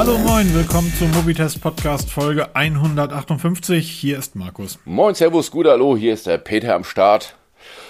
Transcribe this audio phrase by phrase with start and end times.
[0.00, 3.90] Hallo moin, willkommen zum Mobitest Podcast Folge 158.
[3.90, 4.78] Hier ist Markus.
[4.86, 7.34] Moin, Servus, gut, hallo, hier ist der Peter am Start.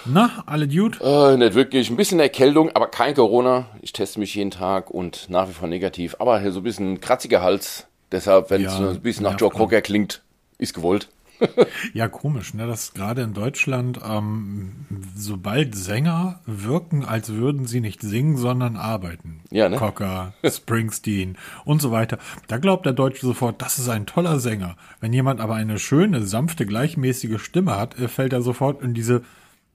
[0.03, 0.97] Na, alle Dude?
[1.01, 3.67] Äh, nicht wirklich, ein bisschen Erkältung, aber kein Corona.
[3.81, 6.17] Ich teste mich jeden Tag und nach wie vor negativ.
[6.19, 7.87] Aber so ein bisschen kratziger Hals.
[8.11, 9.49] Deshalb, wenn es Ja, ein bisschen nach Joe.
[9.49, 10.21] Cocker klingt,
[10.57, 11.07] ist gewollt.
[11.93, 12.67] Ja, komisch, ne?
[12.67, 14.85] Dass gerade in Deutschland, ähm,
[15.15, 19.41] sobald Sänger wirken, als würden sie nicht singen, sondern arbeiten.
[19.49, 19.77] Ja, ne?
[19.77, 22.17] Cocker, Springsteen und so weiter.
[22.47, 24.75] Da glaubt der Deutsche sofort, das ist ein toller Sänger.
[24.99, 29.23] Wenn jemand aber eine schöne, sanfte, gleichmäßige Stimme hat, äh, fällt er sofort in diese,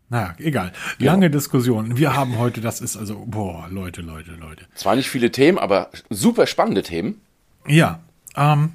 [0.08, 0.72] naja, egal.
[0.98, 1.96] Lange Diskussion.
[1.96, 4.66] Wir haben heute, das ist also, boah, Leute, Leute, Leute.
[4.74, 7.20] Zwar nicht viele Themen, aber super spannende Themen.
[7.66, 8.00] Ja,
[8.36, 8.72] ähm,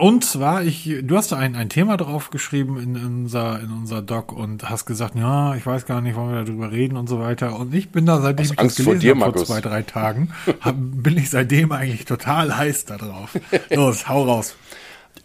[0.00, 4.00] und zwar, ich, du hast da ein, ein Thema drauf geschrieben in, unser, in unser
[4.00, 7.18] Doc und hast gesagt, ja, ich weiß gar nicht, wollen wir darüber reden und so
[7.18, 7.58] weiter.
[7.58, 9.48] Und ich bin da, seitdem Aus ich Angst das vor gelesen dir, habe, vor Markus.
[9.48, 13.36] zwei, drei Tagen, hab, bin ich seitdem eigentlich total heiß da drauf.
[13.70, 14.54] Los, hau raus.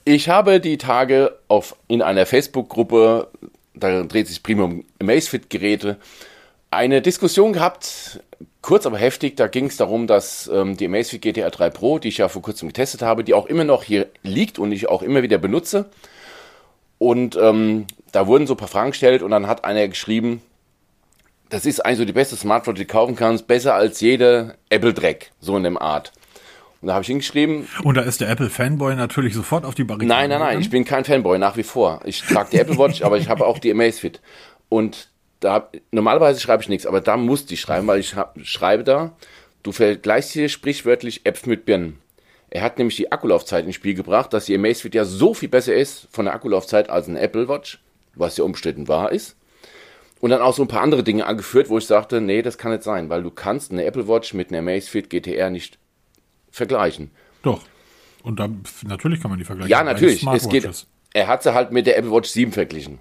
[0.05, 3.27] Ich habe die Tage auf, in einer Facebook-Gruppe,
[3.75, 5.97] da dreht sich prima um Amazfit-Geräte,
[6.75, 8.21] eine Diskussion gehabt,
[8.61, 9.35] kurz aber heftig.
[9.35, 12.41] Da ging es darum, dass ähm, die Amazfit GTR 3 Pro, die ich ja vor
[12.41, 15.89] kurzem getestet habe, die auch immer noch hier liegt und ich auch immer wieder benutze.
[16.97, 20.41] Und ähm, da wurden so ein paar Fragen gestellt und dann hat einer geschrieben,
[21.49, 25.31] das ist eigentlich so die beste Smartphone, die du kaufen kannst, besser als jede Apple-Dreck,
[25.39, 26.11] so in dem Art.
[26.81, 30.07] Und da habe ich hingeschrieben, Und da ist der Apple-Fanboy natürlich sofort auf die Barrikaden.
[30.07, 32.01] Nein, nein, nein, ich bin kein Fanboy nach wie vor.
[32.05, 34.21] Ich trage die Apple Watch, aber ich habe auch die Amazfit.
[34.69, 35.09] Und
[35.44, 39.16] da normalerweise schreibe ich nichts, aber da musste ich schreiben, weil ich hab, schreibe da,
[39.63, 42.00] du vergleichst hier sprichwörtlich Äpfel mit Birnen.
[42.50, 45.73] Er hat nämlich die Akkulaufzeit ins Spiel gebracht, dass die Amazfit ja so viel besser
[45.73, 47.80] ist von der Akkulaufzeit als ein Apple Watch,
[48.16, 49.35] was ja umstritten wahr ist.
[50.22, 52.72] Und dann auch so ein paar andere Dinge angeführt, wo ich sagte, nee, das kann
[52.72, 55.80] nicht sein, weil du kannst eine Apple Watch mit einer Amazfit GTR nicht
[56.52, 57.11] vergleichen.
[57.41, 57.63] Doch.
[58.22, 58.47] Und da,
[58.85, 59.72] natürlich kann man die vergleichen.
[59.72, 60.25] Ja, natürlich.
[60.25, 60.69] Es geht,
[61.13, 63.00] er hat sie halt mit der Apple Watch 7 verglichen.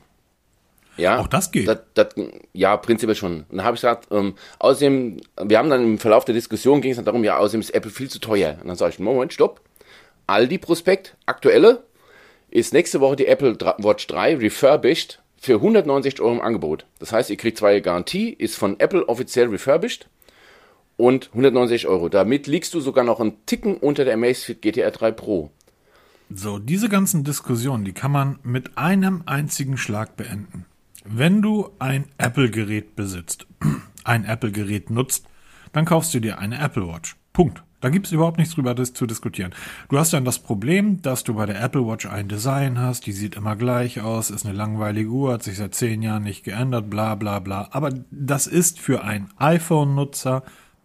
[0.97, 1.69] Ja, Auch das geht?
[1.69, 2.09] Das, das,
[2.53, 3.45] ja, prinzipiell schon.
[3.49, 6.91] Und dann habe ich gesagt, ähm, außerdem, wir haben dann im Verlauf der Diskussion ging
[6.91, 8.59] es dann darum, ja, außerdem ist Apple viel zu teuer.
[8.61, 9.61] Und dann sage ich, Moment, stopp.
[10.27, 11.83] Aldi Prospekt, aktuelle,
[12.51, 16.87] ist nächste Woche die Apple Watch 3 refurbished für 169 Euro im Angebot.
[16.99, 20.09] Das heißt, ihr kriegt zwei Jahre Garantie, ist von Apple offiziell refurbished
[20.97, 22.09] und 169 Euro.
[22.09, 25.51] Damit liegst du sogar noch einen Ticken unter der Amazfit GTR 3 Pro.
[26.35, 30.67] So, diese ganzen Diskussionen, die kann man mit einem einzigen Schlag beenden.
[31.05, 33.47] Wenn du ein Apple-Gerät besitzt,
[34.05, 35.27] ein Apple-Gerät nutzt,
[35.73, 37.17] dann kaufst du dir eine Apple Watch.
[37.33, 37.63] Punkt.
[37.81, 39.53] Da gibt's überhaupt nichts drüber zu diskutieren.
[39.89, 43.13] Du hast dann das Problem, dass du bei der Apple Watch ein Design hast, die
[43.13, 46.89] sieht immer gleich aus, ist eine langweilige Uhr, hat sich seit zehn Jahren nicht geändert,
[46.89, 47.69] bla bla bla.
[47.73, 50.45] Aber das ist für einen iPhone-Nutzer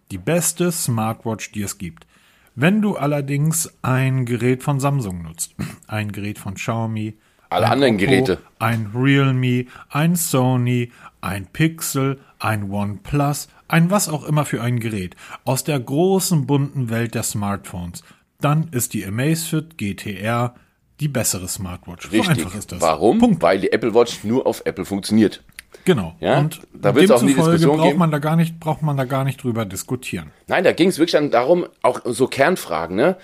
[0.10, 2.08] die beste Smartwatch, die es gibt.
[2.56, 5.54] Wenn du allerdings ein Gerät von Samsung nutzt,
[5.88, 8.38] ein Gerät von Xiaomi, Alle ein anderen Oppo, Geräte.
[8.60, 10.92] ein Realme, ein Sony,
[11.22, 15.16] ein Pixel, ein OnePlus, ein was auch immer für ein Gerät
[15.46, 18.04] aus der großen bunten Welt der Smartphones,
[18.40, 20.56] dann ist die Amazfit GTR
[21.00, 22.06] die bessere Smartwatch.
[22.10, 22.30] So Richtig.
[22.46, 22.82] einfach ist das.
[22.82, 23.20] Warum?
[23.20, 23.42] Punkt.
[23.42, 25.44] Weil die Apple Watch nur auf Apple funktioniert.
[25.86, 26.16] Genau.
[26.20, 29.06] Ja, Und da wird's auch nie Diskussion braucht man da gar nicht, braucht man da
[29.06, 30.32] gar nicht drüber diskutieren.
[30.48, 33.16] Nein, da ging es wirklich dann darum, auch so Kernfragen, ne?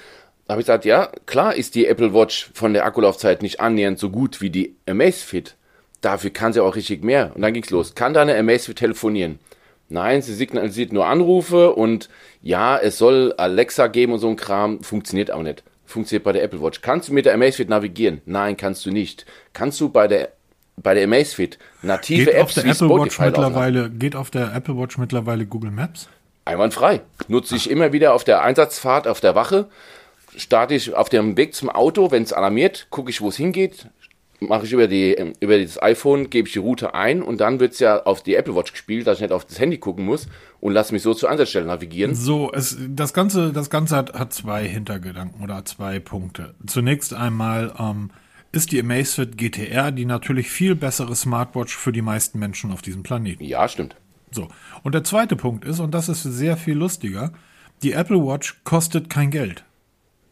[0.53, 4.11] Habe ich gesagt, ja, klar ist die Apple Watch von der Akkulaufzeit nicht annähernd so
[4.11, 5.55] gut wie die Amazfit.
[6.01, 7.31] Dafür kann sie auch richtig mehr.
[7.33, 7.95] Und dann ging's los.
[7.95, 9.39] Kann deine Amazfit telefonieren?
[9.89, 12.07] Nein, sie signalisiert nur Anrufe und
[12.43, 14.83] ja, es soll Alexa geben und so ein Kram.
[14.83, 15.63] Funktioniert auch nicht.
[15.87, 16.81] Funktioniert bei der Apple Watch.
[16.81, 18.21] Kannst du mit der Amazfit navigieren?
[18.27, 19.25] Nein, kannst du nicht.
[19.53, 20.33] Kannst du bei der
[20.77, 24.53] bei der Amazfit native Geht auf Apps der wie Apple Watch mittlerweile, geht auf der
[24.53, 26.09] Apple Watch mittlerweile Google Maps?
[26.45, 27.01] Einwandfrei.
[27.27, 29.67] Nutze ich immer wieder auf der Einsatzfahrt, auf der Wache.
[30.37, 33.87] Starte ich auf dem Weg zum Auto, wenn es alarmiert, gucke ich, wo es hingeht.
[34.39, 37.59] Mache ich über, die, ähm, über das iPhone, gebe ich die Route ein und dann
[37.61, 40.05] wird es ja auf die Apple Watch gespielt, dass ich nicht auf das Handy gucken
[40.05, 40.27] muss
[40.59, 42.13] und lasse mich so zur Einsatzstelle navigieren.
[42.13, 46.55] So, es, das Ganze, das Ganze hat, hat zwei Hintergedanken oder zwei Punkte.
[46.65, 48.09] Zunächst einmal ähm,
[48.51, 53.03] ist die Amazfit GTR die natürlich viel bessere Smartwatch für die meisten Menschen auf diesem
[53.03, 53.43] Planeten.
[53.43, 53.95] Ja, stimmt.
[54.31, 54.47] So.
[54.83, 57.31] Und der zweite Punkt ist, und das ist sehr viel lustiger,
[57.81, 59.65] die Apple Watch kostet kein Geld.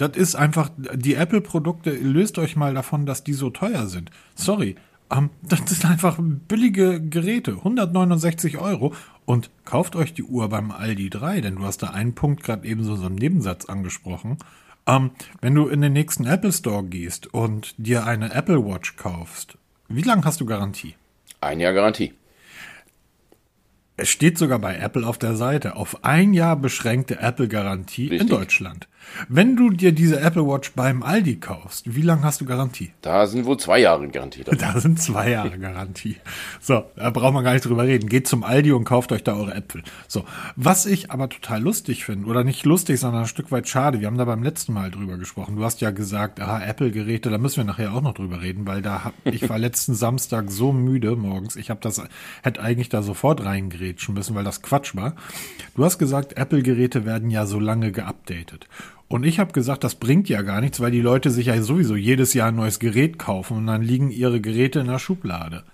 [0.01, 4.09] Das ist einfach, die Apple-Produkte, löst euch mal davon, dass die so teuer sind.
[4.33, 4.75] Sorry,
[5.11, 8.95] ähm, das sind einfach billige Geräte, 169 Euro.
[9.25, 12.67] Und kauft euch die Uhr beim Aldi 3, denn du hast da einen Punkt gerade
[12.67, 14.39] eben so, so im Nebensatz angesprochen.
[14.87, 19.59] Ähm, wenn du in den nächsten Apple Store gehst und dir eine Apple Watch kaufst,
[19.87, 20.95] wie lange hast du Garantie?
[21.41, 22.15] Ein Jahr Garantie.
[23.97, 28.87] Es steht sogar bei Apple auf der Seite, auf ein Jahr beschränkte Apple-Garantie in Deutschland.
[29.27, 32.91] Wenn du dir diese Apple Watch beim Aldi kaufst, wie lange hast du Garantie?
[33.01, 34.43] Da sind wohl zwei Jahre Garantie.
[34.43, 34.57] Dabei.
[34.71, 36.17] Da sind zwei Jahre Garantie.
[36.59, 38.07] So, da braucht man gar nicht drüber reden.
[38.09, 39.83] Geht zum Aldi und kauft euch da eure Äpfel.
[40.07, 40.23] So,
[40.55, 44.07] was ich aber total lustig finde, oder nicht lustig, sondern ein Stück weit schade, wir
[44.07, 45.55] haben da beim letzten Mal drüber gesprochen.
[45.55, 48.81] Du hast ja gesagt, ah, Apple-Geräte, da müssen wir nachher auch noch drüber reden, weil
[48.81, 52.01] da hab, ich war letzten Samstag so müde morgens, ich habe das,
[52.43, 55.15] hätte eigentlich da sofort reingrätschen müssen, weil das Quatsch war.
[55.75, 58.67] Du hast gesagt, Apple-Geräte werden ja so lange geupdatet.
[59.11, 61.97] Und ich habe gesagt, das bringt ja gar nichts, weil die Leute sich ja sowieso
[61.97, 65.65] jedes Jahr ein neues Gerät kaufen und dann liegen ihre Geräte in der Schublade.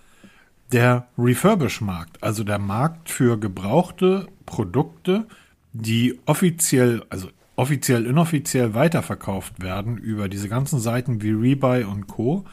[0.72, 5.28] Der Refurbish-Markt, also der Markt für gebrauchte Produkte,
[5.72, 12.44] die offiziell, also offiziell, inoffiziell weiterverkauft werden über diese ganzen Seiten wie Rebuy und Co.,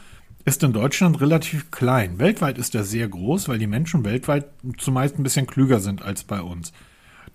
[0.45, 2.19] ist in Deutschland relativ klein.
[2.19, 4.45] Weltweit ist er sehr groß, weil die Menschen weltweit
[4.77, 6.73] zumeist ein bisschen klüger sind als bei uns.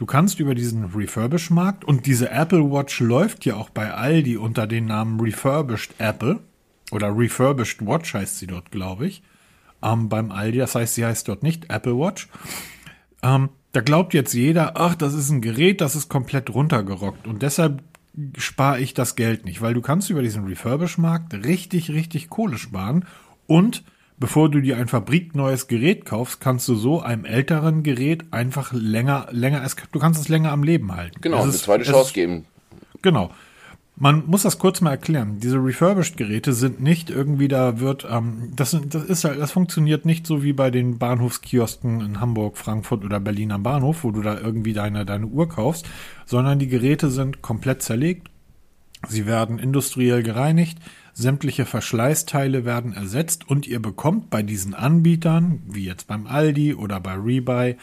[0.01, 4.67] Du kannst über diesen Refurbish-Markt und diese Apple Watch läuft ja auch bei Aldi unter
[4.67, 6.41] dem Namen Refurbished Apple
[6.91, 9.23] oder Refurbished Watch heißt sie dort, glaube ich.
[9.83, 12.31] Ähm, beim Aldi, das heißt, sie heißt dort nicht Apple Watch.
[13.23, 17.43] Ähm, da glaubt jetzt jeder, ach, das ist ein Gerät, das ist komplett runtergerockt und
[17.43, 17.83] deshalb
[18.39, 23.05] spare ich das Geld nicht, weil du kannst über diesen Refurbish-Markt richtig, richtig Kohle sparen
[23.47, 23.85] und
[24.21, 29.27] bevor du dir ein fabrikneues Gerät kaufst, kannst du so einem älteren Gerät einfach länger,
[29.33, 31.21] länger, du kannst es länger am Leben halten.
[31.21, 32.45] Genau, eine zweite Chance ist, geben.
[33.03, 33.31] Genau.
[33.97, 35.41] Man muss das kurz mal erklären.
[35.41, 40.07] Diese refurbished Geräte sind nicht irgendwie, da wird, ähm, das, das ist halt, das funktioniert
[40.07, 44.23] nicht so wie bei den Bahnhofskiosken in Hamburg, Frankfurt oder Berlin am Bahnhof, wo du
[44.23, 45.87] da irgendwie deine, deine Uhr kaufst,
[46.25, 48.30] sondern die Geräte sind komplett zerlegt.
[49.09, 50.79] Sie werden industriell gereinigt
[51.21, 56.99] Sämtliche Verschleißteile werden ersetzt und ihr bekommt bei diesen Anbietern, wie jetzt beim Aldi oder
[56.99, 57.77] bei Rebuy,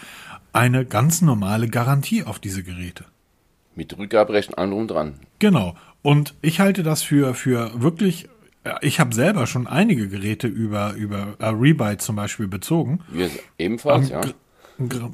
[0.53, 3.05] eine ganz normale Garantie auf diese Geräte.
[3.75, 5.19] Mit Rückgaberecht allem drum dran.
[5.39, 5.75] Genau.
[6.01, 8.27] Und ich halte das für, für wirklich
[8.81, 12.99] ich habe selber schon einige Geräte über, über uh, Rebuy zum Beispiel bezogen.
[13.09, 14.21] Wir ebenfalls, um, ja.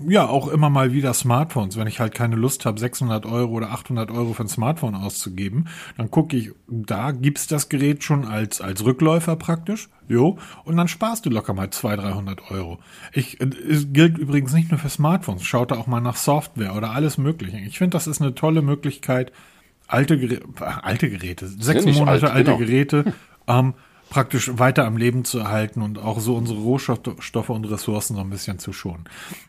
[0.07, 1.77] Ja, auch immer mal wieder Smartphones.
[1.77, 5.69] Wenn ich halt keine Lust habe, 600 Euro oder 800 Euro für ein Smartphone auszugeben,
[5.97, 9.89] dann gucke ich, da gibt's das Gerät schon als, als Rückläufer praktisch.
[10.09, 10.37] Jo.
[10.65, 12.79] Und dann sparst du locker mal 200, 300 Euro.
[13.13, 15.43] Ich, es gilt übrigens nicht nur für Smartphones.
[15.43, 17.57] Schaut da auch mal nach Software oder alles Mögliche.
[17.59, 19.31] Ich finde, das ist eine tolle Möglichkeit,
[19.87, 20.45] alte, Geräte,
[20.81, 22.57] alte Geräte, sechs Monate alt, alte genau.
[22.57, 23.13] Geräte,
[23.47, 23.75] ähm,
[24.13, 28.29] praktisch weiter am Leben zu erhalten und auch so unsere Rohstoffe und Ressourcen so ein
[28.29, 29.05] bisschen zu schonen.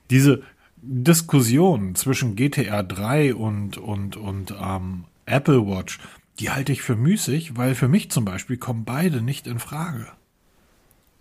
[0.09, 0.43] Diese
[0.81, 5.99] Diskussion zwischen GTR 3 und, und, und ähm, Apple Watch,
[6.41, 10.07] die halte ich für müßig, weil für mich zum Beispiel kommen beide nicht in Frage.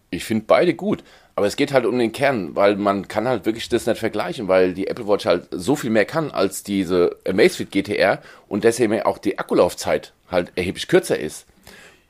[0.09, 1.03] Ich finde beide gut,
[1.35, 4.47] aber es geht halt um den Kern, weil man kann halt wirklich das nicht vergleichen,
[4.47, 9.01] weil die Apple Watch halt so viel mehr kann als diese Amazfit GTR und deswegen
[9.01, 11.45] auch die Akkulaufzeit halt erheblich kürzer ist.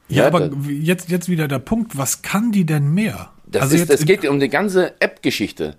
[0.09, 3.31] Ja, aber jetzt, jetzt wieder der Punkt, was kann die denn mehr?
[3.45, 5.75] Das also ist, es geht um die ganze App-Geschichte.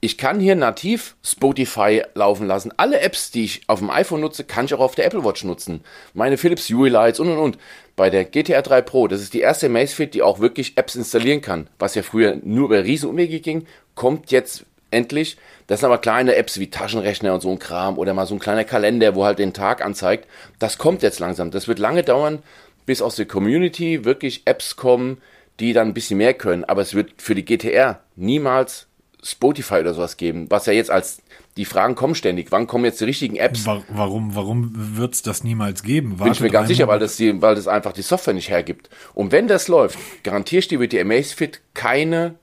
[0.00, 2.72] Ich kann hier nativ Spotify laufen lassen.
[2.76, 5.42] Alle Apps, die ich auf dem iPhone nutze, kann ich auch auf der Apple Watch
[5.42, 5.82] nutzen.
[6.14, 7.58] Meine Philips Hue Lights und und und.
[7.96, 11.40] Bei der GTR 3 Pro, das ist die erste Amazfit, die auch wirklich Apps installieren
[11.40, 11.68] kann.
[11.80, 13.66] Was ja früher nur über Riesenumwege ging,
[13.96, 15.36] kommt jetzt endlich.
[15.66, 18.40] Das sind aber kleine Apps wie Taschenrechner und so ein Kram oder mal so ein
[18.40, 20.28] kleiner Kalender, wo halt den Tag anzeigt.
[20.60, 21.50] Das kommt jetzt langsam.
[21.50, 22.38] Das wird lange dauern,
[22.88, 25.18] bis aus der Community wirklich Apps kommen,
[25.60, 26.64] die dann ein bisschen mehr können.
[26.64, 28.86] Aber es wird für die GTR niemals
[29.22, 31.20] Spotify oder sowas geben, was ja jetzt als
[31.58, 32.50] die Fragen kommen ständig.
[32.50, 33.66] Wann kommen jetzt die richtigen Apps?
[33.66, 36.12] Warum, warum wird es das niemals geben?
[36.12, 38.48] Wartet Bin ich mir ganz sicher, weil das, die, weil das einfach die Software nicht
[38.48, 38.88] hergibt.
[39.12, 42.36] Und wenn das läuft, garantiere ich dir, wird die Amazfit keine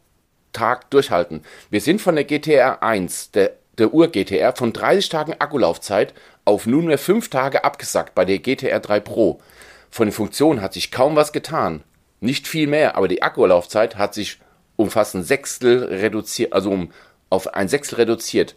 [0.54, 1.42] Tag durchhalten.
[1.72, 7.00] Wir sind von der GTR 1, der, der Ur-GTR, von 30 Tagen Akkulaufzeit auf nunmehr
[7.00, 9.42] 5 Tage abgesackt bei der GTR 3 Pro.
[9.90, 11.84] Von den Funktionen hat sich kaum was getan.
[12.20, 14.40] Nicht viel mehr, aber die Akkulaufzeit hat sich
[14.76, 16.92] um fast ein Sechstel reduziert, also um
[17.30, 18.56] auf ein Sechstel reduziert.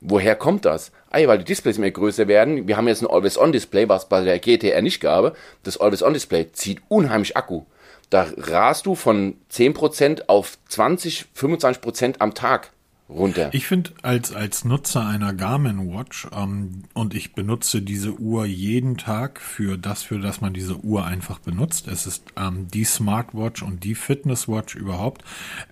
[0.00, 0.92] Woher kommt das?
[1.10, 2.68] Ah, weil die Displays mehr größer werden.
[2.68, 5.36] Wir haben jetzt ein Always-On-Display, was bei der GTR nicht gab.
[5.64, 7.64] Das Always-On-Display zieht unheimlich Akku.
[8.10, 12.70] Da rast du von 10% auf 20, 25% am Tag
[13.08, 13.50] runter.
[13.52, 18.96] Ich finde, als, als Nutzer einer Garmin Watch, ähm, und ich benutze diese Uhr jeden
[18.96, 23.62] Tag für das, für das man diese Uhr einfach benutzt, es ist ähm, die Smartwatch
[23.62, 25.24] und die Fitnesswatch überhaupt,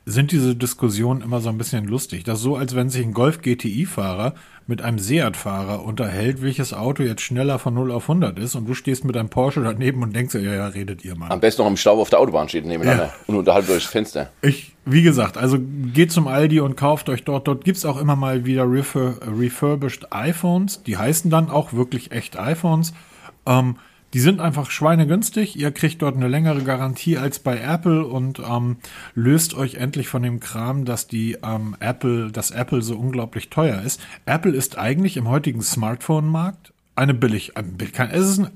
[0.04, 2.24] sind diese Diskussionen immer so ein bisschen lustig.
[2.24, 4.34] Das ist so, als wenn sich ein Golf GTI-Fahrer
[4.68, 8.74] mit einem Seat-Fahrer unterhält, welches Auto jetzt schneller von 0 auf 100 ist und du
[8.74, 11.30] stehst mit einem Porsche daneben und denkst, ja, ja, redet ihr mal.
[11.30, 13.14] Am besten noch im Stau auf der Autobahn steht nebeneinander ja.
[13.28, 14.30] und unterhalb durchs Fenster.
[14.42, 17.46] Ich, wie gesagt, also geht zum Aldi und kauft euch dort.
[17.46, 20.82] Dort gibt's auch immer mal wieder refur refurbished iPhones.
[20.82, 22.92] Die heißen dann auch wirklich echt iPhones.
[23.46, 23.76] Ähm,
[24.16, 25.56] die sind einfach schweinegünstig.
[25.56, 28.78] Ihr kriegt dort eine längere Garantie als bei Apple und ähm,
[29.14, 33.82] löst euch endlich von dem Kram, dass die ähm, Apple, dass Apple so unglaublich teuer
[33.82, 34.00] ist.
[34.24, 38.48] Apple ist eigentlich im heutigen Smartphone-Markt eine billig, es ist ein,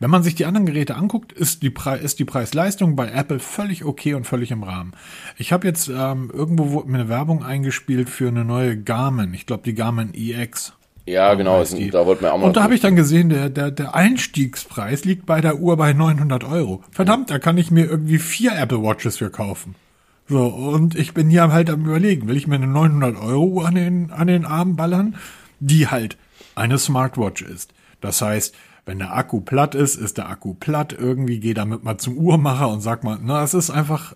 [0.00, 3.38] wenn man sich die anderen Geräte anguckt, ist die, Pre ist die Preis-Leistung bei Apple
[3.38, 4.92] völlig okay und völlig im Rahmen.
[5.38, 9.32] Ich habe jetzt ähm, irgendwo wurde mir eine Werbung eingespielt für eine neue Garmin.
[9.32, 10.74] Ich glaube die Garmin EX.
[11.08, 12.46] Ja, genau, ist, da wollten wir auch mal.
[12.46, 15.92] Und da habe ich dann gesehen, der, der, der Einstiegspreis liegt bei der Uhr bei
[15.92, 16.82] 900 Euro.
[16.90, 19.74] Verdammt, da kann ich mir irgendwie vier Apple Watches für kaufen.
[20.28, 23.66] So, und ich bin hier halt am überlegen, will ich mir eine 900 Euro Uhr
[23.66, 25.16] an den, an den Arm ballern,
[25.60, 26.18] die halt
[26.54, 27.72] eine Smartwatch ist.
[28.02, 30.92] Das heißt, wenn der Akku platt ist, ist der Akku platt.
[30.92, 34.14] Irgendwie geh damit mal zum Uhrmacher und sag mal, na, es ist einfach,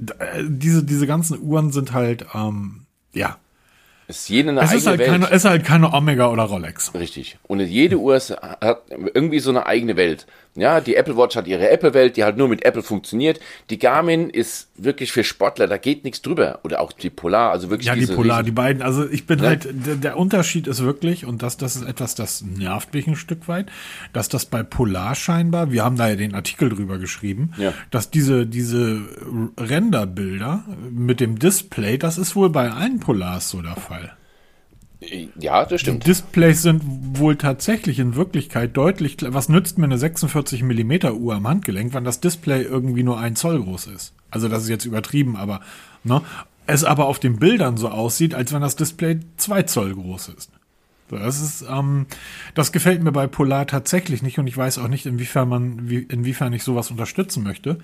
[0.00, 3.38] äh, diese, diese ganzen Uhren sind halt, ähm, ja,
[4.08, 5.10] ist jede eine es eigene ist halt Welt.
[5.10, 6.94] Keine, es ist halt keine Omega oder Rolex.
[6.94, 7.38] Richtig.
[7.46, 10.26] Und jede Uhr ist, hat irgendwie so eine eigene Welt.
[10.60, 13.40] Ja, die Apple Watch hat ihre Apple-Welt, die halt nur mit Apple funktioniert.
[13.70, 16.60] Die Garmin ist wirklich für Sportler, da geht nichts drüber.
[16.64, 18.82] Oder auch die Polar, also wirklich Ja, die Polar, riesen- die beiden.
[18.82, 19.46] Also ich bin Ne?
[19.46, 23.16] halt, der, der Unterschied ist wirklich, und das, das ist etwas, das nervt mich ein
[23.16, 23.66] Stück weit,
[24.12, 27.72] dass das bei Polar scheinbar, wir haben da ja den Artikel drüber geschrieben, Ja.
[27.90, 29.00] dass diese, diese
[29.58, 34.12] Renderbilder mit dem Display, das ist wohl bei allen Polars so der Fall.
[35.00, 36.06] Ja, das stimmt.
[36.06, 36.82] Displays sind
[37.18, 42.04] wohl tatsächlich in Wirklichkeit deutlich, was nützt mir eine 46 Millimeter Uhr am Handgelenk, wenn
[42.04, 44.12] das Display irgendwie nur ein Zoll groß ist.
[44.30, 45.60] Also das ist jetzt übertrieben, aber
[46.02, 46.22] ne,
[46.66, 50.50] es aber auf den Bildern so aussieht, als wenn das Display zwei Zoll groß ist.
[51.10, 52.06] Das ist, ähm,
[52.54, 55.98] das gefällt mir bei Polar tatsächlich nicht und ich weiß auch nicht, inwiefern man, wie,
[55.98, 57.78] inwiefern ich sowas unterstützen möchte.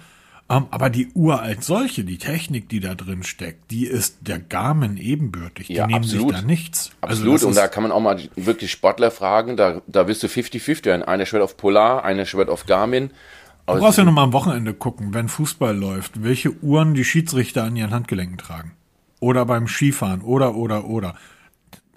[0.51, 4.39] Ähm, aber die Uhr als solche, die Technik, die da drin steckt, die ist der
[4.39, 5.69] Garmin ebenbürtig.
[5.69, 6.33] Die Ja, nehmen absolut.
[6.33, 6.91] sich da nichts.
[7.01, 10.23] Also Absolut, das und da kann man auch mal wirklich Sportler fragen, da, da wirst
[10.23, 11.03] du 50-50 werden.
[11.03, 13.09] Einer schwört auf Polar, einer schwört auf Garmin.
[13.09, 17.05] Du Aber brauchst ja nur mal am Wochenende gucken, wenn Fußball läuft, welche Uhren die
[17.05, 18.73] Schiedsrichter an ihren Handgelenken tragen.
[19.21, 21.15] Oder beim Skifahren, oder, oder, oder.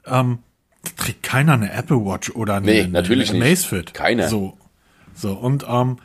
[0.05, 0.39] Ähm,
[0.95, 3.49] trägt keiner eine Apple Watch oder eine, Nee, eine, natürlich eine nicht.
[3.69, 3.93] Macefit.
[3.93, 4.29] Keiner.
[4.29, 4.57] So,
[5.13, 5.97] so und ähm,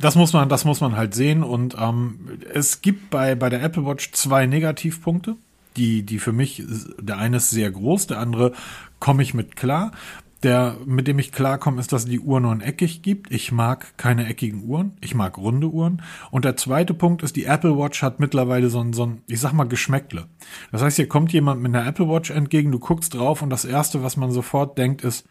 [0.00, 1.42] das muss man, das muss man halt sehen.
[1.42, 5.36] Und ähm, es gibt bei bei der Apple Watch zwei Negativpunkte,
[5.76, 6.62] die die für mich
[6.98, 8.52] der eine ist sehr groß, der andere
[8.98, 9.92] komme ich mit klar.
[10.42, 13.30] Der, mit dem ich klarkomme, ist, dass die Uhr nur ein eckig gibt.
[13.30, 14.96] Ich mag keine eckigen Uhren.
[15.02, 16.00] Ich mag runde Uhren.
[16.30, 19.38] Und der zweite Punkt ist, die Apple Watch hat mittlerweile so ein, so ein, ich
[19.38, 20.28] sag mal, Geschmäckle.
[20.72, 23.66] Das heißt, hier kommt jemand mit einer Apple Watch entgegen, du guckst drauf und das
[23.66, 25.26] erste, was man sofort denkt, ist,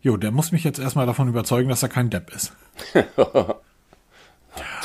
[0.00, 2.52] jo, der muss mich jetzt erstmal davon überzeugen, dass er kein Depp ist.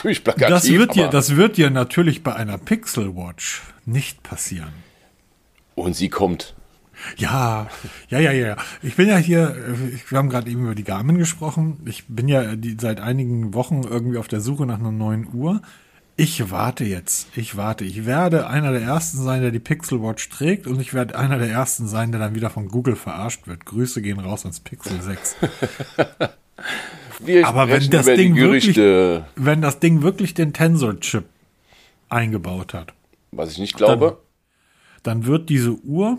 [0.03, 0.49] ziemlich plakativ.
[0.49, 4.73] Das wird dir, das wird dir natürlich bei einer Pixel Watch nicht passieren.
[5.75, 6.53] und sie kommt.
[7.17, 7.67] Ja,
[8.07, 8.55] ja, ja, ja.
[8.81, 11.81] Ich bin ja hier, äh, wir haben gerade eben über die Garmin gesprochen.
[11.85, 15.61] Ich bin ja die, seit einigen Wochen irgendwie auf der Suche nach einer neuen Uhr.
[16.15, 17.27] Ich warte jetzt.
[17.35, 17.83] Ich warte.
[17.83, 21.39] Ich werde einer der ersten sein, der die Pixel Watch trägt und ich werde einer
[21.39, 23.65] der ersten sein, der dann wieder von Google verarscht wird.
[23.65, 25.35] Grüße gehen raus ans Pixel 6.
[27.25, 31.25] Wir Aber wenn das Ding wirklich, wenn das Ding wirklich den Tensor-Chip
[32.09, 32.93] eingebaut hat,
[33.31, 34.19] was ich nicht glaube.
[35.03, 36.17] dann wird diese Uhr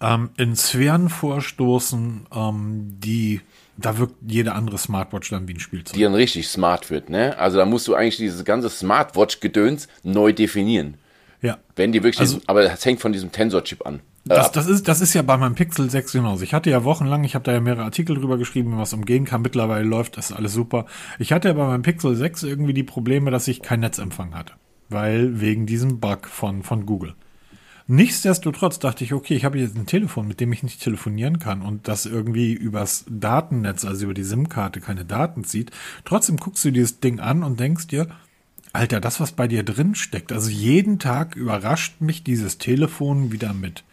[0.00, 3.40] ähm, in Sphären vorstoßen, ähm, die
[3.76, 5.94] da wirkt jede andere Smartwatch dann wie ein Spielzeug.
[5.94, 7.36] die dann richtig smart wird, ne?
[7.38, 10.94] Also da musst du eigentlich dieses ganze Smartwatch-Gedöns neu definieren.
[11.40, 11.58] ja.
[11.76, 14.00] Wenn die wirklich, Also- diesen, aber das hängt von diesem Tensor-Chip an.
[14.26, 16.44] Das, das, ist, das ist ja bei meinem Pixel 6 genauso.
[16.44, 19.42] Ich hatte ja wochenlang, ich habe da ja mehrere Artikel drüber geschrieben, was umgehen kann.
[19.42, 20.86] Mittlerweile läuft das alles super.
[21.18, 24.54] Ich hatte ja bei meinem Pixel 6 irgendwie die Probleme, dass ich kein Netzempfang hatte.
[24.88, 27.14] Weil wegen diesem Bug von, von Google.
[27.86, 31.60] Nichtsdestotrotz dachte ich, okay, ich habe jetzt ein Telefon, mit dem ich nicht telefonieren kann
[31.60, 35.70] und das irgendwie übers Datennetz, also über die SIM-Karte, keine Daten zieht.
[36.06, 38.08] Trotzdem guckst du dieses Ding an und denkst dir,
[38.72, 43.52] Alter, das, was bei dir drin steckt, also jeden Tag überrascht mich dieses Telefon wieder
[43.52, 43.84] mit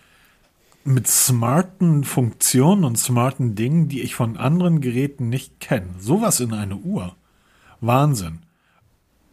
[0.83, 5.87] mit smarten Funktionen und smarten Dingen, die ich von anderen Geräten nicht kenne.
[5.99, 7.15] Sowas in eine Uhr.
[7.79, 8.39] Wahnsinn.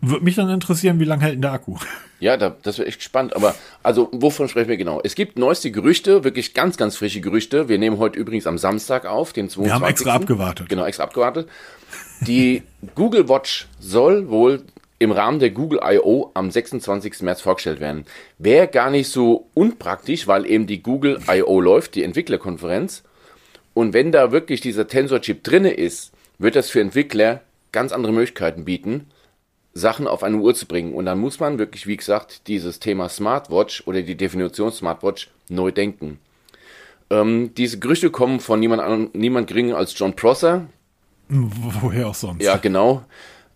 [0.00, 1.76] Würde mich dann interessieren, wie lange hält denn der Akku?
[2.20, 3.36] Ja, da, das wird echt spannend.
[3.36, 5.00] Aber, also, wovon sprechen wir genau?
[5.04, 7.68] Es gibt neueste Gerüchte, wirklich ganz, ganz frische Gerüchte.
[7.68, 9.72] Wir nehmen heute übrigens am Samstag auf, den 22.
[9.72, 10.68] haben extra abgewartet.
[10.68, 11.48] Genau, extra abgewartet.
[12.22, 12.64] Die
[12.96, 14.64] Google Watch soll wohl
[14.98, 16.30] im Rahmen der Google I.O.
[16.34, 17.22] am 26.
[17.22, 18.04] März vorgestellt werden.
[18.38, 21.60] Wäre gar nicht so unpraktisch, weil eben die Google I.O.
[21.60, 23.04] läuft, die Entwicklerkonferenz.
[23.74, 28.64] Und wenn da wirklich dieser Tensor-Chip drinne ist, wird das für Entwickler ganz andere Möglichkeiten
[28.64, 29.06] bieten,
[29.72, 30.94] Sachen auf eine Uhr zu bringen.
[30.94, 35.70] Und dann muss man wirklich, wie gesagt, dieses Thema Smartwatch oder die Definition Smartwatch neu
[35.70, 36.18] denken.
[37.10, 40.66] Ähm, diese Gerüchte kommen von niemand, niemand geringer als John Prosser.
[41.28, 42.42] Woher auch sonst?
[42.42, 43.04] Ja, genau.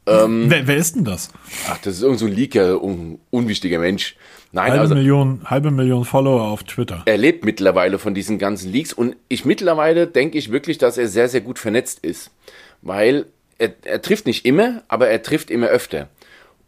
[0.06, 1.30] Ähm, wer, wer, ist denn das?
[1.68, 4.16] Ach, das ist irgend so ein Leaker, un, unwichtiger Mensch.
[4.50, 7.02] Nein, halbe also, Million, halbe Million Follower auf Twitter.
[7.06, 11.06] Er lebt mittlerweile von diesen ganzen Leaks und ich mittlerweile denke ich wirklich, dass er
[11.06, 12.30] sehr, sehr gut vernetzt ist.
[12.82, 13.26] Weil
[13.58, 16.08] er, er trifft nicht immer, aber er trifft immer öfter.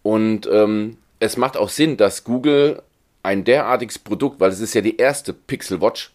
[0.03, 2.83] Und ähm, es macht auch Sinn, dass Google
[3.25, 6.13] ein derartiges Produkt, weil es ist ja die erste Pixel Watch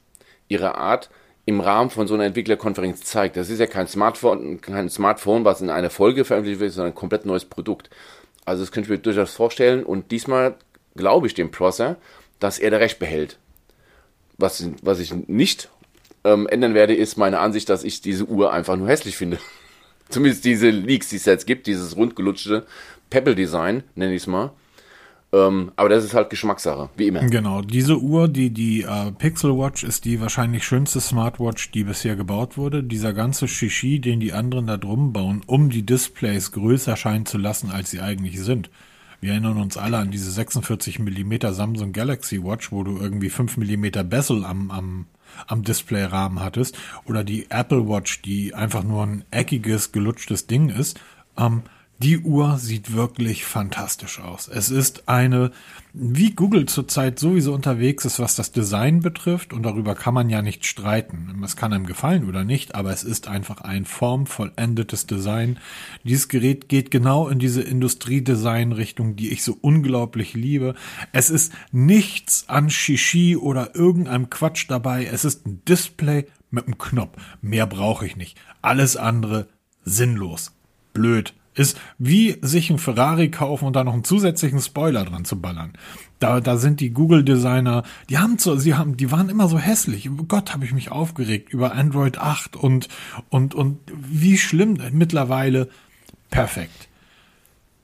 [0.47, 1.09] ihrer Art,
[1.50, 3.36] im Rahmen von so einer Entwicklerkonferenz zeigt.
[3.36, 6.96] Das ist ja kein Smartphone, kein Smartphone, was in einer Folge veröffentlicht wird, sondern ein
[6.96, 7.89] komplett neues Produkt.
[8.46, 10.56] Also das könnte ich mir durchaus vorstellen und diesmal
[10.96, 11.98] glaube ich dem Prosser,
[12.39, 13.39] dass er da recht behält.
[14.38, 15.70] Was, was ich nicht
[16.24, 19.39] ähm, ändern werde, ist meine Ansicht, dass ich diese Uhr einfach nur hässlich finde.
[20.10, 22.68] Zumindest diese Leaks, die es jetzt gibt, dieses rundgelutschte
[23.10, 24.51] Pebble-Design, nenne ich es mal.
[25.31, 27.19] Ähm, aber das ist halt Geschmackssache, wie immer.
[27.25, 32.15] Genau, diese Uhr, die, die äh, Pixel Watch, ist die wahrscheinlich schönste Smartwatch, die bisher
[32.15, 32.83] gebaut wurde.
[32.83, 37.38] Dieser ganze Shishi, den die anderen da drum bauen, um die Displays größer scheinen zu
[37.38, 38.71] lassen, als sie eigentlich sind.
[39.21, 43.57] Wir erinnern uns alle an diese 46 mm Samsung Galaxy Watch, wo du irgendwie 5
[43.57, 45.05] mm Bezel am, am,
[45.45, 46.77] am Displayrahmen hattest.
[47.05, 51.00] Oder die Apple Watch, die einfach nur ein eckiges, gelutschtes Ding ist.
[51.38, 51.63] Ähm,
[52.01, 54.48] die Uhr sieht wirklich fantastisch aus.
[54.48, 55.51] Es ist eine,
[55.91, 60.41] wie Google zurzeit sowieso unterwegs ist, was das Design betrifft, und darüber kann man ja
[60.41, 61.41] nicht streiten.
[61.44, 65.60] Es kann einem gefallen oder nicht, aber es ist einfach ein formvollendetes Design.
[66.06, 70.75] Dieses Gerät geht genau in diese Industriedesign-Richtung, die ich so unglaublich liebe.
[71.12, 75.06] Es ist nichts an Shishi oder irgendeinem Quatsch dabei.
[75.06, 77.18] Es ist ein Display mit einem Knopf.
[77.41, 78.38] Mehr brauche ich nicht.
[78.62, 79.50] Alles andere
[79.84, 80.53] sinnlos.
[80.94, 85.41] Blöd ist wie sich ein Ferrari kaufen und da noch einen zusätzlichen Spoiler dran zu
[85.41, 85.73] ballern.
[86.17, 90.09] Da, da sind die Google-Designer, die haben so, sie haben, die waren immer so hässlich.
[90.29, 92.87] Gott, habe ich mich aufgeregt über Android 8 und,
[93.29, 95.67] und, und wie schlimm mittlerweile
[96.29, 96.87] perfekt.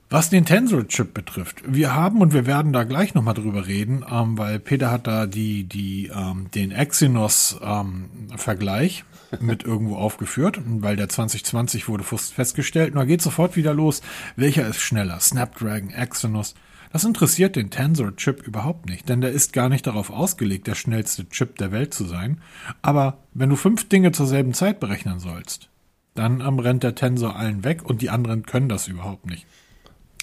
[0.09, 4.37] Was den Tensor-Chip betrifft, wir haben und wir werden da gleich nochmal drüber reden, ähm,
[4.37, 9.05] weil Peter hat da die, die, ähm, den Exynos-Vergleich ähm,
[9.39, 12.93] mit irgendwo aufgeführt, weil der 2020 wurde festgestellt.
[12.93, 14.01] Und da geht sofort wieder los.
[14.35, 15.19] Welcher ist schneller?
[15.19, 16.55] Snapdragon, Exynos?
[16.95, 21.27] Das interessiert den Tensor-Chip überhaupt nicht, denn der ist gar nicht darauf ausgelegt, der schnellste
[21.27, 22.41] Chip der Welt zu sein.
[22.81, 25.69] Aber wenn du fünf Dinge zur selben Zeit berechnen sollst,
[26.13, 29.45] dann ähm, rennt der Tensor allen weg und die anderen können das überhaupt nicht.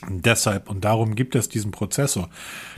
[0.06, 2.30] Und deshalb und darum gibt es diesen Prozessor.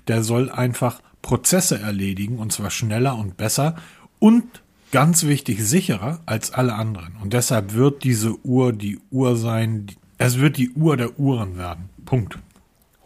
[0.09, 3.77] Der soll einfach Prozesse erledigen und zwar schneller und besser
[4.19, 4.64] und
[4.95, 7.17] ganz wichtig sicherer als alle anderen.
[7.21, 11.91] Und deshalb wird diese Uhr die Uhr sein, es wird die Uhr der Uhren werden.
[12.07, 12.39] Punkt.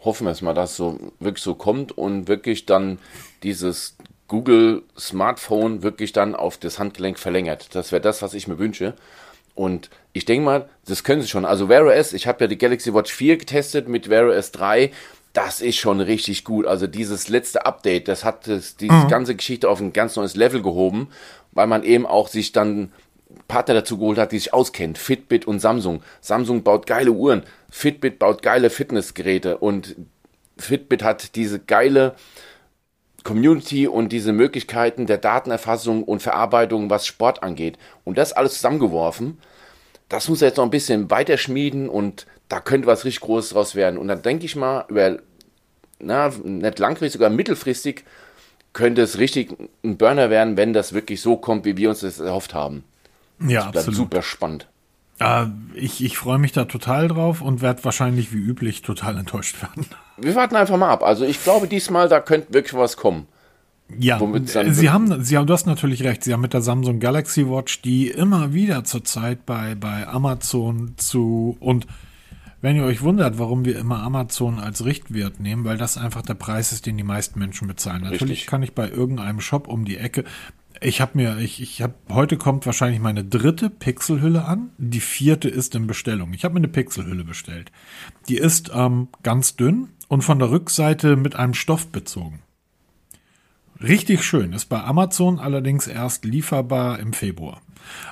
[0.05, 2.99] Hoffen wir es mal, dass es so wirklich so kommt und wirklich dann
[3.41, 3.97] dieses
[4.27, 7.73] Google Smartphone wirklich dann auf das Handgelenk verlängert.
[7.73, 8.93] Das wäre das, was ich mir wünsche.
[9.55, 11.43] Und ich denke mal, das können sie schon.
[11.43, 14.91] Also Wear OS, ich habe ja die Galaxy Watch 4 getestet mit Wear OS 3.
[15.33, 16.65] Das ist schon richtig gut.
[16.65, 19.07] Also dieses letzte Update, das hat das, diese mhm.
[19.09, 21.09] ganze Geschichte auf ein ganz neues Level gehoben
[21.51, 22.91] weil man eben auch sich dann
[23.47, 24.97] Partner dazu geholt hat, die sich auskennt.
[24.97, 26.01] Fitbit und Samsung.
[26.21, 27.43] Samsung baut geile Uhren.
[27.69, 29.95] Fitbit baut geile Fitnessgeräte und
[30.57, 32.15] Fitbit hat diese geile
[33.23, 37.77] Community und diese Möglichkeiten der Datenerfassung und Verarbeitung, was Sport angeht.
[38.03, 39.39] Und das alles zusammengeworfen.
[40.07, 43.75] Das muss er jetzt noch ein bisschen weiterschmieden und da könnte was richtig Großes draus
[43.75, 43.97] werden.
[43.97, 45.19] Und dann denke ich mal, über,
[45.99, 48.03] na, nicht langfristig, sogar mittelfristig
[48.73, 52.19] könnte es richtig ein Burner werden, wenn das wirklich so kommt, wie wir uns das
[52.19, 52.83] erhofft haben.
[53.39, 53.95] Ja, das absolut.
[53.95, 54.67] super spannend.
[55.19, 59.61] Äh, ich ich freue mich da total drauf und werde wahrscheinlich wie üblich total enttäuscht
[59.61, 59.85] werden.
[60.17, 61.03] Wir warten einfach mal ab.
[61.03, 63.27] Also ich glaube diesmal, da könnte wirklich was kommen.
[63.97, 66.23] Ja, Sie haben, Sie haben, du hast natürlich recht.
[66.23, 71.57] Sie haben mit der Samsung Galaxy Watch, die immer wieder zurzeit bei, bei Amazon zu
[71.59, 71.87] und
[72.61, 76.33] wenn ihr euch wundert, warum wir immer Amazon als Richtwert nehmen, weil das einfach der
[76.33, 78.03] Preis ist, den die meisten Menschen bezahlen.
[78.03, 78.21] Richtig.
[78.21, 80.25] Natürlich kann ich bei irgendeinem Shop um die Ecke
[80.81, 84.71] ich habe mir, ich, ich habe, heute kommt wahrscheinlich meine dritte Pixelhülle an.
[84.77, 86.33] Die vierte ist in Bestellung.
[86.33, 87.71] Ich habe mir eine Pixelhülle bestellt.
[88.27, 92.41] Die ist ähm, ganz dünn und von der Rückseite mit einem Stoff bezogen.
[93.81, 94.53] Richtig schön.
[94.53, 97.61] Ist bei Amazon allerdings erst lieferbar im Februar.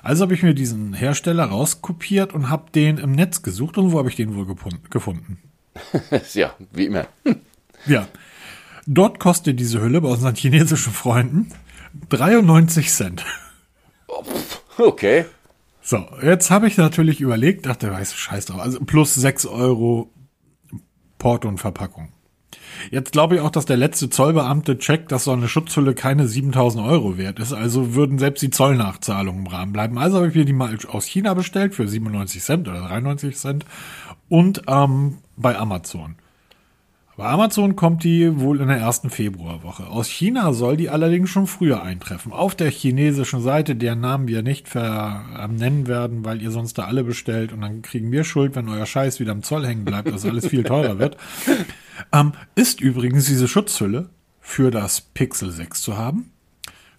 [0.04, 3.78] Also habe ich mir diesen Hersteller rauskopiert und habe den im Netz gesucht.
[3.78, 4.46] Und wo habe ich den wohl
[4.90, 5.38] gefunden?
[6.34, 7.08] ja, wie immer.
[7.86, 8.08] Ja.
[8.88, 11.54] Dort kostet diese Hülle bei unseren chinesischen Freunden
[12.10, 13.24] 93 Cent.
[14.78, 15.26] Okay.
[15.82, 20.12] So, jetzt habe ich natürlich überlegt, dachte, weiß scheiß drauf, also plus 6 Euro
[21.18, 22.12] Porto und Verpackung.
[22.92, 26.86] Jetzt glaube ich auch, dass der letzte Zollbeamte checkt, dass so eine Schutzhülle keine 7000
[26.86, 27.54] Euro wert ist.
[27.54, 29.98] Also würden selbst die Zollnachzahlungen im Rahmen bleiben.
[29.98, 33.66] Also habe ich mir die mal aus China bestellt für 97 Cent oder 93 Cent
[34.30, 36.16] und ähm, bei Amazon.
[37.18, 39.88] Bei Amazon kommt die wohl in der ersten Februarwoche.
[39.88, 42.32] Aus China soll die allerdings schon früher eintreffen.
[42.32, 46.84] Auf der chinesischen Seite, deren Namen wir nicht ver nennen werden, weil ihr sonst da
[46.84, 50.12] alle bestellt und dann kriegen wir Schuld, wenn euer Scheiß wieder am Zoll hängen bleibt,
[50.12, 51.18] dass alles viel teurer wird.
[52.14, 56.32] Ähm, ist übrigens diese Schutzhülle für das Pixel 6 zu haben,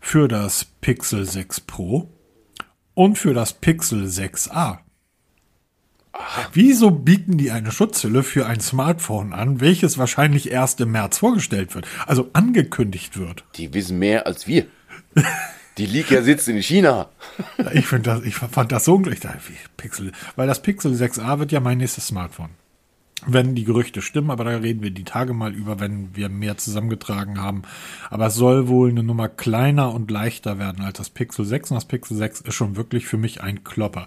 [0.00, 2.10] für das Pixel 6 Pro
[2.94, 4.78] und für das Pixel 6a.
[6.52, 11.74] Wieso bieten die eine Schutzhülle für ein Smartphone an, welches wahrscheinlich erst im März vorgestellt
[11.74, 13.44] wird, also angekündigt wird?
[13.56, 14.66] Die wissen mehr als wir.
[15.78, 17.08] Die Liga sitzt in China.
[17.72, 19.20] Ich das, ich fand das so ungleich,
[19.76, 22.50] Pixel, weil das Pixel 6a wird ja mein nächstes Smartphone
[23.26, 26.56] wenn die Gerüchte stimmen, aber da reden wir die Tage mal über, wenn wir mehr
[26.56, 27.62] zusammengetragen haben.
[28.10, 31.74] Aber es soll wohl eine Nummer kleiner und leichter werden als das Pixel 6 und
[31.74, 34.06] das Pixel 6 ist schon wirklich für mich ein Klopper.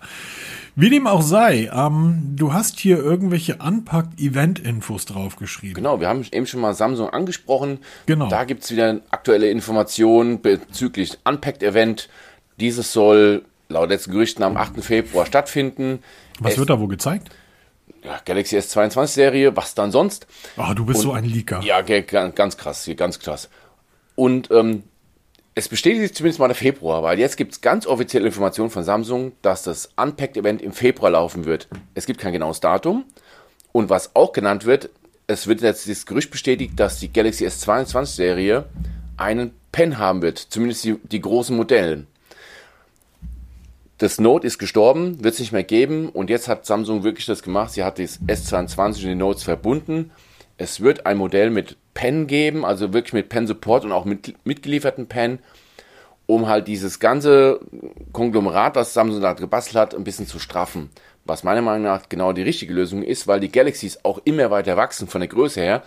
[0.76, 5.76] Wie dem auch sei, ähm, du hast hier irgendwelche Unpacked-Event-Infos draufgeschrieben.
[5.76, 7.80] Genau, wir haben eben schon mal Samsung angesprochen.
[8.06, 8.30] Genau.
[8.30, 12.08] Da gibt's wieder aktuelle Informationen bezüglich Unpacked-Event.
[12.60, 14.82] Dieses soll laut letzten Gerüchten am 8.
[14.84, 16.00] Februar stattfinden.
[16.40, 17.30] Was Es- wird da wohl gezeigt?
[18.04, 20.28] Ja, Galaxy S22 Serie, was dann sonst?
[20.58, 21.62] Ah, du bist so ein Leaker.
[21.62, 23.50] Ja, ganz krass, hier, ganz krass.
[24.16, 24.84] Und ähm,
[25.54, 28.84] es bestätigt sich zumindest mal der Februar, weil jetzt gibt es ganz offizielle Informationen von
[28.84, 31.68] Samsung, dass das Unpacked-Event im Februar laufen wird.
[31.94, 33.06] Es gibt kein genaues Datum.
[33.72, 34.90] Und was auch genannt wird,
[35.28, 38.66] es wird jetzt das Gerücht bestätigt, dass die Galaxy S22-Serie
[39.18, 42.08] einen Pen haben wird, zumindest die, die großen Modellen.
[44.02, 47.44] Das Note ist gestorben, wird es nicht mehr geben und jetzt hat Samsung wirklich das
[47.44, 47.72] gemacht.
[47.74, 50.10] Sie hat das S22 und die Notes verbunden.
[50.58, 54.44] Es wird ein Modell mit Pen geben, also wirklich mit Pen Support und auch mit
[54.44, 55.38] mitgelieferten Pen,
[56.26, 57.60] um halt dieses ganze
[58.12, 60.90] Konglomerat, was Samsung da gebastelt hat, ein bisschen zu straffen.
[61.26, 64.78] Was meiner Meinung nach genau die richtige Lösung ist, weil die Galaxies auch immer weiter
[64.78, 65.84] wachsen von der Größe her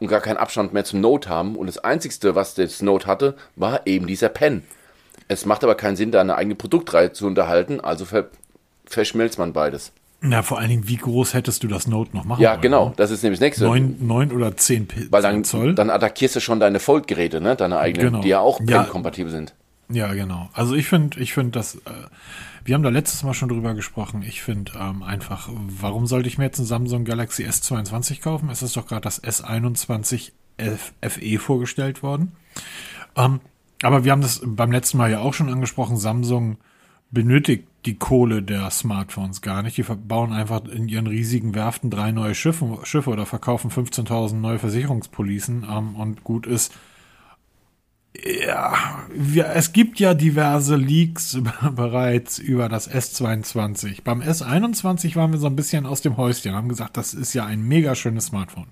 [0.00, 1.54] und gar keinen Abstand mehr zum Note haben.
[1.54, 4.62] Und das Einzigste, was das Note hatte, war eben dieser Pen.
[5.28, 8.28] Es macht aber keinen Sinn, da eine eigene Produktreihe zu unterhalten, also ver
[8.86, 9.92] verschmilzt man beides.
[10.20, 12.60] Na, vor allen Dingen, wie groß hättest du das Note noch machen Ja, wollen?
[12.62, 13.64] genau, das ist nämlich das nächste.
[13.64, 15.74] Neun, neun oder zehn P Weil dann, Zoll?
[15.74, 17.54] dann attackierst du schon deine Fold-Geräte, ne?
[17.54, 18.20] deine eigenen, Genau.
[18.22, 18.82] die ja auch Ja.
[18.82, 19.54] Pen-kompatibel sind.
[19.90, 20.48] Ja, genau.
[20.54, 21.78] Also ich finde, ich finde das, äh,
[22.64, 24.22] wir haben da letztes Mal schon drüber gesprochen.
[24.26, 28.50] Ich finde ähm, einfach, warum sollte ich mir jetzt ein Samsung Galaxy S22 kaufen?
[28.50, 32.32] Es ist doch gerade das S21 F FE vorgestellt worden.
[33.16, 33.40] Ähm,
[33.82, 35.96] aber wir haben das beim letzten Mal ja auch schon angesprochen.
[35.96, 36.58] Samsung
[37.10, 39.76] benötigt die Kohle der Smartphones gar nicht.
[39.76, 44.58] Die bauen einfach in ihren riesigen Werften drei neue Schiffe, Schiffe oder verkaufen 15.000 neue
[44.58, 46.74] Versicherungspolicen ähm, und gut ist.
[48.44, 51.38] Ja, wir, es gibt ja diverse Leaks
[51.76, 54.02] bereits über das S22.
[54.02, 57.46] Beim S21 waren wir so ein bisschen aus dem Häuschen, haben gesagt, das ist ja
[57.46, 58.66] ein mega schönes Smartphone.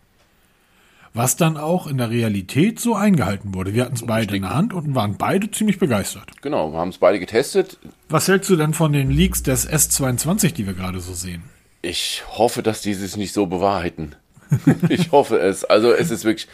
[1.16, 3.72] Was dann auch in der Realität so eingehalten wurde.
[3.72, 6.24] Wir hatten es beide in der Hand und waren beide ziemlich begeistert.
[6.42, 7.78] Genau, wir haben es beide getestet.
[8.10, 11.44] Was hältst du denn von den Leaks des S22, die wir gerade so sehen?
[11.80, 14.14] Ich hoffe, dass die sich nicht so bewahrheiten.
[14.90, 15.64] ich hoffe es.
[15.64, 16.48] Also es ist wirklich,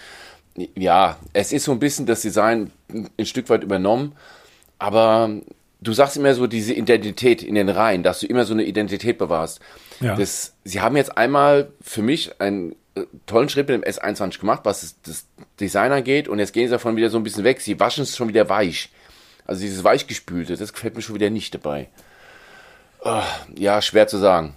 [0.77, 2.71] ja, es ist so ein bisschen das Design
[3.19, 4.13] ein Stück weit übernommen,
[4.79, 5.29] aber
[5.81, 9.19] du sagst immer so diese Identität in den Reihen, dass du immer so eine Identität
[9.19, 9.61] bewahrst.
[10.01, 10.15] Ja.
[10.15, 12.71] Das, sie haben jetzt einmal für mich äh,
[13.27, 15.27] tollen Schritt mit dem S21 gemacht, was es- das
[15.61, 17.61] Design angeht und jetzt gehen sie davon wieder so ein bisschen weg.
[17.61, 18.91] Sie waschen es schon wieder weich.
[19.47, 21.89] Also dieses weichgespülte, das gefällt mir schon wieder nicht dabei.
[23.05, 23.25] Ah,
[23.57, 24.55] ja, schwer zu sagen.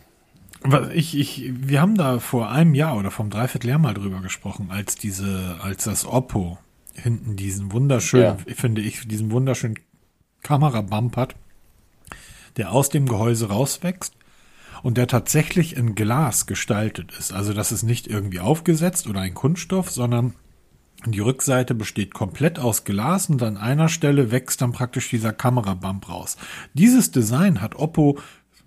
[0.93, 4.95] Ich, ich, wir haben da vor einem Jahr oder vom Dreivierteljahr mal drüber gesprochen, als
[4.95, 6.57] diese, als das Oppo
[6.93, 9.77] hinten diesen wunderschönen, finde ich, diesen wunderschönen
[10.43, 11.35] Kamerabump hat,
[12.57, 14.13] der aus dem Gehäuse rauswächst
[14.83, 17.33] und der tatsächlich in Glas gestaltet ist.
[17.33, 20.33] Also das ist nicht irgendwie aufgesetzt oder ein Kunststoff, sondern
[21.05, 26.09] die Rückseite besteht komplett aus Glas und an einer Stelle wächst dann praktisch dieser Kamerabump
[26.09, 26.37] raus.
[26.73, 28.17] Dieses Design hat Oppo,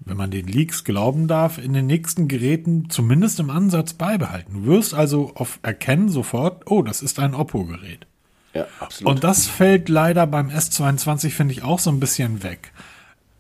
[0.05, 4.53] wenn man den Leaks glauben darf, in den nächsten Geräten zumindest im Ansatz beibehalten.
[4.55, 8.07] Du wirst also auf Erkennen sofort, oh, das ist ein Oppo-Gerät.
[8.55, 9.15] Ja, absolut.
[9.15, 12.73] Und das fällt leider beim S22, finde ich, auch so ein bisschen weg.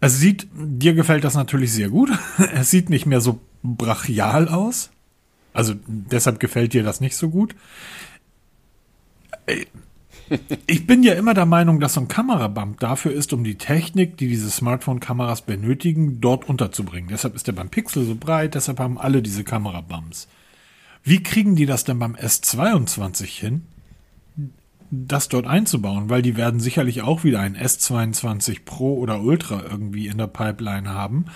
[0.01, 2.11] Es sieht, dir gefällt das natürlich sehr gut.
[2.55, 4.91] Es sieht nicht mehr so brachial aus.
[5.53, 7.57] Also deshalb gefällt dir das nicht so gut.
[9.47, 9.67] Äh,
[10.67, 14.19] ich bin ja immer der Meinung, dass so ein Kamerabump dafür ist, um die Technik,
[14.19, 17.09] die diese Smartphone-Kameras benötigen, dort unterzubringen.
[17.11, 20.29] Deshalb ist der beim Pixel so breit, deshalb haben alle diese Kamerabumps.
[21.03, 23.63] Wie kriegen die das denn beim S22 hin?
[24.91, 30.07] Das dort einzubauen, weil die werden sicherlich auch wieder ein S22 Pro oder Ultra irgendwie
[30.07, 31.27] in der Pipeline haben,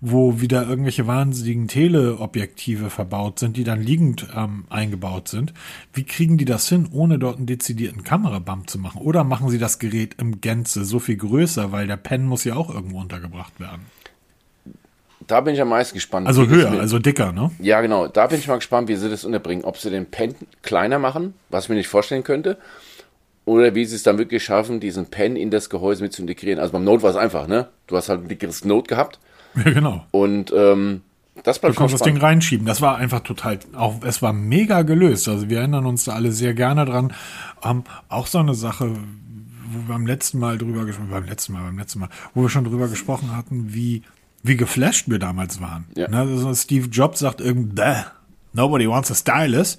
[0.00, 5.52] wo wieder irgendwelche wahnsinnigen Teleobjektive verbaut sind, die dann liegend ähm, eingebaut sind.
[5.92, 9.00] Wie kriegen die das hin, ohne dort einen dezidierten Kamerabump zu machen?
[9.00, 12.54] Oder machen sie das Gerät im Gänze so viel größer, weil der Pen muss ja
[12.54, 13.86] auch irgendwo untergebracht werden?
[15.26, 16.26] Da bin ich am meisten gespannt.
[16.26, 17.50] Also höher, also dicker, ne?
[17.60, 18.08] Ja, genau.
[18.08, 19.64] Da bin ich mal gespannt, wie sie das unterbringen.
[19.64, 22.56] Ob sie den Pen kleiner machen, was ich mir nicht vorstellen könnte
[23.44, 26.58] oder wie sie es dann wirklich schaffen, diesen Pen in das Gehäuse mit zu integrieren.
[26.58, 27.68] Also beim Note war es einfach, ne?
[27.86, 29.18] Du hast halt ein dickeres Note gehabt.
[29.56, 30.06] Ja, genau.
[30.10, 31.02] Und ähm,
[31.42, 32.66] das bleibt Du konntest das Ding reinschieben.
[32.66, 35.28] Das war einfach total, auch es war mega gelöst.
[35.28, 37.12] Also wir erinnern uns da alle sehr gerne dran.
[37.64, 41.62] Ähm, auch so eine Sache, wo wir beim letzten Mal drüber gesprochen, beim letzten Mal,
[41.64, 44.02] beim letzten Mal, wo wir schon drüber gesprochen hatten, wie
[44.42, 45.86] wie geflasht wir damals waren.
[45.96, 46.08] Ja.
[46.08, 47.82] Ne, also Steve Jobs sagt irgendwie,
[48.52, 49.78] nobody wants a stylus.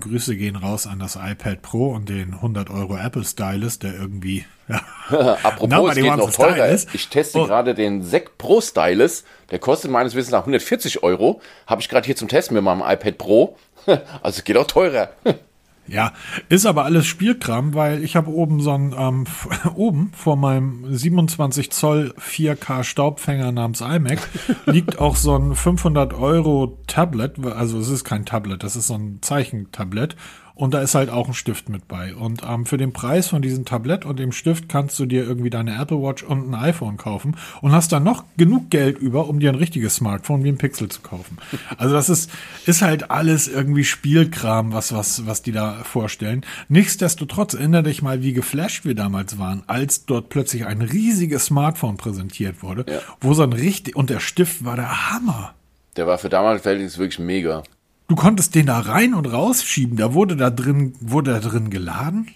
[0.00, 4.44] Grüße gehen raus an das iPad Pro und den 100 Euro Apple Stylus, der irgendwie.
[4.68, 4.80] Ja.
[5.42, 6.72] Apropos, es geht noch teurer.
[6.92, 7.46] Ich teste oh.
[7.46, 9.24] gerade den Sec Pro Stylus.
[9.50, 11.40] Der kostet meines Wissens nach 140 Euro.
[11.66, 13.56] Habe ich gerade hier zum Testen mit meinem iPad Pro.
[14.22, 15.10] Also es geht auch teurer.
[15.86, 16.12] Ja,
[16.48, 19.24] ist aber alles Spielkram, weil ich habe oben so ein, ähm,
[19.74, 24.18] oben vor meinem 27 Zoll 4K Staubfänger namens iMac
[24.66, 28.94] liegt auch so ein 500 Euro Tablet, also es ist kein Tablet, das ist so
[28.94, 30.16] ein Zeichentablet
[30.54, 32.14] und da ist halt auch ein Stift mit bei.
[32.14, 35.50] Und ähm, für den Preis von diesem Tablett und dem Stift kannst du dir irgendwie
[35.50, 39.40] deine Apple Watch und ein iPhone kaufen und hast dann noch genug Geld über, um
[39.40, 41.38] dir ein richtiges Smartphone wie ein Pixel zu kaufen.
[41.76, 42.30] Also das ist,
[42.66, 46.44] ist halt alles irgendwie Spielkram, was, was, was die da vorstellen.
[46.68, 51.96] Nichtsdestotrotz erinnere dich mal, wie geflasht wir damals waren, als dort plötzlich ein riesiges Smartphone
[51.96, 53.00] präsentiert wurde, ja.
[53.20, 55.54] wo so ein richtig, und der Stift war der Hammer.
[55.96, 57.64] Der war für damals Verhältnis wirklich mega.
[58.06, 59.96] Du konntest den da rein und rausschieben.
[59.96, 62.28] Da wurde da drin, wurde da drin geladen.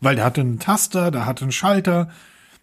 [0.00, 2.10] Weil der hatte einen Taster, der hatte einen Schalter.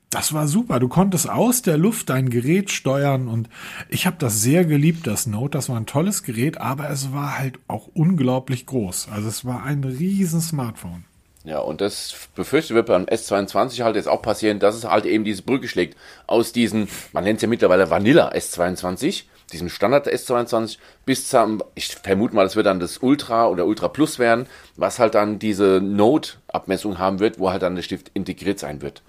[0.10, 0.80] Das war super.
[0.80, 3.48] Du konntest aus der Luft dein Gerät steuern und
[3.90, 5.58] ich habe das sehr geliebt, das Note.
[5.58, 9.10] Das war ein tolles Gerät, aber es war halt auch unglaublich groß.
[9.12, 11.06] Also es war ein riesen Smartphone.
[11.44, 15.24] Ja, und das befürchte wird beim S22 halt jetzt auch passieren, dass es halt eben
[15.24, 15.98] diese Brücke schlägt
[16.28, 21.88] aus diesen, man nennt es ja mittlerweile Vanilla S22, diesem Standard S22 bis zum, ich
[21.96, 25.82] vermute mal, es wird dann das Ultra oder Ultra Plus werden, was halt dann diese
[25.82, 29.02] Node-Abmessung haben wird, wo halt dann der Stift integriert sein wird.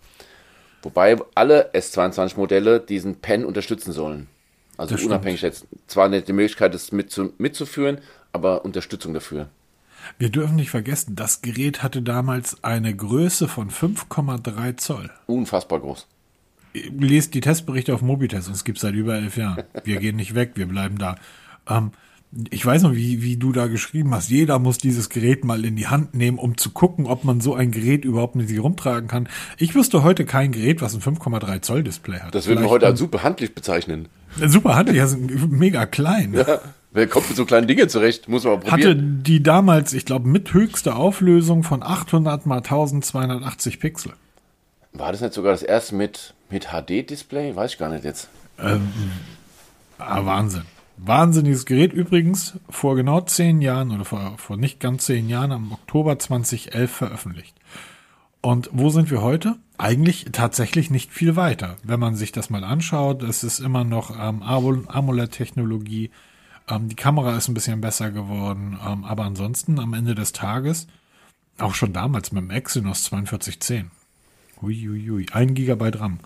[0.82, 4.28] Wobei alle S22-Modelle diesen Pen unterstützen sollen.
[4.76, 5.54] Also das unabhängig stimmt.
[5.54, 5.66] jetzt.
[5.86, 7.98] Zwar nicht die Möglichkeit, das mitzu mitzuführen,
[8.32, 9.48] aber Unterstützung dafür.
[10.18, 15.10] Wir dürfen nicht vergessen, das Gerät hatte damals eine Größe von 5,3 Zoll.
[15.26, 16.06] Unfassbar groß
[16.72, 19.64] lest die Testberichte auf Mobitest, uns gibt seit über elf Jahren.
[19.84, 21.16] Wir gehen nicht weg, wir bleiben da.
[21.68, 21.92] Ähm,
[22.50, 25.74] ich weiß noch, wie, wie du da geschrieben hast, jeder muss dieses Gerät mal in
[25.74, 29.08] die Hand nehmen, um zu gucken, ob man so ein Gerät überhaupt mit sich rumtragen
[29.08, 29.28] kann.
[29.58, 32.34] Ich wüsste heute kein Gerät, was ein 5,3 Zoll Display hat.
[32.34, 34.08] Das würden wir heute als super handlich bezeichnen.
[34.46, 35.16] Super handlich, also
[35.48, 36.34] mega klein.
[36.34, 36.60] Ja,
[36.92, 38.28] wer kommt mit so kleinen Dingen zurecht?
[38.28, 38.72] Muss man probieren.
[38.72, 44.12] Hatte die damals, ich glaube, mit höchster Auflösung von 800 mal 1280 Pixel.
[44.92, 47.56] War das nicht sogar das erste mit mit HD-Display?
[47.56, 48.28] Weiß ich gar nicht jetzt.
[48.58, 48.92] Ähm,
[49.98, 50.64] ah, Wahnsinn.
[50.96, 55.72] Wahnsinniges Gerät übrigens vor genau zehn Jahren oder vor, vor nicht ganz zehn Jahren am
[55.72, 57.56] Oktober 2011 veröffentlicht.
[58.42, 59.56] Und wo sind wir heute?
[59.78, 61.76] Eigentlich tatsächlich nicht viel weiter.
[61.82, 66.10] Wenn man sich das mal anschaut, es ist immer noch ähm, AMOLED-Technologie.
[66.68, 68.78] Ähm, die Kamera ist ein bisschen besser geworden.
[68.86, 70.86] Ähm, aber ansonsten am Ende des Tages,
[71.58, 73.90] auch schon damals mit dem Exynos 4210,
[74.62, 76.18] Uiuiui, ein Gigabyte RAM.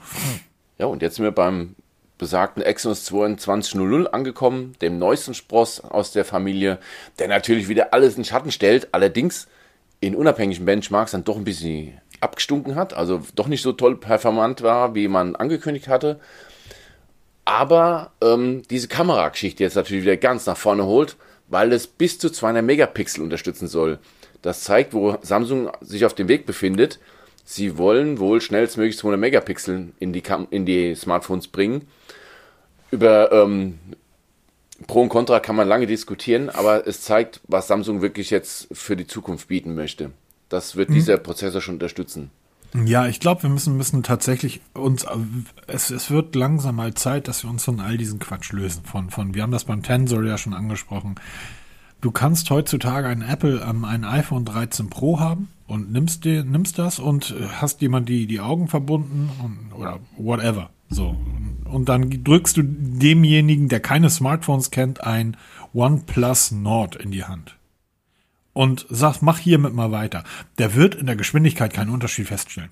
[0.78, 1.76] Ja, und jetzt sind wir beim
[2.18, 6.78] besagten Exynos 2200 angekommen, dem neuesten Spross aus der Familie,
[7.18, 9.48] der natürlich wieder alles in Schatten stellt, allerdings
[10.00, 14.62] in unabhängigen Benchmarks dann doch ein bisschen abgestunken hat, also doch nicht so toll performant
[14.62, 16.20] war, wie man angekündigt hatte.
[17.44, 21.16] Aber ähm, diese Kamerageschichte jetzt natürlich wieder ganz nach vorne holt,
[21.48, 23.98] weil es bis zu 200 Megapixel unterstützen soll.
[24.40, 26.98] Das zeigt, wo Samsung sich auf dem Weg befindet
[27.44, 31.86] sie wollen wohl schnellstmöglich 200 Megapixel in die, Kam in die Smartphones bringen.
[32.90, 33.78] Über ähm,
[34.86, 38.96] Pro und Contra kann man lange diskutieren, aber es zeigt, was Samsung wirklich jetzt für
[38.96, 40.10] die Zukunft bieten möchte.
[40.48, 40.94] Das wird mhm.
[40.94, 42.30] dieser Prozessor schon unterstützen.
[42.84, 45.06] Ja, ich glaube, wir müssen, müssen tatsächlich uns,
[45.68, 48.82] es, es wird langsam mal Zeit, dass wir uns von all diesen Quatsch lösen.
[48.84, 51.14] Von, von, wir haben das beim Tensor ja schon angesprochen
[52.04, 56.78] Du kannst heutzutage ein Apple, ähm, ein iPhone 13 Pro haben und nimmst dir, nimmst
[56.78, 60.68] das und äh, hast jemand die, die Augen verbunden und, oder whatever.
[60.90, 61.16] So.
[61.64, 65.38] Und dann drückst du demjenigen, der keine Smartphones kennt, ein
[65.72, 67.56] OnePlus Nord in die Hand.
[68.52, 70.24] Und sagst, mach hiermit mal weiter.
[70.58, 72.68] Der wird in der Geschwindigkeit keinen Unterschied feststellen.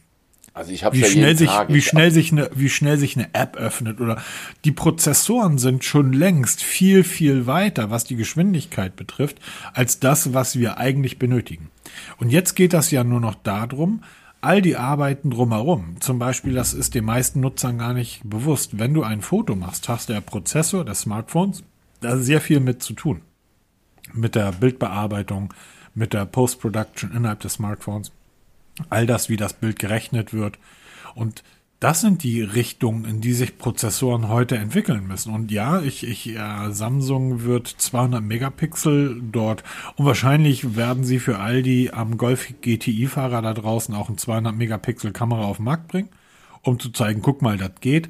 [0.54, 3.16] Also ich habe Wie ja schnell sich, Tag, wie schnell sich eine, wie schnell sich
[3.16, 4.20] eine App öffnet oder
[4.64, 9.38] die Prozessoren sind schon längst viel, viel weiter, was die Geschwindigkeit betrifft,
[9.72, 11.70] als das, was wir eigentlich benötigen.
[12.18, 14.02] Und jetzt geht das ja nur noch darum,
[14.42, 15.96] all die Arbeiten drumherum.
[16.00, 18.78] Zum Beispiel, das ist den meisten Nutzern gar nicht bewusst.
[18.78, 21.62] Wenn du ein Foto machst, hast der Prozessor des Smartphones
[22.00, 23.22] da sehr viel mit zu tun.
[24.12, 25.54] Mit der Bildbearbeitung,
[25.94, 28.12] mit der Post-Production innerhalb des Smartphones
[28.90, 30.58] all das, wie das Bild gerechnet wird.
[31.14, 31.42] Und
[31.82, 35.34] das sind die Richtungen, in die sich Prozessoren heute entwickeln müssen.
[35.34, 39.64] Und ja, ich, ich, ja, Samsung wird 200 Megapixel dort
[39.96, 44.54] und wahrscheinlich werden sie für all die am Golf GTI-Fahrer da draußen auch ein 200
[44.54, 46.10] Megapixel Kamera auf den Markt bringen,
[46.62, 48.08] um zu zeigen, guck mal, das geht.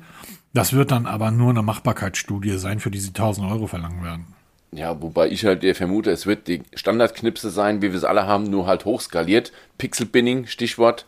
[0.52, 4.26] Das wird dann aber nur eine Machbarkeitsstudie sein, für die sie 1000 Euro verlangen werden.
[4.74, 8.26] Ja, wobei ich halt der vermute, es wird die Standardknipse sein, wie wir es alle
[8.26, 9.52] haben, nur halt hochskaliert.
[9.78, 11.04] Pixel-Binning, Stichwort,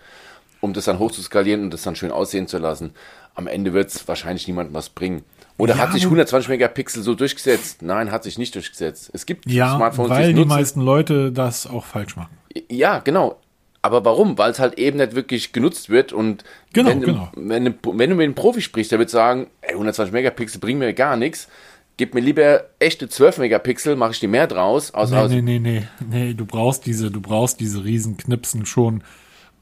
[0.61, 2.93] um das dann hochzuskalieren und das dann schön aussehen zu lassen.
[3.35, 5.25] Am Ende wird es wahrscheinlich niemandem was bringen.
[5.57, 7.81] Oder Ja, hat sich wo- 120 Megapixel so durchgesetzt?
[7.83, 9.11] Nein, hat sich nicht durchgesetzt.
[9.15, 10.49] Es gibt Ja, Smartphones, weil die nutzen.
[10.49, 12.37] meisten Leute das auch falsch machen.
[12.71, 13.41] Ja, genau.
[13.83, 14.37] Aber warum?
[14.39, 17.31] Weil es halt eben nicht wirklich genutzt wird und Genau, wenn, du- genau.
[17.35, 20.79] Wenn, du- wenn du mit einem Profi sprichst, der wird sagen, ey, 120 Megapixel bringen
[20.81, 21.49] mir gar nichts.
[21.97, 24.93] Gib mir lieber echte 12 Megapixel, mache ich die mehr draus.
[24.93, 29.05] Aus, aus, Nee, nee, nee, nee, nee, du brauchst diese, du brauchst diese Riesenknipsen schon.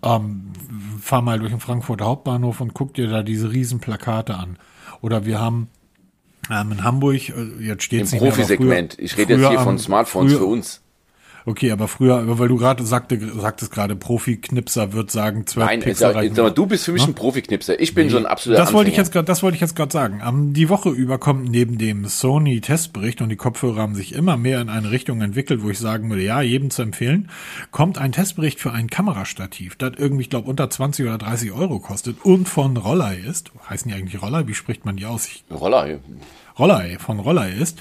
[0.02, 0.52] Ähm,
[1.00, 4.58] fahr mal durch den Frankfurter Hauptbahnhof und guck dir da diese Riesenplakate an.
[5.00, 5.68] Oder wir haben
[6.50, 8.98] ähm, in Hamburg, äh, jetzt steht Im es aber Profisegment.
[8.98, 10.81] Ich rede jetzt hier von Smartphones früher, für uns.
[11.44, 16.10] Okay, aber früher, weil du gerade sagte, sagtest gerade, Profi-Knipser wird sagen, 12 Nein, Pixel
[16.12, 16.54] reichen sag mal, aus.
[16.54, 17.80] du bist für mich ein Profiknipser.
[17.80, 19.92] Ich bin so ein absoluter Das wollte ich jetzt gerade, das wollte ich jetzt gerade
[19.92, 20.22] sagen.
[20.26, 24.36] Ähm, die Woche über kommt neben dem Sony Testbericht und die Kopfhörer haben sich immer
[24.36, 27.28] mehr in eine Richtung entwickelt, wo ich sagen würde, ja, jedem zu empfehlen,
[27.70, 31.80] kommt ein Testbericht für ein Kamerastativ, das irgendwie, ich glaube, unter 20 oder 30 Euro
[31.80, 33.50] kostet und von Rollei ist.
[33.68, 34.46] Heißen die eigentlich Rollei?
[34.46, 35.26] Wie spricht man die aus?
[35.26, 35.44] Ich.
[36.58, 37.78] Rollei, von Rollei ist.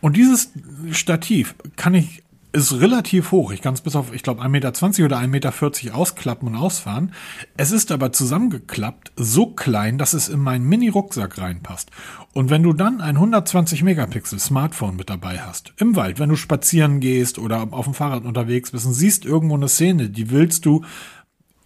[0.00, 0.50] Und dieses
[0.90, 2.22] Stativ kann ich,
[2.52, 3.50] ist relativ hoch.
[3.50, 4.68] Ich kann es bis auf, ich glaube, 1,20 Meter
[5.06, 7.12] oder 1,40 Meter ausklappen und ausfahren.
[7.56, 11.90] Es ist aber zusammengeklappt so klein, dass es in meinen Mini-Rucksack reinpasst.
[12.34, 16.36] Und wenn du dann ein 120 Megapixel Smartphone mit dabei hast, im Wald, wenn du
[16.36, 20.66] spazieren gehst oder auf dem Fahrrad unterwegs bist und siehst irgendwo eine Szene, die willst
[20.66, 20.84] du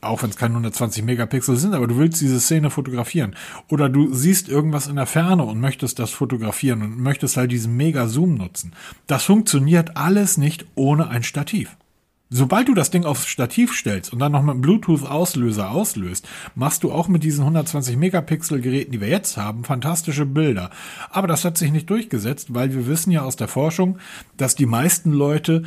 [0.08, 3.36] auch wenn es keine 120 Megapixel sind, aber du willst diese Szene fotografieren.
[3.68, 7.76] Oder du siehst irgendwas in der Ferne und möchtest das fotografieren und möchtest halt diesen
[7.76, 8.72] Mega-Zoom nutzen.
[9.06, 11.76] Das funktioniert alles nicht ohne ein Stativ.
[12.28, 16.82] Sobald du das Ding aufs Stativ stellst und dann noch mit einem Bluetooth-Auslöser auslöst, machst
[16.82, 20.70] du auch mit diesen 120 Megapixel Geräten, die wir jetzt haben, fantastische Bilder.
[21.10, 23.98] Aber das hat sich nicht durchgesetzt, weil wir wissen ja aus der Forschung,
[24.36, 25.62] dass die meisten Leute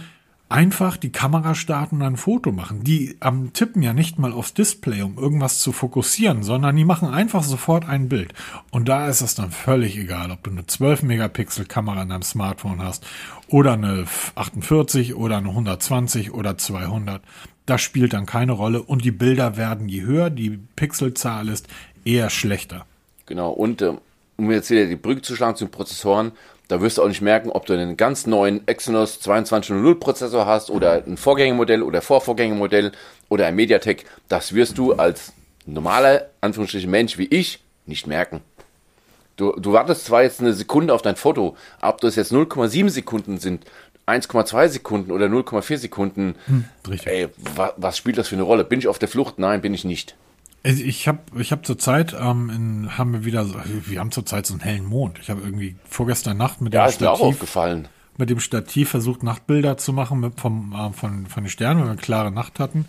[0.50, 2.84] einfach die Kamera starten und ein Foto machen.
[2.84, 7.08] Die am tippen ja nicht mal aufs Display, um irgendwas zu fokussieren, sondern die machen
[7.08, 8.34] einfach sofort ein Bild.
[8.72, 12.24] Und da ist es dann völlig egal, ob du eine 12 Megapixel Kamera in deinem
[12.24, 13.06] Smartphone hast
[13.48, 17.22] oder eine 48 oder eine 120 oder 200.
[17.68, 21.68] Das spielt dann keine Rolle und die Bilder werden, je höher die Pixelzahl ist,
[22.04, 22.88] eher schlechter.
[23.28, 23.52] Genau.
[23.52, 24.00] Und ähm,
[24.38, 26.32] um jetzt wieder die Brücke zu schlagen zu den Prozessoren,
[26.70, 30.70] da wirst du auch nicht merken, ob du einen ganz neuen Exynos 2200 Prozessor hast
[30.70, 32.92] oder ein Vorgängermodell oder Vorvorgängermodell
[33.28, 34.06] oder ein MediaTek.
[34.30, 35.34] Das wirst du als
[35.66, 38.42] normaler, Anführungsstrichen Mensch wie ich nicht merken.
[39.36, 43.40] Du, du wartest zwar jetzt eine Sekunde auf dein Foto, ob das jetzt 0,7 Sekunden
[43.40, 43.66] sind,
[44.06, 46.36] 1,2 Sekunden oder 0,4 Sekunden,
[46.88, 47.08] richtig.
[47.12, 48.64] ey, wa, was spielt das für eine Rolle?
[48.64, 49.40] Bin ich auf der Flucht?
[49.40, 50.16] Nein, bin ich nicht.
[50.64, 54.46] Also Ich habe ich hab zurzeit, ähm, in, haben wir wieder, so, wir haben zurzeit
[54.46, 55.20] so einen hellen Mond.
[55.22, 57.88] Ich habe irgendwie vorgestern Nacht mit Ja, dem Stativ, aufgefallen.
[58.18, 61.88] mit dem Stativ versucht, Nachtbilder zu machen mit vom, äh, von, von den Sternen, wenn
[61.88, 62.88] wir eine klare Nacht hatten.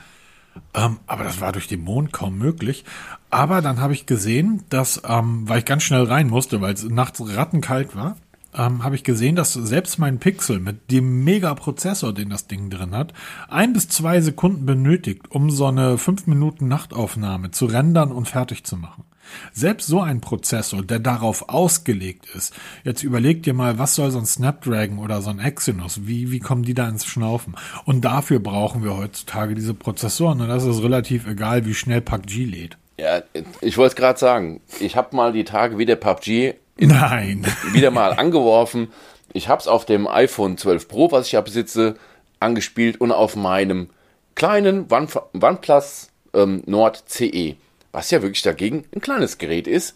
[0.74, 2.84] Ähm, aber das war durch den Mond kaum möglich.
[3.30, 6.82] Aber dann habe ich gesehen, dass, ähm, weil ich ganz schnell rein musste, weil es
[6.82, 8.16] nachts rattenkalt war,
[8.56, 12.96] ähm, habe ich gesehen, dass selbst mein Pixel mit dem Mega-Prozessor, den das Ding drin
[12.96, 13.12] hat,
[13.48, 18.64] ein bis zwei Sekunden benötigt, um so eine fünf Minuten Nachtaufnahme zu rendern und fertig
[18.64, 19.04] zu machen.
[19.52, 22.54] Selbst so ein Prozessor, der darauf ausgelegt ist.
[22.84, 26.06] Jetzt überleg dir mal, was soll so ein Snapdragon oder so ein Exynos?
[26.06, 27.54] Wie, wie kommen die da ins Schnaufen?
[27.84, 30.40] Und dafür brauchen wir heutzutage diese Prozessoren.
[30.40, 32.76] Und das ist relativ egal, wie schnell PUBG lädt.
[32.98, 33.22] Ja,
[33.60, 34.60] ich wollte es gerade sagen.
[34.78, 37.46] Ich habe mal die Tage wieder PUBG Nein.
[37.72, 38.92] wieder mal angeworfen.
[39.32, 41.94] Ich habe es auf dem iPhone 12 Pro, was ich ja besitze,
[42.40, 43.90] angespielt und auf meinem
[44.34, 45.08] kleinen One,
[45.40, 47.56] OnePlus ähm, Nord CE,
[47.92, 49.94] was ja wirklich dagegen ein kleines Gerät ist.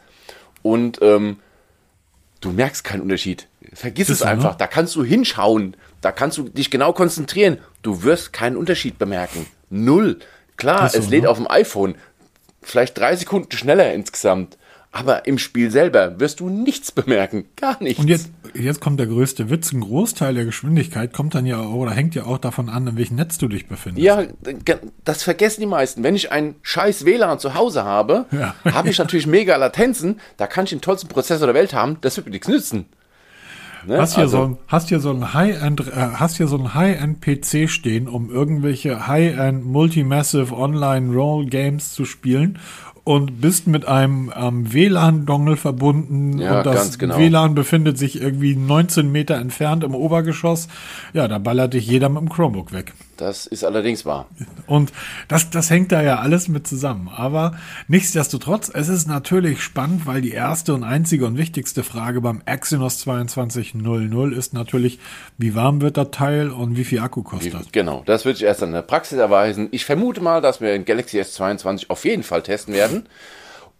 [0.62, 1.38] Und ähm,
[2.40, 3.48] du merkst keinen Unterschied.
[3.72, 4.52] Vergiss es du, einfach.
[4.52, 4.56] ne?
[4.58, 5.76] Da kannst du hinschauen.
[6.00, 7.58] Da kannst du dich genau konzentrieren.
[7.82, 9.46] Du wirst keinen Unterschied bemerken.
[9.70, 10.18] Null.
[10.56, 11.30] Klar, so, es lädt ne?
[11.30, 11.96] auf dem iPhone
[12.62, 14.58] vielleicht drei Sekunden schneller insgesamt.
[14.96, 17.46] Aber im Spiel selber wirst du nichts bemerken.
[17.56, 17.98] Gar nichts.
[18.00, 19.72] Und jetzt, jetzt kommt der größte Witz.
[19.72, 23.16] Ein Großteil der Geschwindigkeit kommt dann ja oder hängt ja auch davon an, in welchem
[23.16, 24.04] Netz du dich befindest.
[24.06, 24.22] Ja,
[25.04, 26.04] das vergessen die meisten.
[26.04, 28.54] Wenn ich ein scheiß WLAN zu Hause habe, Ja.
[28.72, 30.20] habe ich natürlich mega Latenzen.
[30.36, 31.98] Da kann ich den tollsten Prozessor der Welt haben.
[32.00, 32.86] Das wird mir nichts nützen.
[33.86, 33.98] Ne?
[33.98, 36.72] Hast hier, Also, so ein, hast hier so ein High-End, äh, hast hier so ein
[36.74, 42.58] High-End-PC stehen, um irgendwelche High-End Multimassive Online Roll Games zu spielen
[43.04, 47.18] und bist mit einem ähm, WLAN-Dongle verbunden Ja, und das genau.
[47.18, 50.68] WLAN befindet sich irgendwie 19 Meter entfernt im Obergeschoss.
[51.12, 52.94] Ja, da ballert dich jeder mit dem Chromebook weg.
[53.18, 54.26] das ist allerdings wahr.
[54.66, 54.90] Und
[55.28, 57.10] das, das hängt da ja alles mit zusammen.
[57.14, 57.56] Aber
[57.88, 62.98] nichtsdestotrotz, es ist natürlich spannend, weil die erste und einzige und wichtigste Frage beim Exynos
[63.00, 64.98] 2200 ist natürlich,
[65.36, 67.66] wie warm wird das Teil und wie viel Akku kostet das?
[67.70, 69.68] Genau, das wird sich erst an der Praxis erweisen.
[69.72, 72.93] Ich vermute mal, dass wir den Galaxy S22 auf jeden Fall testen werden.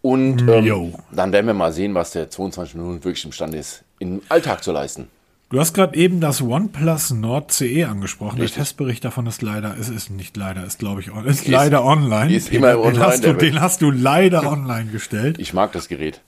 [0.01, 0.83] Und Jo.
[0.85, 4.71] ähm, dann werden wir mal sehen, was der 2200 wirklich imstande ist, im Alltag zu
[4.71, 5.07] leisten.
[5.49, 8.39] Du hast gerade eben das OnePlus Nord CE angesprochen.
[8.41, 8.55] Richtig.
[8.55, 11.83] Der Testbericht davon ist leider, es ist nicht leider, ist glaube ich, on- ist, leider
[11.85, 12.33] online.
[12.33, 15.37] ist immer den, online, Hast du, den hast du leider online gestellt.
[15.39, 16.21] Ich mag das Gerät.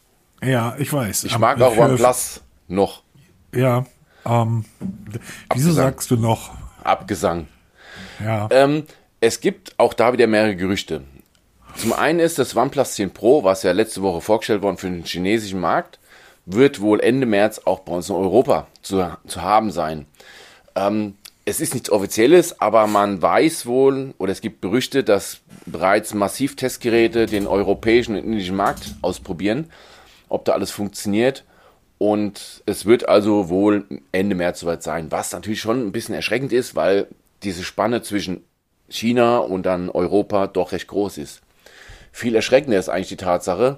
[0.43, 1.23] Ja, ich weiß.
[1.25, 3.01] Ich mag auch OnePlus noch.
[3.53, 3.85] Ja,
[4.25, 4.65] ähm,
[5.53, 6.51] wieso sagst du noch?
[6.83, 7.47] Abgesang.
[8.23, 8.47] Ja.
[8.51, 8.83] Ähm,
[9.19, 11.01] es gibt auch da wieder mehrere Gerüchte.
[11.77, 15.03] Zum einen ist das OnePlus 10 Pro, was ja letzte Woche vorgestellt worden für den
[15.03, 15.99] chinesischen Markt,
[16.47, 20.07] wird wohl Ende März auch bei uns in Europa zu, zu haben sein.
[20.75, 21.13] Ähm,
[21.45, 27.25] es ist nichts Offizielles, aber man weiß wohl, oder es gibt Gerüchte, dass bereits Massivtestgeräte
[27.25, 29.69] den europäischen und indischen Markt ausprobieren,
[30.29, 31.45] ob da alles funktioniert.
[31.99, 36.53] Und es wird also wohl Ende März soweit sein, was natürlich schon ein bisschen erschreckend
[36.53, 37.07] ist, weil
[37.43, 38.43] diese Spanne zwischen
[38.89, 41.41] China und dann Europa doch recht groß ist.
[42.17, 43.77] Viel erschreckender ist eigentlich die Tatsache,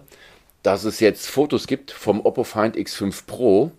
[0.63, 3.71] dass es jetzt Fotos gibt vom Oppo Find X5 Pro.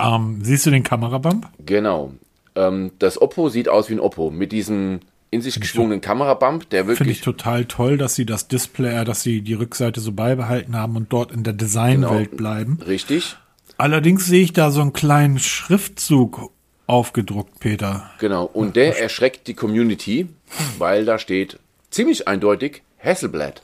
[0.00, 1.48] Ähm, siehst du den Kamerabump?
[1.64, 2.12] Genau.
[2.56, 4.98] Ähm, das Oppo sieht aus wie ein Oppo mit diesem
[5.30, 9.04] in sich geschwungenen Kamerabump, der Finde ich wirklich total toll, dass sie das Display, äh,
[9.04, 12.36] dass sie die Rückseite so beibehalten haben und dort in der Designwelt Genau.
[12.36, 12.80] bleiben.
[12.84, 13.36] richtig,
[13.78, 16.50] Allerdings sehe ich da so einen kleinen Schriftzug
[16.88, 18.10] aufgedruckt, Peter.
[18.18, 18.44] genau.
[18.44, 20.26] Und der erschreckt die Community,
[20.78, 23.62] weil da steht ziemlich eindeutig Hasselblad.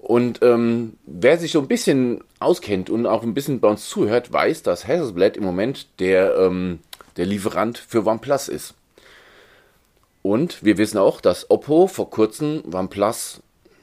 [0.00, 4.32] Und ähm, wer sich so ein bisschen auskennt und auch ein bisschen bei uns zuhört,
[4.32, 6.80] weiß, dass Hasselblad im Moment der, ähm,
[7.16, 8.74] der Lieferant für OnePlus ist.
[10.22, 13.40] Und wir wissen auch, dass Oppo vor kurzem OnePlus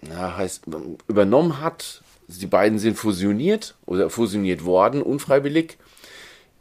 [0.10, 0.64] ja, heißt,
[1.08, 2.02] übernommen hat.
[2.28, 5.78] Die beiden sind fusioniert oder fusioniert worden, unfreiwillig.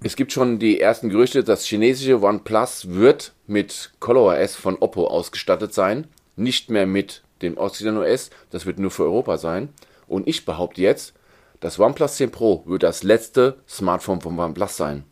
[0.02, 5.72] Es gibt schon die ersten Gerüchte, das chinesische OnePlus wird mit ColorOS von Oppo ausgestattet
[5.72, 9.68] sein, nicht mehr mit dem Oxygen OS, das wird nur für Europa sein.
[10.06, 11.14] Und ich behaupte jetzt,
[11.60, 15.04] das OnePlus 10 Pro wird das letzte Smartphone von OnePlus sein,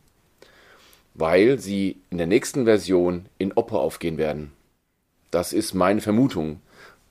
[1.13, 4.51] weil sie in der nächsten Version in Oppo aufgehen werden.
[5.31, 6.61] Das ist meine Vermutung,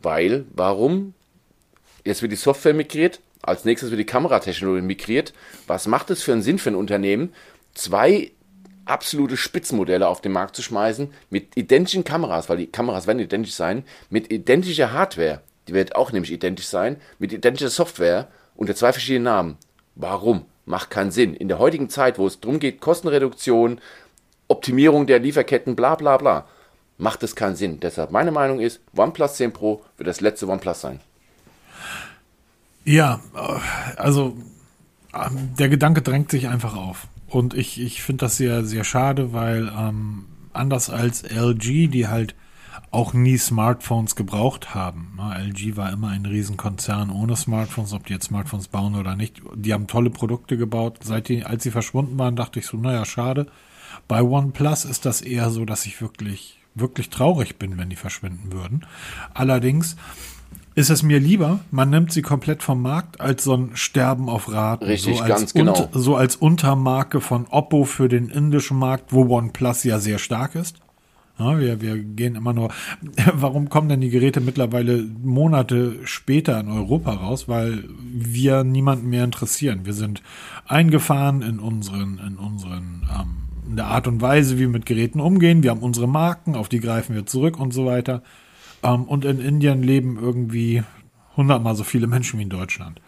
[0.01, 1.15] weil warum?
[2.05, 5.33] Jetzt wird die Software migriert, als nächstes wird die Kameratechnologie migriert.
[5.67, 7.35] Was macht es für einen Sinn für ein Unternehmen,
[7.75, 8.31] zwei
[8.85, 13.55] absolute Spitzmodelle auf den Markt zu schmeißen mit identischen Kameras, weil die Kameras werden identisch
[13.55, 18.93] sein, mit identischer Hardware, die wird auch nämlich identisch sein, mit identischer Software unter zwei
[18.93, 19.57] verschiedenen Namen.
[19.95, 20.47] Warum?
[20.65, 21.35] Macht keinen Sinn.
[21.35, 23.81] In der heutigen Zeit, wo es darum geht, Kostenreduktion,
[24.49, 26.47] Optimierung der Lieferketten, bla bla bla,
[26.99, 27.81] macht es keinen Sinn.
[27.81, 31.01] Deshalb meine Meinung ist, OnePlus 10 Pro wird das letzte OnePlus sein.
[32.85, 33.21] Ja,
[33.97, 34.37] also
[35.13, 37.07] der Gedanke drängt sich einfach auf.
[37.33, 42.35] Und ich, ich finde das sehr, sehr schade, weil ähm, anders als LG, die halt
[42.91, 45.15] auch nie Smartphones gebraucht haben.
[45.17, 45.49] Ne?
[45.49, 49.41] LG war immer ein Riesenkonzern ohne Smartphones, ob die jetzt Smartphones bauen oder nicht.
[49.55, 50.99] Die haben tolle Produkte gebaut.
[51.03, 53.47] Seit die, als sie verschwunden waren, dachte ich so, naja, schade.
[54.09, 58.53] Bei OnePlus ist das eher so, dass ich wirklich, wirklich traurig bin, wenn die verschwinden
[58.53, 58.85] würden.
[59.33, 59.97] Allerdings
[60.75, 64.51] ist es mir lieber, man nimmt sie komplett vom Markt als so ein Sterben auf
[64.51, 64.85] Raten.
[64.85, 65.89] Richtig, so als ganz genau.
[65.93, 70.79] so als Untermarke von Oppo für den indischen Markt, wo OnePlus ja sehr stark ist.
[71.39, 72.71] Ja, wir, wir gehen immer nur.
[73.35, 77.49] Warum kommen denn die Geräte mittlerweile Monate später in Europa raus?
[77.49, 79.81] Weil wir niemanden mehr interessieren.
[79.85, 80.23] Wir sind
[80.67, 83.37] eingefahren in unseren, in unseren ähm,
[83.69, 85.63] in der Art und Weise, wie wir mit Geräten umgehen.
[85.63, 88.23] Wir haben unsere Marken, auf die greifen wir zurück und so weiter.
[88.83, 90.83] Ähm, und in Indien leben irgendwie
[91.37, 93.01] hundertmal so viele Menschen wie in Deutschland.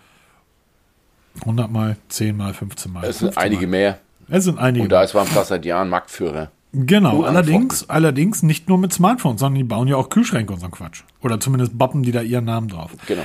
[1.44, 3.04] Hundertmal, zehnmal, 15 Mal.
[3.04, 3.98] Es sind einige mehr.
[4.28, 4.84] Es sind einige.
[4.84, 6.50] Und da ist OnePlus seit Jahren Marktführer.
[6.72, 10.66] Genau, allerdings, allerdings nicht nur mit Smartphones, sondern die bauen ja auch Kühlschränke und so
[10.66, 11.04] einen Quatsch.
[11.22, 12.90] Oder zumindest bappen die da ihren Namen drauf.
[13.06, 13.22] Genau.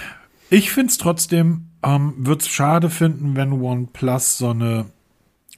[0.52, 4.86] Ich finde es trotzdem, ähm, würde es schade finden, wenn OnePlus so eine,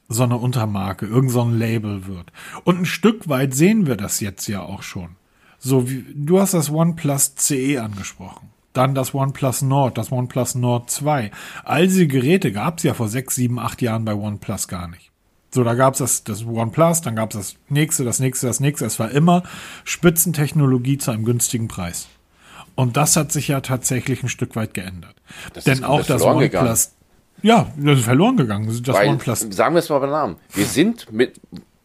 [0.08, 2.32] so eine Untermarke, irgend so ein Label wird.
[2.64, 5.18] Und ein Stück weit sehen wir das jetzt ja auch schon.
[5.64, 8.50] So wie, du hast das OnePlus CE angesprochen.
[8.74, 11.30] Dann das OnePlus Nord, das OnePlus Nord 2.
[11.64, 15.12] All diese Geräte gab es ja vor sechs, sieben, acht Jahren bei OnePlus gar nicht.
[15.54, 18.86] So, da gab's das, das OnePlus, dann gab's das nächste, das nächste, das nächste.
[18.86, 19.44] Es war immer
[19.84, 22.08] Spitzentechnologie zu einem günstigen Preis.
[22.74, 25.16] Und das hat sich ja tatsächlich ein Stück weit geändert.
[25.54, 26.78] Das Denn auch das OnePlus, gegangen.
[27.44, 28.82] ja, das ist verloren gegangen.
[28.84, 30.36] Das Weil, OnePlus, sagen wir es mal beim Namen.
[30.54, 31.40] Wir sind mit,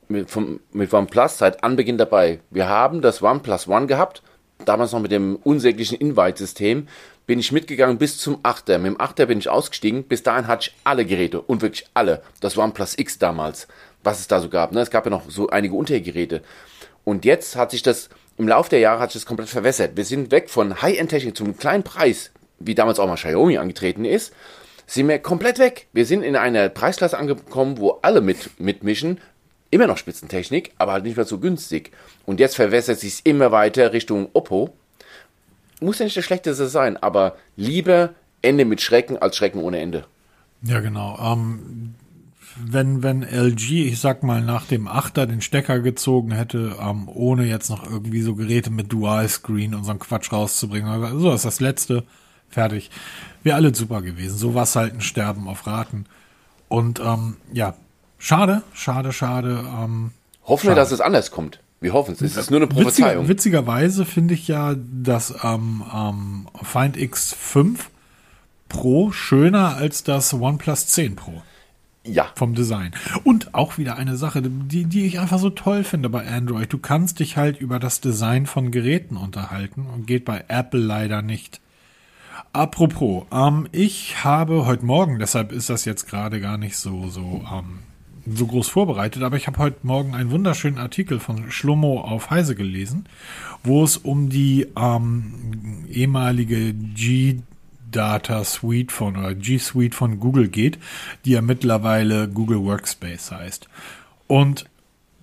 [0.09, 2.40] mit, vom, mit OnePlus seit Anbeginn dabei.
[2.50, 4.22] Wir haben das OnePlus One gehabt,
[4.64, 6.88] damals noch mit dem unsäglichen Invite-System.
[7.26, 8.78] Bin ich mitgegangen bis zum 8er.
[8.78, 10.04] Mit dem 8er bin ich ausgestiegen.
[10.04, 12.22] Bis dahin hatte ich alle Geräte und wirklich alle.
[12.40, 13.66] Das OnePlus X damals,
[14.04, 14.72] was es da so gab.
[14.72, 14.80] Ne?
[14.80, 16.42] Es gab ja noch so einige Untergeräte.
[17.02, 19.96] Und jetzt hat sich das, im Laufe der Jahre hat sich das komplett verwässert.
[19.96, 24.32] Wir sind weg von High-End-Technik zum kleinen Preis, wie damals auch mal Xiaomi angetreten ist,
[24.86, 25.88] sind wir komplett weg.
[25.92, 29.20] Wir sind in einer Preisklasse angekommen, wo alle mit, mitmischen.
[29.70, 31.90] Immer noch Spitzentechnik, aber halt nicht mehr so günstig.
[32.24, 34.72] Und jetzt verwässert sich immer weiter Richtung Oppo.
[35.80, 40.04] Muss ja nicht das Schlechteste sein, aber lieber Ende mit Schrecken als Schrecken ohne Ende.
[40.62, 41.18] ja genau.
[41.20, 41.94] Ähm,
[42.58, 47.44] wenn, wenn LG, ich sag mal, nach dem Achter den Stecker gezogen hätte, ähm, ohne
[47.44, 51.60] jetzt noch irgendwie so Geräte mit Dual-Screen und so einen Quatsch rauszubringen, so ist das
[51.60, 52.04] letzte,
[52.48, 52.90] fertig.
[53.42, 54.38] Wäre alles super gewesen.
[54.38, 56.06] So war es halt ein Sterben auf Raten.
[56.68, 57.74] Und ähm, ja,
[58.18, 59.64] schade, schade, schade.
[59.78, 60.10] Ähm,
[60.44, 61.60] Hoffen wir, dass es anders kommt.
[61.80, 62.20] Wir hoffen es.
[62.22, 63.24] Es ist nur eine Prophezeiung.
[63.24, 67.76] Witziger, witzigerweise finde ich ja das ähm, ähm, Find X5
[68.68, 71.42] Pro schöner als das OnePlus 10 Pro
[72.06, 72.30] ja.
[72.34, 72.92] vom Design.
[73.24, 76.72] Und auch wieder eine Sache, die, die ich einfach so toll finde bei Android.
[76.72, 81.22] Du kannst dich halt über das Design von Geräten unterhalten und geht bei Apple leider
[81.22, 81.60] nicht.
[82.52, 87.44] Apropos, ähm, ich habe heute Morgen, deshalb ist das jetzt gerade gar nicht so, so,
[87.52, 87.80] ähm,
[88.27, 92.55] so groß vorbereitet, aber ich habe heute Morgen einen wunderschönen Artikel von Schlummo auf Heise
[92.55, 93.07] gelesen,
[93.62, 97.39] wo es um die ähm, ehemalige G
[97.91, 100.79] Data Suite von oder G Suite von Google geht,
[101.24, 103.68] die ja mittlerweile Google Workspace heißt.
[104.27, 104.66] Und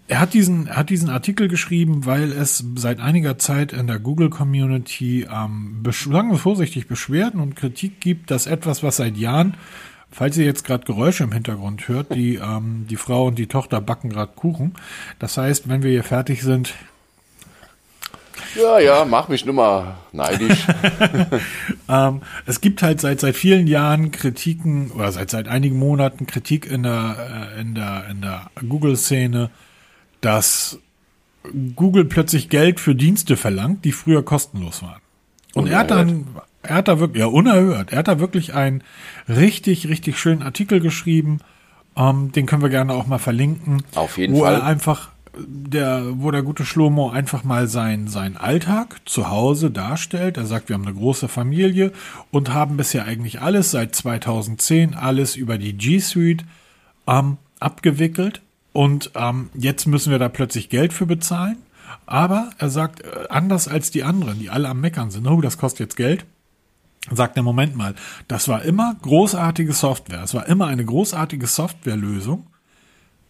[0.08, 4.00] er hat diesen, er hat diesen Artikel geschrieben, weil es seit einiger Zeit in der
[4.00, 9.56] Google-Community, ähm, sagen wir vorsichtig, Beschwerden und Kritik gibt, dass etwas, was seit Jahren,
[10.14, 13.82] falls ihr jetzt gerade Geräusche im Hintergrund hört, die, ähm, die Frau und die Tochter
[13.82, 14.76] backen gerade Kuchen.
[15.20, 16.74] Das heißt, wenn wir hier fertig sind,
[18.56, 20.68] Ja, ja, mach mich nur mal neidisch.
[21.90, 26.66] Ähm, es gibt halt seit seit vielen Jahren Kritiken oder seit seit einigen Monaten Kritik
[26.66, 29.50] in der äh, in der in der Google-Szene,
[30.22, 30.80] dass
[31.76, 35.02] Google plötzlich Geld für Dienste verlangt, die früher kostenlos waren.
[35.54, 36.28] Und er hat dann
[36.64, 37.92] er hat da wirklich ja unerhört.
[37.92, 38.84] Er hat da wirklich einen
[39.30, 41.40] richtig richtig schönen Artikel geschrieben.
[41.96, 43.84] Ähm, den können wir gerne auch mal verlinken.
[43.96, 44.56] Auf jeden wo Fall.
[44.56, 50.38] er einfach der, wo der gute Schlomo einfach mal sein, sein Alltag zu Hause darstellt.
[50.38, 51.92] Er sagt, wir haben eine große Familie
[52.32, 56.46] und haben bisher eigentlich alles seit 2010 alles über die G Suite
[57.08, 58.42] ähm, abgewickelt.
[58.74, 61.58] Und ähm, jetzt müssen wir da plötzlich Geld für bezahlen.
[62.06, 65.58] Aber er sagt, äh, anders als die anderen, die alle am Meckern sind, oh, das
[65.58, 66.26] kostet jetzt Geld,
[67.12, 67.96] sagt er, Moment mal,
[68.28, 70.24] das war immer großartige Software.
[70.24, 72.48] Es war immer eine großartige Softwarelösung,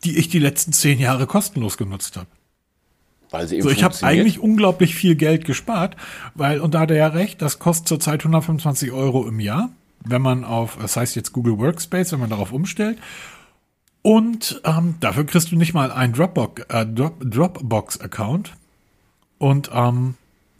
[0.03, 2.27] die ich die letzten zehn Jahre kostenlos genutzt habe.
[3.31, 5.95] Weil sie eben So, ich habe eigentlich unglaublich viel Geld gespart,
[6.35, 9.71] weil, und da hat er ja recht, das kostet zurzeit 125 Euro im Jahr,
[10.05, 12.99] wenn man auf, das heißt jetzt Google Workspace, wenn man darauf umstellt.
[14.03, 18.53] Und ähm, dafür kriegst du nicht mal einen Dropbox, äh, Drop, Dropbox-Account.
[19.39, 20.15] Und ähm,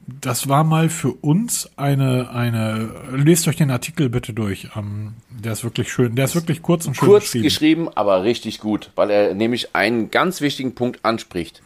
[0.07, 4.69] das war mal für uns eine, eine, lest euch den Artikel bitte durch.
[4.75, 7.43] Ähm, der ist wirklich schön, der ist wirklich kurz und schön kurz geschrieben.
[7.43, 11.61] geschrieben, aber richtig gut, weil er nämlich einen ganz wichtigen Punkt anspricht.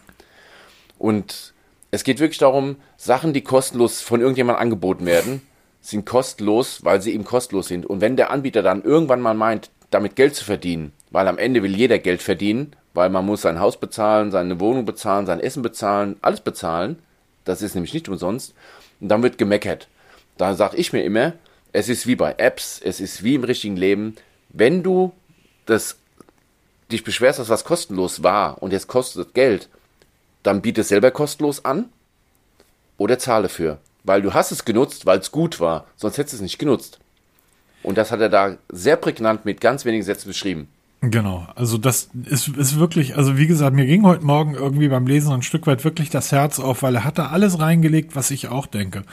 [0.97, 1.53] Und
[1.91, 5.41] es geht wirklich darum, Sachen, die kostenlos von irgendjemandem angeboten werden,
[5.81, 7.85] sind kostenlos, weil sie eben kostenlos sind.
[7.85, 11.63] Und wenn der Anbieter dann irgendwann mal meint, damit Geld zu verdienen, weil am Ende
[11.63, 15.61] will jeder Geld verdienen, weil man muss sein Haus bezahlen, seine Wohnung bezahlen, sein Essen
[15.61, 16.97] bezahlen, alles bezahlen,
[17.47, 18.53] das ist nämlich nicht umsonst,
[18.99, 19.87] und dann wird gemeckert.
[20.37, 21.33] Da sage ich mir immer,
[21.73, 24.15] es ist wie bei Apps, es ist wie im richtigen Leben,
[24.49, 25.13] wenn du
[25.65, 25.97] das
[26.91, 29.69] dich beschwerst, dass was kostenlos war und jetzt kostet Geld,
[30.43, 31.89] dann biete es selber kostenlos an
[32.97, 33.79] oder zahle für.
[34.03, 36.99] Weil du hast es genutzt, weil es gut war, sonst hättest du es nicht genutzt.
[37.83, 40.69] Und das hat er da sehr prägnant mit ganz wenigen Sätzen beschrieben.
[41.01, 45.05] Genau, also das ist, ist wirklich, also wie gesagt, mir ging heute Morgen irgendwie beim
[45.05, 48.31] Lesen ein Stück weit wirklich das Herz auf, weil er hat da alles reingelegt, was
[48.31, 49.03] ich auch denke.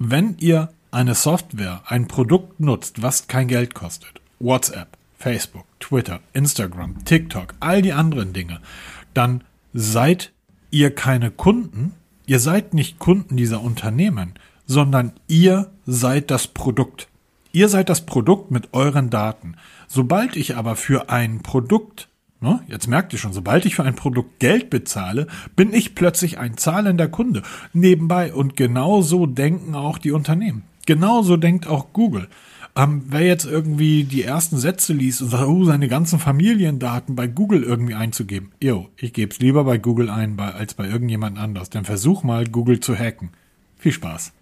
[0.00, 7.04] Wenn ihr eine Software, ein Produkt nutzt, was kein Geld kostet, WhatsApp, Facebook, Twitter, Instagram,
[7.04, 8.60] TikTok, all die anderen Dinge,
[9.14, 10.32] dann seid
[10.72, 11.94] ihr keine Kunden,
[12.26, 14.34] ihr seid nicht Kunden dieser Unternehmen,
[14.66, 17.08] sondern ihr seid das Produkt.
[17.52, 19.56] Ihr seid das Produkt mit euren Daten.
[19.94, 22.08] Sobald ich aber für ein Produkt,
[22.40, 26.38] ne, jetzt merkt ihr schon, sobald ich für ein Produkt Geld bezahle, bin ich plötzlich
[26.38, 27.42] ein zahlender Kunde
[27.74, 28.32] nebenbei.
[28.32, 30.62] Und genau so denken auch die Unternehmen.
[30.86, 32.28] Genauso denkt auch Google.
[32.74, 37.26] Ähm, wer jetzt irgendwie die ersten Sätze liest und sagt, oh, seine ganzen Familiendaten bei
[37.26, 38.52] Google irgendwie einzugeben.
[38.62, 41.68] Jo, ich gebe es lieber bei Google ein, als bei irgendjemand anders.
[41.68, 43.28] Denn versuch mal, Google zu hacken.
[43.76, 44.32] Viel Spaß.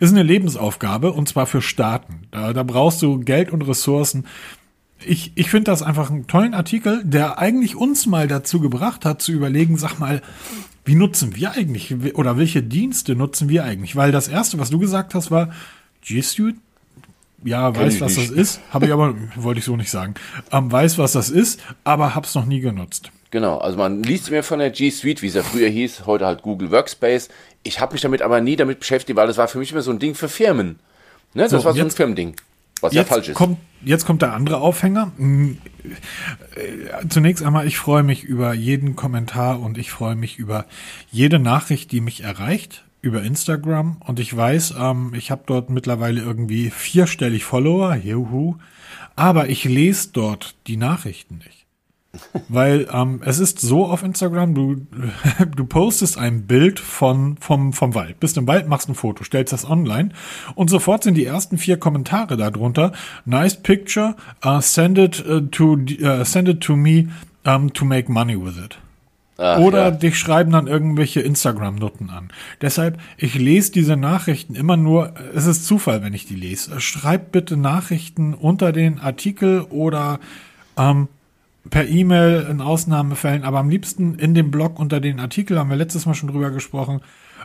[0.00, 2.26] Ist eine Lebensaufgabe und zwar für Staaten.
[2.32, 4.24] Da, da brauchst du Geld und Ressourcen.
[5.04, 9.20] Ich, ich finde das einfach einen tollen Artikel, der eigentlich uns mal dazu gebracht hat,
[9.20, 10.22] zu überlegen, sag mal,
[10.84, 13.96] wie nutzen wir eigentlich oder welche Dienste nutzen wir eigentlich?
[13.96, 15.50] Weil das erste, was du gesagt hast, war
[16.00, 16.56] G Suite.
[17.44, 18.30] Ja, Kenn weiß, was nicht.
[18.30, 18.60] das ist.
[18.70, 20.14] Habe ich aber, wollte ich so nicht sagen.
[20.50, 23.10] Ähm, weiß, was das ist, aber hab's noch nie genutzt.
[23.30, 26.26] Genau, also man liest mir von der G Suite, wie es ja früher hieß, heute
[26.26, 27.28] halt Google Workspace.
[27.64, 29.90] Ich habe mich damit aber nie damit beschäftigt, weil das war für mich immer so
[29.90, 30.78] ein Ding für Firmen.
[31.34, 31.42] Ne?
[31.42, 32.36] Das so, war so ein Firmending,
[32.80, 33.34] was ja falsch ist.
[33.34, 35.12] Kommt, jetzt kommt der andere Aufhänger.
[35.16, 35.58] Hm,
[36.54, 40.66] äh, zunächst einmal, ich freue mich über jeden Kommentar und ich freue mich über
[41.10, 46.20] jede Nachricht, die mich erreicht über Instagram und ich weiß, ähm, ich habe dort mittlerweile
[46.20, 48.56] irgendwie vierstellig Follower, juhu,
[49.14, 51.55] aber ich lese dort die Nachrichten nicht.
[52.48, 54.76] Weil ähm, es ist so auf Instagram, du,
[55.56, 59.52] du postest ein Bild von, vom, vom Wald, bist im Wald, machst ein Foto, stellst
[59.52, 60.10] das online
[60.54, 62.92] und sofort sind die ersten vier Kommentare darunter.
[63.24, 64.14] Nice picture,
[64.44, 67.08] uh, send it uh, to uh, send it to me
[67.44, 68.78] um, to make money with it.
[69.38, 69.90] Ach, Oder ja.
[69.90, 72.28] dich schreiben dann irgendwelche Instagram-Nutten an.
[72.62, 76.80] Deshalb, ich lese diese Nachrichten immer nur, es ist Zufall, wenn ich die lese.
[76.80, 80.20] Schreib bitte Nachrichten unter den Artikel oder
[80.78, 81.08] ähm,
[81.70, 85.76] per E-Mail in Ausnahmefällen, aber am liebsten in dem Blog unter den Artikel, haben wir
[85.76, 87.00] letztes Mal schon drüber gesprochen,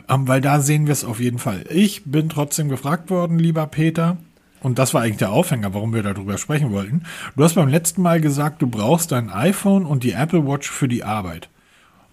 [0.08, 1.64] ähm, weil da sehen wir es auf jeden Fall.
[1.70, 4.16] Ich bin trotzdem gefragt worden, lieber Peter,
[4.60, 7.02] und das war eigentlich der Aufhänger, warum wir darüber sprechen wollten.
[7.36, 10.88] Du hast beim letzten Mal gesagt, du brauchst dein iPhone und die Apple Watch für
[10.88, 11.48] die Arbeit.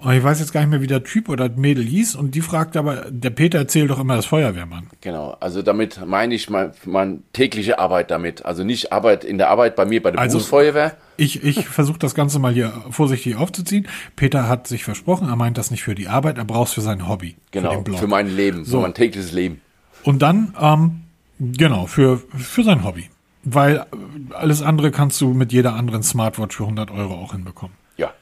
[0.02, 2.16] Und ich weiß jetzt gar nicht mehr, wie der Typ oder Mädel hieß.
[2.16, 4.88] Und die fragt aber, der Peter erzählt doch immer das Feuerwehrmann.
[5.02, 8.46] Genau, also damit meine ich meine mein tägliche Arbeit damit.
[8.46, 10.96] Also nicht Arbeit in der Arbeit bei mir bei der also, Berufsfeuerwehr.
[11.18, 13.90] Ich, ich versuche das Ganze mal hier vorsichtig aufzuziehen.
[14.16, 16.82] Peter hat sich versprochen, er meint das nicht für die Arbeit, er braucht es für
[16.82, 17.36] sein Hobby.
[17.52, 18.78] Genau, für, für mein Leben, so.
[18.78, 19.60] für mein tägliches Leben.
[20.04, 21.02] Und dann, ähm,
[21.40, 23.10] genau, für, für sein Hobby.
[23.44, 23.86] Weil
[24.32, 27.76] alles andere kannst du mit jeder anderen Smartwatch für 100 Euro auch hinbekommen.
[27.98, 28.14] Ja.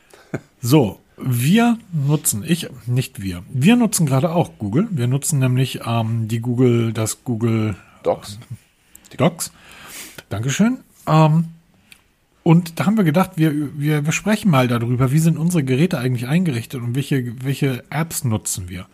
[0.59, 4.88] so, wir nutzen, ich, nicht wir, wir nutzen gerade auch Google.
[4.91, 8.39] Wir nutzen nämlich ähm, die Google, das Google Docs.
[9.18, 9.51] Docs.
[10.30, 10.80] Dankeschön.
[11.07, 11.45] Ähm,
[12.43, 15.97] und da haben wir gedacht, wir, wir, wir sprechen mal darüber, wie sind unsere Geräte
[15.97, 18.86] eigentlich eingerichtet und welche, welche Apps nutzen wir.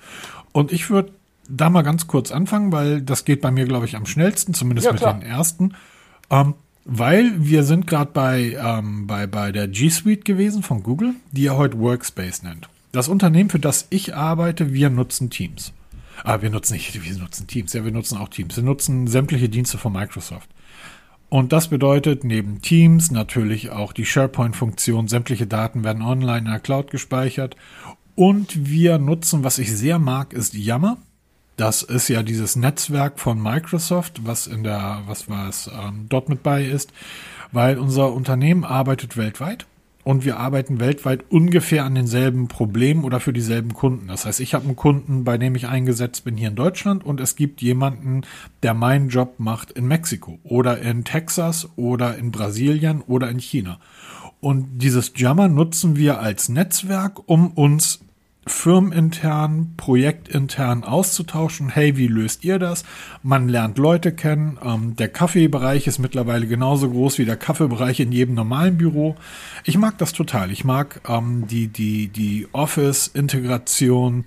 [0.54, 1.12] Und ich würde
[1.50, 4.86] da mal ganz kurz anfangen, weil das geht bei mir, glaube ich, am schnellsten, zumindest
[4.86, 5.74] ja, mit den ersten.
[6.30, 6.56] Ähm,
[6.86, 11.44] weil wir sind gerade bei, ähm, bei, bei der G Suite gewesen von Google, die
[11.44, 12.70] ja heute Workspace nennt.
[12.92, 15.74] Das Unternehmen, für das ich arbeite, wir nutzen Teams.
[16.24, 18.56] Aber ah, wir nutzen nicht, wir nutzen Teams, ja, wir nutzen auch Teams.
[18.56, 20.50] Wir nutzen sämtliche Dienste von Microsoft.
[21.30, 25.08] Und das bedeutet neben Teams natürlich auch die SharePoint-Funktion.
[25.08, 27.56] Sämtliche Daten werden online in der Cloud gespeichert.
[28.14, 30.98] Und wir nutzen, was ich sehr mag, ist Yammer.
[31.56, 36.28] Das ist ja dieses Netzwerk von Microsoft, was in der, was war es, ähm, dort
[36.30, 36.91] mit bei ist,
[37.51, 39.68] weil unser Unternehmen arbeitet weltweit
[40.04, 44.08] und wir arbeiten weltweit ungefähr an denselben Problemen oder für dieselben Kunden.
[44.08, 47.20] Das heißt, ich habe einen Kunden, bei dem ich eingesetzt bin hier in Deutschland und
[47.22, 48.22] es gibt jemanden,
[48.64, 53.80] der meinen Job macht in Mexiko oder in Texas oder in Brasilien oder in China.
[54.41, 58.01] Und dieses Jammer nutzen wir als Netzwerk, um uns
[58.46, 61.70] firmenintern, projektintern auszutauschen.
[61.70, 62.84] Hey, wie löst ihr das?
[63.22, 64.58] Man lernt Leute kennen.
[64.64, 69.16] Ähm, der Kaffeebereich ist mittlerweile genauso groß wie der Kaffeebereich in jedem normalen Büro.
[69.64, 70.52] Ich mag das total.
[70.52, 74.26] Ich mag ähm, die, die, die Office-Integration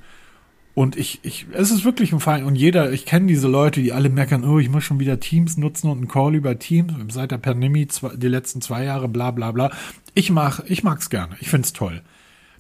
[0.74, 2.44] Und ich, ich, es ist wirklich ein Fall.
[2.44, 5.56] Und jeder, ich kenne diese Leute, die alle meckern, oh, ich muss schon wieder Teams
[5.56, 9.30] nutzen und einen Call über Teams seit der Pandemie, zwei, die letzten zwei Jahre, bla
[9.30, 9.70] bla bla.
[10.12, 11.34] Ich mach, ich mag's gerne.
[11.40, 12.02] Ich find's toll.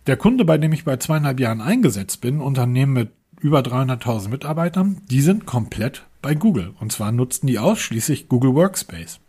[0.06, 5.02] Der Kunde, bei dem ich bei zweieinhalb Jahren eingesetzt bin, Unternehmen mit über 300.000 Mitarbeitern,
[5.10, 6.74] die sind komplett bei Google.
[6.80, 9.20] Und zwar nutzten die ausschließlich Google Workspace.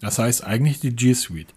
[0.00, 1.54] Das heißt eigentlich die G Suite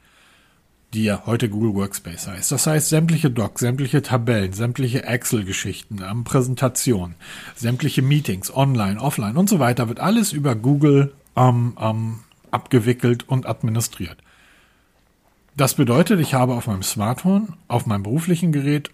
[0.94, 2.52] die ja heute Google Workspace heißt.
[2.52, 7.16] Das heißt, sämtliche Docs, sämtliche Tabellen, sämtliche Excel-Geschichten, ähm, Präsentationen,
[7.56, 12.20] sämtliche Meetings, online, offline und so weiter, wird alles über Google ähm, ähm,
[12.50, 14.18] abgewickelt und administriert.
[15.60, 18.92] Das bedeutet, ich habe auf meinem Smartphone, auf meinem beruflichen Gerät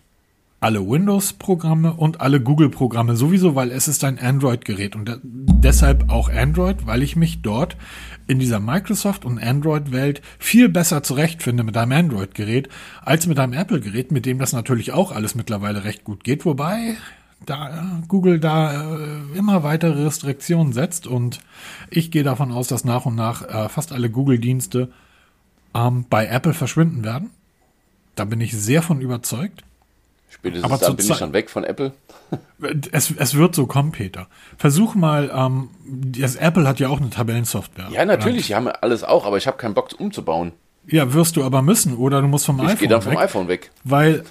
[0.59, 4.95] alle Windows-Programme und alle Google-Programme sowieso, weil es ist ein Android-Gerät.
[4.95, 7.78] Und deshalb auch Android, weil ich mich dort
[8.26, 12.68] in dieser Microsoft- und Android-Welt viel besser zurechtfinde mit einem Android-Gerät
[13.03, 16.95] als mit einem Apple-Gerät, mit dem das natürlich auch alles mittlerweile recht gut geht, wobei
[17.45, 21.41] da Google da äh, immer weitere Restriktionen setzt und
[21.91, 24.89] ich gehe davon aus, dass nach und nach äh, fast alle Google-Dienste
[25.76, 27.30] ähm, bei Apple verschwinden werden.
[28.15, 29.63] Da bin ich sehr von überzeugt.
[30.30, 31.93] Spätestens aber dann bin ich schon weg von Apple.
[32.91, 34.28] Es, es wird so kommen, Peter.
[34.57, 37.89] Versuch mal, ähm, das Apple hat ja auch eine Tabellensoftware.
[37.91, 40.51] Ja, natürlich, die haben alles auch, aber ich habe keinen Bock umzubauen.
[40.88, 42.75] Ja, wirst du aber müssen oder du musst vom ich iPhone weg.
[42.75, 43.71] Ich gehe dann vom iPhone weg.
[43.83, 44.23] Weil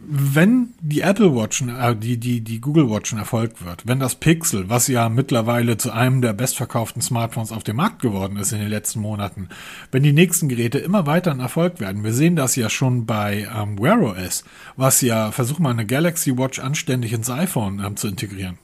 [0.00, 4.14] wenn die Apple Watch, äh, die, die, die Google Watch ein Erfolg wird, wenn das
[4.14, 8.60] Pixel, was ja mittlerweile zu einem der bestverkauften Smartphones auf dem Markt geworden ist in
[8.60, 9.48] den letzten Monaten,
[9.90, 13.48] wenn die nächsten Geräte immer weiter ein Erfolg werden, wir sehen das ja schon bei
[13.54, 14.44] ähm, Wear OS,
[14.76, 18.58] was ja, versuch mal eine Galaxy Watch anständig ins iPhone ähm, zu integrieren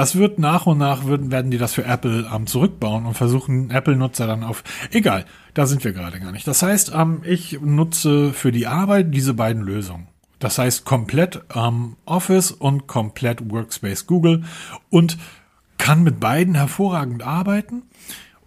[0.00, 3.70] das wird nach und nach würden, werden die das für Apple ähm, zurückbauen und versuchen
[3.70, 4.64] Apple-Nutzer dann auf.
[4.90, 6.46] Egal, da sind wir gerade gar nicht.
[6.46, 10.08] Das heißt, ähm, ich nutze für die Arbeit diese beiden Lösungen.
[10.38, 14.44] Das heißt komplett ähm, Office und komplett Workspace Google
[14.88, 15.18] und
[15.76, 17.82] kann mit beiden hervorragend arbeiten.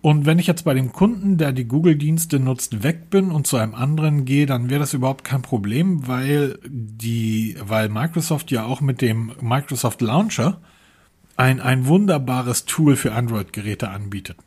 [0.02, 3.58] Und wenn ich jetzt bei dem Kunden, der die Google-Dienste nutzt, weg bin und zu
[3.58, 8.82] einem anderen gehe, dann wäre das überhaupt kein Problem, weil die, weil Microsoft ja auch
[8.82, 10.60] mit dem Microsoft Launcher
[11.36, 14.38] ein, ein wunderbares Tool für Android-Geräte anbietet.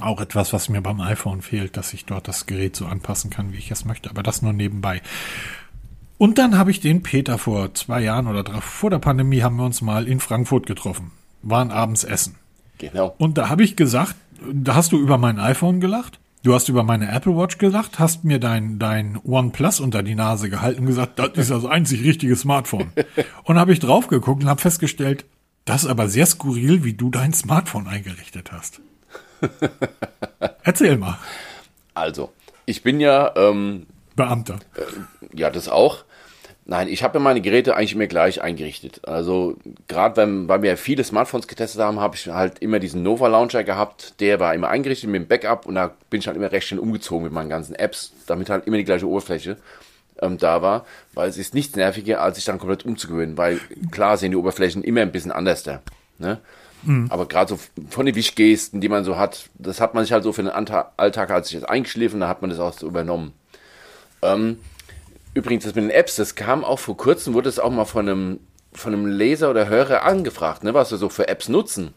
[0.00, 3.52] Auch etwas, was mir beim iPhone fehlt, dass ich dort das Gerät so anpassen kann,
[3.52, 5.02] wie ich es möchte, aber das nur nebenbei.
[6.18, 9.56] Und dann habe ich den Peter vor zwei Jahren oder drei, vor der Pandemie haben
[9.56, 11.12] wir uns mal in Frankfurt getroffen,
[11.42, 12.36] waren abends essen.
[12.78, 13.14] Genau.
[13.18, 14.16] Und da habe ich gesagt,
[14.52, 18.24] da hast du über mein iPhone gelacht, du hast über meine Apple Watch gelacht, hast
[18.24, 22.36] mir dein, dein OnePlus unter die Nase gehalten und gesagt, das ist das einzig richtige
[22.36, 22.92] Smartphone.
[23.44, 25.24] und habe ich drauf geguckt und habe festgestellt,
[25.64, 28.80] das ist aber sehr skurril, wie du dein Smartphone eingerichtet hast.
[30.62, 31.18] Erzähl mal.
[31.94, 32.32] Also,
[32.66, 33.86] ich bin ja ähm,
[34.16, 34.58] Beamter.
[34.76, 36.04] Äh, ja, das auch.
[36.66, 39.06] Nein, ich habe ja meine Geräte eigentlich immer gleich eingerichtet.
[39.06, 39.56] Also
[39.86, 43.64] gerade wenn, weil wir viele Smartphones getestet haben, habe ich halt immer diesen Nova Launcher
[43.64, 44.18] gehabt.
[44.20, 46.80] Der war immer eingerichtet mit dem Backup und da bin ich halt immer recht schnell
[46.80, 49.58] umgezogen mit meinen ganzen Apps, damit halt immer die gleiche Oberfläche
[50.24, 53.60] ähm, da war, weil es ist nichts nerviger, als sich dann komplett umzugewöhnen, weil
[53.90, 55.82] klar sehen die Oberflächen immer ein bisschen anders da.
[56.18, 56.40] Ne?
[56.84, 57.06] Mhm.
[57.10, 57.58] Aber gerade so
[57.88, 60.50] von den Wischgesten, die man so hat, das hat man sich halt so für den
[60.50, 63.32] Alltag als sich jetzt eingeschliffen, da hat man das auch so übernommen.
[64.22, 64.58] Ähm,
[65.34, 68.08] übrigens, das mit den Apps, das kam auch vor kurzem, wurde es auch mal von
[68.08, 68.40] einem,
[68.72, 71.94] von einem Leser oder Hörer angefragt, ne, was wir so für Apps nutzen.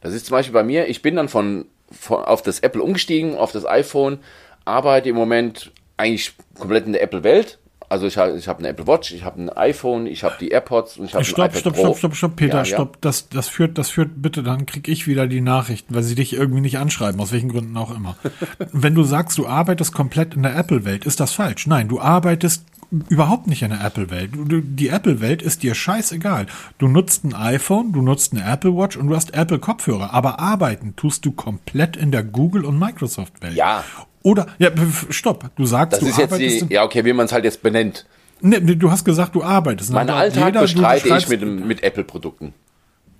[0.00, 3.36] Das ist zum Beispiel bei mir, ich bin dann von, von auf das Apple umgestiegen,
[3.36, 4.20] auf das iPhone,
[4.64, 7.58] arbeite im Moment eigentlich komplett in der Apple-Welt.
[7.88, 10.50] Also ich habe ich hab eine Apple Watch, ich habe ein iPhone, ich habe die
[10.50, 11.82] AirPods und ich habe stopp, ein iPad stopp, Pro.
[11.82, 12.94] Stopp, stopp, stopp, Peter, ja, stopp.
[12.94, 12.98] Ja.
[13.00, 16.32] Das, das führt, das führt bitte, dann krieg ich wieder die Nachrichten, weil sie dich
[16.32, 18.16] irgendwie nicht anschreiben, aus welchen Gründen auch immer.
[18.72, 21.66] Wenn du sagst, du arbeitest komplett in der Apple-Welt, ist das falsch.
[21.66, 22.64] Nein, du arbeitest
[23.08, 24.30] überhaupt nicht in der Apple-Welt.
[24.34, 26.46] Die Apple-Welt ist dir scheißegal.
[26.78, 30.12] Du nutzt ein iPhone, du nutzt eine Apple Watch und du hast Apple-Kopfhörer.
[30.12, 33.54] Aber arbeiten tust du komplett in der Google- und Microsoft-Welt.
[33.54, 33.84] Ja,
[34.22, 34.70] oder, ja,
[35.10, 37.62] stopp, du sagst, das du ist jetzt die, ja, okay, wie man es halt jetzt
[37.62, 38.06] benennt.
[38.42, 39.92] Ne, du hast gesagt, du arbeitest.
[39.92, 42.54] Mein Alltag jeder, bestreite ich mit, mit Apple-Produkten.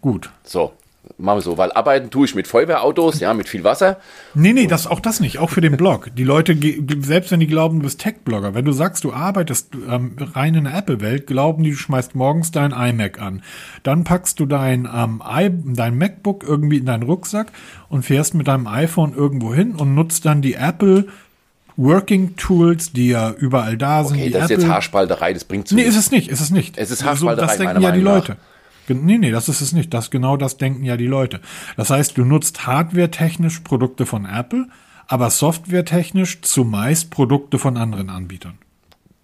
[0.01, 0.31] Gut.
[0.45, 0.73] So
[1.19, 3.99] machen wir so, weil arbeiten tue ich mit Feuerwehrautos, ja, mit viel Wasser.
[4.35, 6.11] Nee, nee, das, auch das nicht, auch für den Blog.
[6.17, 6.57] Die Leute,
[7.01, 10.65] selbst wenn die glauben, du bist Tech-Blogger, wenn du sagst, du arbeitest ähm, rein in
[10.65, 13.43] der Apple-Welt, glauben die, du schmeißt morgens dein iMac an.
[13.83, 17.53] Dann packst du dein, ähm, I, dein MacBook irgendwie in deinen Rucksack
[17.89, 21.07] und fährst mit deinem iPhone irgendwo hin und nutzt dann die Apple
[21.77, 24.19] Working Tools, die ja überall da sind.
[24.19, 24.65] Okay, das ist Apple.
[24.65, 26.77] jetzt Haarspalterei, das bringt zu Nee, ist es nicht, ist es nicht.
[26.77, 28.33] Es ist Haarspalterei, so, Das denken ja die Leute.
[28.33, 28.50] Nach.
[28.95, 29.93] Nee, nee, das ist es nicht.
[29.95, 31.41] Das genau das denken ja die Leute.
[31.77, 34.69] Das heißt, du nutzt hardware-technisch Produkte von Apple,
[35.07, 38.59] aber software-technisch zumeist Produkte von anderen Anbietern.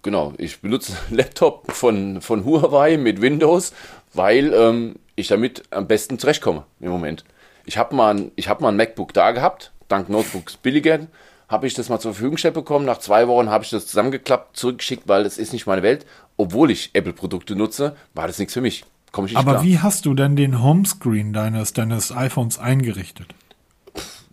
[0.01, 0.33] genau.
[0.37, 3.73] Ich benutze einen Laptop von, von Huawei mit Windows,
[4.13, 7.23] weil ähm, ich damit am besten zurechtkomme im Moment.
[7.65, 11.07] Ich habe mal, ein- hab mal ein MacBook da gehabt, dank Notebooks billiger,
[11.49, 12.85] habe ich das mal zur Verfügung gestellt bekommen.
[12.85, 16.05] Nach zwei Wochen habe ich das zusammengeklappt, zurückgeschickt, weil das ist nicht meine Welt.
[16.37, 18.83] Obwohl ich Apple-Produkte nutze, war das nichts für mich.
[19.11, 19.63] Komme ich nicht Aber klar.
[19.63, 23.27] wie hast du denn den Homescreen deines, deines iPhones eingerichtet?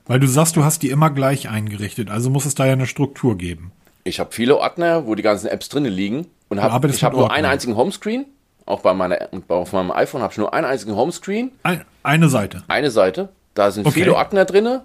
[0.06, 2.86] Weil du sagst, du hast die immer gleich eingerichtet, also muss es da ja eine
[2.86, 3.72] Struktur geben.
[4.04, 7.30] Ich habe viele Ordner, wo die ganzen Apps drinnen liegen und hab, ich habe nur
[7.32, 8.26] einen einzigen Homescreen.
[8.66, 12.62] Auch bei meiner, auf meinem iPhone habe ich nur einen einzigen Homescreen, Ein, eine Seite.
[12.68, 13.30] eine Seite.
[13.54, 14.00] Da sind Okay.
[14.00, 14.84] viele Ordner drinne.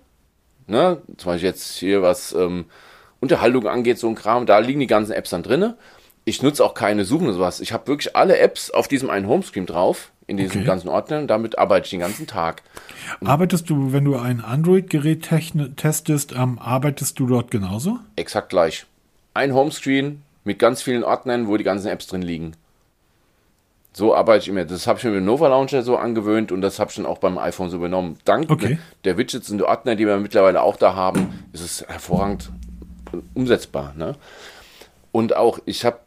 [0.68, 0.98] Ne?
[1.18, 2.66] Zum Beispiel jetzt hier was ähm,
[3.20, 4.46] Unterhaltung angeht, so ein Kram.
[4.46, 5.76] Da liegen die ganzen Apps dann drinne.
[6.30, 7.60] Ich nutze auch keine Suchen oder sowas.
[7.60, 10.64] Ich habe wirklich alle Apps auf diesem einen Homescreen drauf, in diesen Okay.
[10.68, 11.26] ganzen Ordnern.
[11.26, 12.62] Damit arbeite ich den ganzen Tag.
[13.26, 15.28] Arbeitest du, wenn du ein Android-Gerät
[15.76, 17.98] testest, ähm, arbeitest du dort genauso?
[18.16, 18.86] Exakt gleich.
[19.34, 22.52] Ein Homescreen mit ganz vielen Ordnern, wo die ganzen Apps drin liegen.
[23.92, 24.66] So arbeite ich immer.
[24.66, 27.08] Das habe ich mir mit dem Nova Launcher so angewöhnt und das habe ich dann
[27.08, 28.20] auch beim iPhone so übernommen.
[28.24, 28.78] Dank Okay.
[29.04, 32.52] der Widgets und der Ordner, die wir mittlerweile auch da haben, ist es hervorragend
[33.34, 33.94] umsetzbar.
[33.98, 34.16] Ne?
[35.12, 35.98] Und auch, ich habe,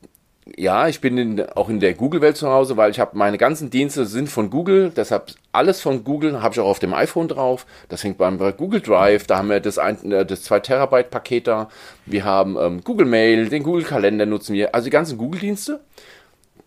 [0.57, 3.70] ja, ich bin in, auch in der Google-Welt zu Hause, weil ich habe meine ganzen
[3.70, 7.64] Dienste sind von Google, deshalb alles von Google habe ich auch auf dem iPhone drauf.
[7.88, 11.11] Das hängt beim bei Google Drive, da haben wir das, ein, äh, das 2 Terabyte
[11.11, 11.68] Paket da.
[12.07, 15.80] Wir haben ähm, Google Mail, den Google Kalender nutzen wir, also die ganzen Google-Dienste.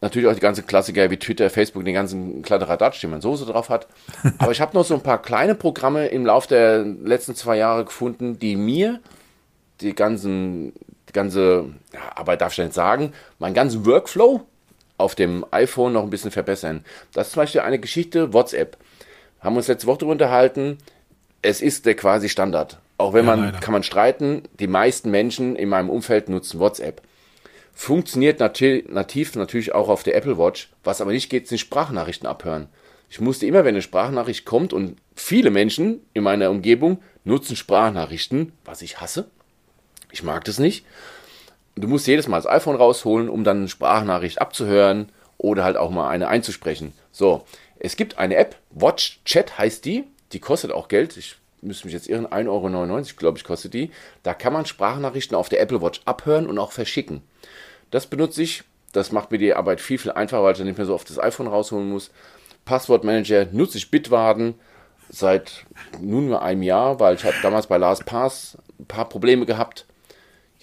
[0.01, 3.45] Natürlich auch die ganzen Klassiker wie Twitter, Facebook, den ganzen Kladderadatsch, den man so so
[3.45, 3.87] drauf hat.
[4.37, 7.85] Aber ich habe noch so ein paar kleine Programme im Laufe der letzten zwei Jahre
[7.85, 8.99] gefunden, die mir
[9.81, 10.73] die ganzen,
[11.15, 14.41] ganze, ja, aber darf ich nicht sagen, meinen ganzen Workflow
[14.97, 16.85] auf dem iPhone noch ein bisschen verbessern.
[17.13, 18.77] Das ist zum Beispiel eine Geschichte, WhatsApp.
[19.39, 20.77] Haben wir uns letzte Woche darüber unterhalten.
[21.41, 22.77] Es ist der quasi Standard.
[22.97, 23.59] Auch wenn Ja, man, leider.
[23.59, 27.01] kann man streiten, die meisten Menschen in meinem Umfeld nutzen WhatsApp.
[27.73, 30.71] Funktioniert nati nativ natürlich auch auf der Apple Watch.
[30.83, 32.67] Was aber nicht geht, sind Sprachnachrichten abhören.
[33.09, 38.53] Ich musste immer, wenn eine Sprachnachricht kommt und viele Menschen in meiner Umgebung nutzen Sprachnachrichten,
[38.63, 39.29] was ich hasse.
[40.15, 40.85] Ich mag das nicht.
[41.75, 45.89] Du musst jedes Mal das iPhone rausholen, um dann eine Sprachnachricht abzuhören oder halt auch
[45.91, 46.93] mal eine einzusprechen.
[47.11, 47.43] So,
[47.79, 50.05] es gibt eine App, Watch Chat heißt die.
[50.31, 51.17] Die kostet auch Geld.
[51.17, 53.91] Ich müsste mich jetzt irren, 1,99 Euro, glaube ich, kostet die.
[54.23, 57.21] Da kann man Sprachnachrichten auf der Apple Watch abhören und auch verschicken.
[57.91, 58.63] Das benutze ich.
[58.93, 61.09] Das macht mir die Arbeit viel, viel einfacher, weil ich dann nicht mehr so oft
[61.09, 62.09] das iPhone rausholen muss.
[62.63, 64.55] Passwortmanager nutze ich Bitwarden
[65.09, 65.65] seit
[65.99, 69.85] nunmehr einem Jahr, weil ich habe damals bei Last Pass ein paar Probleme gehabt.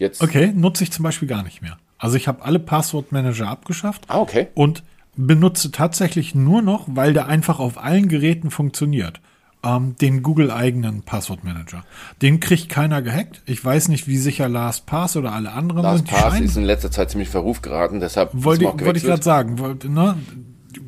[0.02, 0.22] Jetzt.
[0.22, 1.78] Okay, nutze ich zum Beispiel gar nicht mehr.
[1.98, 4.48] Also ich habe alle Passwortmanager abgeschafft Ah, okay.
[4.54, 4.82] und
[5.16, 9.20] benutze tatsächlich nur noch, weil der einfach auf allen Geräten funktioniert,
[9.64, 11.84] ähm, den Google-eigenen Passwortmanager.
[12.20, 13.42] Den kriegt keiner gehackt.
[13.46, 16.10] Ich weiß nicht, wie sicher LastPass oder alle anderen Last sind.
[16.10, 19.04] Die Pass scheinen- ist in letzter Zeit ziemlich Verruf geraten, deshalb wollte ich, wollte ich
[19.04, 19.58] gerade sagen.
[19.60, 20.16] Wollte, ne?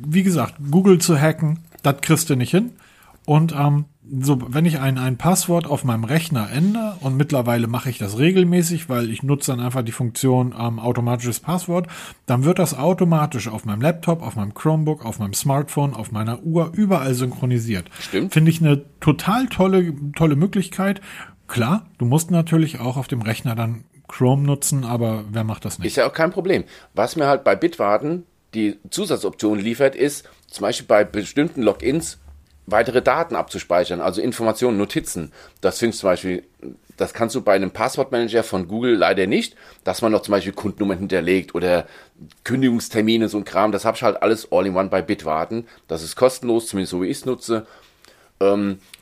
[0.05, 2.71] Wie gesagt, Google zu hacken, das kriegst du nicht hin.
[3.25, 3.85] Und ähm,
[4.19, 8.17] so, wenn ich ein, ein Passwort auf meinem Rechner ändere, und mittlerweile mache ich das
[8.17, 11.87] regelmäßig, weil ich nutze dann einfach die Funktion ähm, automatisches Passwort,
[12.25, 16.43] dann wird das automatisch auf meinem Laptop, auf meinem Chromebook, auf meinem Smartphone, auf meiner
[16.43, 17.85] Uhr überall synchronisiert.
[17.99, 18.33] Stimmt.
[18.33, 21.01] Finde ich eine total tolle, tolle Möglichkeit.
[21.47, 25.79] Klar, du musst natürlich auch auf dem Rechner dann Chrome nutzen, aber wer macht das
[25.79, 25.87] nicht?
[25.87, 26.63] Ist ja auch kein Problem.
[26.93, 32.19] Was mir halt bei Bitwarden die Zusatzoption liefert, ist zum Beispiel bei bestimmten Logins
[32.67, 35.31] weitere Daten abzuspeichern, also Informationen, Notizen.
[35.61, 36.43] Das findest zum Beispiel,
[36.97, 40.53] das kannst du bei einem Passwortmanager von Google leider nicht, dass man noch zum Beispiel
[40.53, 41.87] Kundennummern hinterlegt oder
[42.43, 43.71] Kündigungstermine, so ein Kram.
[43.71, 45.67] Das habe ich halt alles all in one bei Bitwarden.
[45.87, 47.67] Das ist kostenlos, zumindest so wie ich es nutze.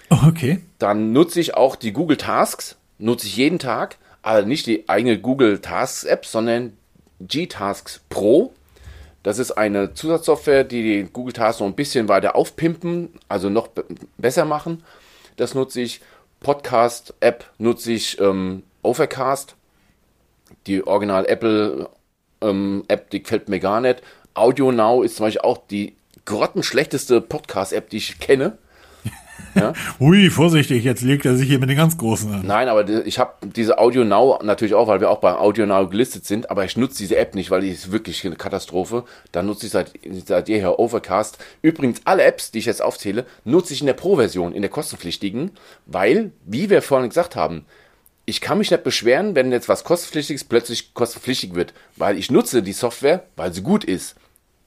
[0.10, 0.60] Okay.
[0.80, 5.20] Dann nutze ich auch die Google Tasks, nutze ich jeden Tag, aber nicht die eigene
[5.20, 6.74] Google Tasks App, sondern
[7.20, 8.54] G-Tasks Pro.
[9.24, 13.70] Das ist eine Zusatzsoftware, die die Google Tasks noch ein bisschen weiter aufpimpen, also noch
[13.70, 13.86] be
[14.18, 14.84] besser machen.
[15.38, 16.02] Das nutze ich.
[16.42, 19.56] Podcast App nutze ich ähm, Overcast.
[20.68, 21.90] Die Original Apple
[22.42, 24.04] ähm, App, die gefällt mir gar nicht.
[24.34, 25.96] Audio Now ist zum Beispiel auch die
[26.26, 28.58] grottenschlechteste Podcast App, die ich kenne.
[30.00, 32.46] Hui, vorsichtig, jetzt legt er sich hier mit den ganz Großen an.
[32.46, 35.88] Nein, aber ich habe diese Audio Now natürlich auch, weil wir auch bei Audio Now
[35.88, 39.04] gelistet sind, aber ich nutze diese App nicht, weil die ist wirklich eine Katastrophe.
[39.32, 39.92] Da nutze ich seit,
[40.26, 41.38] seit jeher Overcast.
[41.62, 45.52] Übrigens, alle Apps, die ich jetzt aufzähle, nutze ich in der Pro-Version, in der kostenpflichtigen,
[45.86, 47.66] weil, wie wir vorhin gesagt haben,
[48.26, 52.64] ich kann mich nicht beschweren, wenn jetzt was kostenpflichtiges plötzlich kostenpflichtig wird, weil ich nutze
[52.64, 54.16] die Software, weil sie gut ist.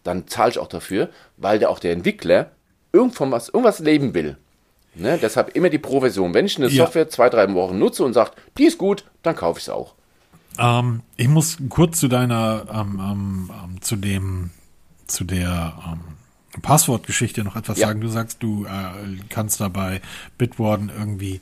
[0.02, 2.50] Dann zahle ich auch dafür, weil der auch der Entwickler
[2.92, 4.36] irgendwann was, irgendwas leben will.
[4.98, 6.32] Ne, deshalb immer die Pro-Version.
[6.32, 6.84] Wenn ich eine Ja.
[6.84, 9.94] Software zwei, drei Wochen nutze und sagt, die ist gut, dann kaufe ich es auch.
[10.58, 14.50] Ähm, ich muss kurz zu deiner, ähm, ähm, ähm zu dem,
[15.06, 17.88] zu der ähm, Passwortgeschichte noch etwas ja.
[17.88, 18.00] sagen.
[18.00, 20.00] Du sagst, du äh, kannst dabei
[20.38, 21.40] Bitwarden irgendwie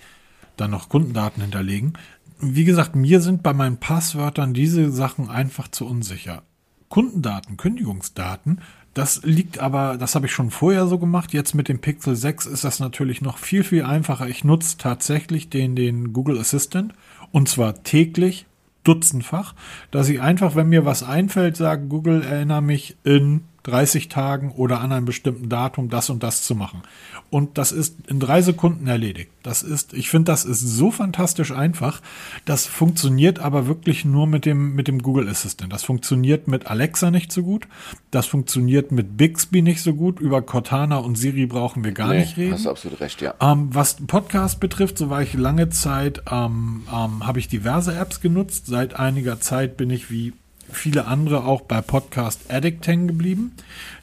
[0.56, 1.94] dann noch Kundendaten hinterlegen.
[2.40, 6.42] Wie gesagt, mir sind bei meinen Passwörtern diese Sachen einfach zu unsicher.
[6.88, 8.60] Kundendaten, Kündigungsdaten,
[8.94, 11.32] das liegt aber, das habe ich schon vorher so gemacht.
[11.32, 14.28] Jetzt mit dem Pixel 6 ist das natürlich noch viel, viel einfacher.
[14.28, 16.94] Ich nutze tatsächlich den, den Google Assistant
[17.32, 18.46] und zwar täglich,
[18.84, 19.54] dutzendfach,
[19.90, 24.80] dass ich einfach, wenn mir was einfällt, sage, Google, erinnere mich in 30 Tagen oder
[24.80, 26.82] an einem bestimmten Datum das und das zu machen.
[27.30, 29.30] Und das ist in drei Sekunden erledigt.
[29.42, 32.00] Das ist, ich finde, das ist so fantastisch einfach.
[32.44, 35.72] Das funktioniert aber wirklich nur mit dem, mit dem Google Assistant.
[35.72, 37.66] Das funktioniert mit Alexa nicht so gut.
[38.10, 40.20] Das funktioniert mit Bixby nicht so gut.
[40.20, 42.52] Über Cortana und Siri brauchen wir gar nee, nicht reden.
[42.52, 43.34] Hast du absolut recht, ja.
[43.40, 48.20] Ähm, was Podcast betrifft, so war ich lange Zeit, ähm, ähm, habe ich diverse Apps
[48.20, 48.66] genutzt.
[48.66, 50.34] Seit einiger Zeit bin ich wie
[50.74, 53.52] viele andere auch bei Podcast Addict hängen geblieben.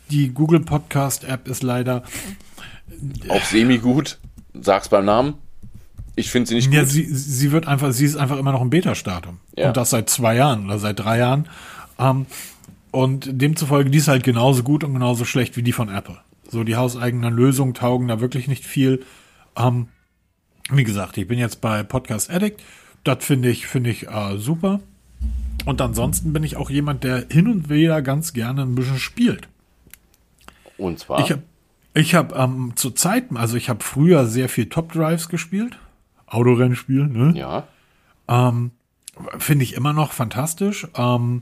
[0.10, 2.04] Die Google Podcast App ist leider
[3.30, 4.20] auch semi gut.
[4.54, 5.36] Sag's beim Namen.
[6.16, 6.76] Ich finde sie nicht gut.
[6.76, 9.40] Ja, sie, sie wird einfach, sie ist einfach immer noch im Beta-Stadium.
[9.56, 9.70] Ja.
[9.70, 11.48] Und das seit zwei Jahren oder seit drei Jahren.
[11.98, 12.26] Ähm,
[12.92, 16.18] und demzufolge, die ist halt genauso gut und genauso schlecht wie die von Apple.
[16.50, 19.06] So, die hauseigenen Lösungen taugen da wirklich nicht viel.
[19.56, 19.88] Ähm,
[20.70, 22.62] wie gesagt, ich bin jetzt bei Podcast Addict.
[23.04, 24.82] Das finde ich, finde ich äh, super.
[25.66, 29.48] Und ansonsten bin ich auch jemand, der hin und wieder ganz gerne ein bisschen spielt.
[30.78, 31.20] Und zwar?
[31.20, 31.44] Ich habe
[31.94, 35.78] ich hab, ähm, zu Zeiten, also ich habe früher sehr viel Top Drives gespielt.
[36.26, 37.34] Autorennspiel, ne?
[37.38, 37.68] Ja.
[38.28, 38.72] Ähm,
[39.38, 40.88] Finde ich immer noch fantastisch.
[40.96, 41.42] Ähm,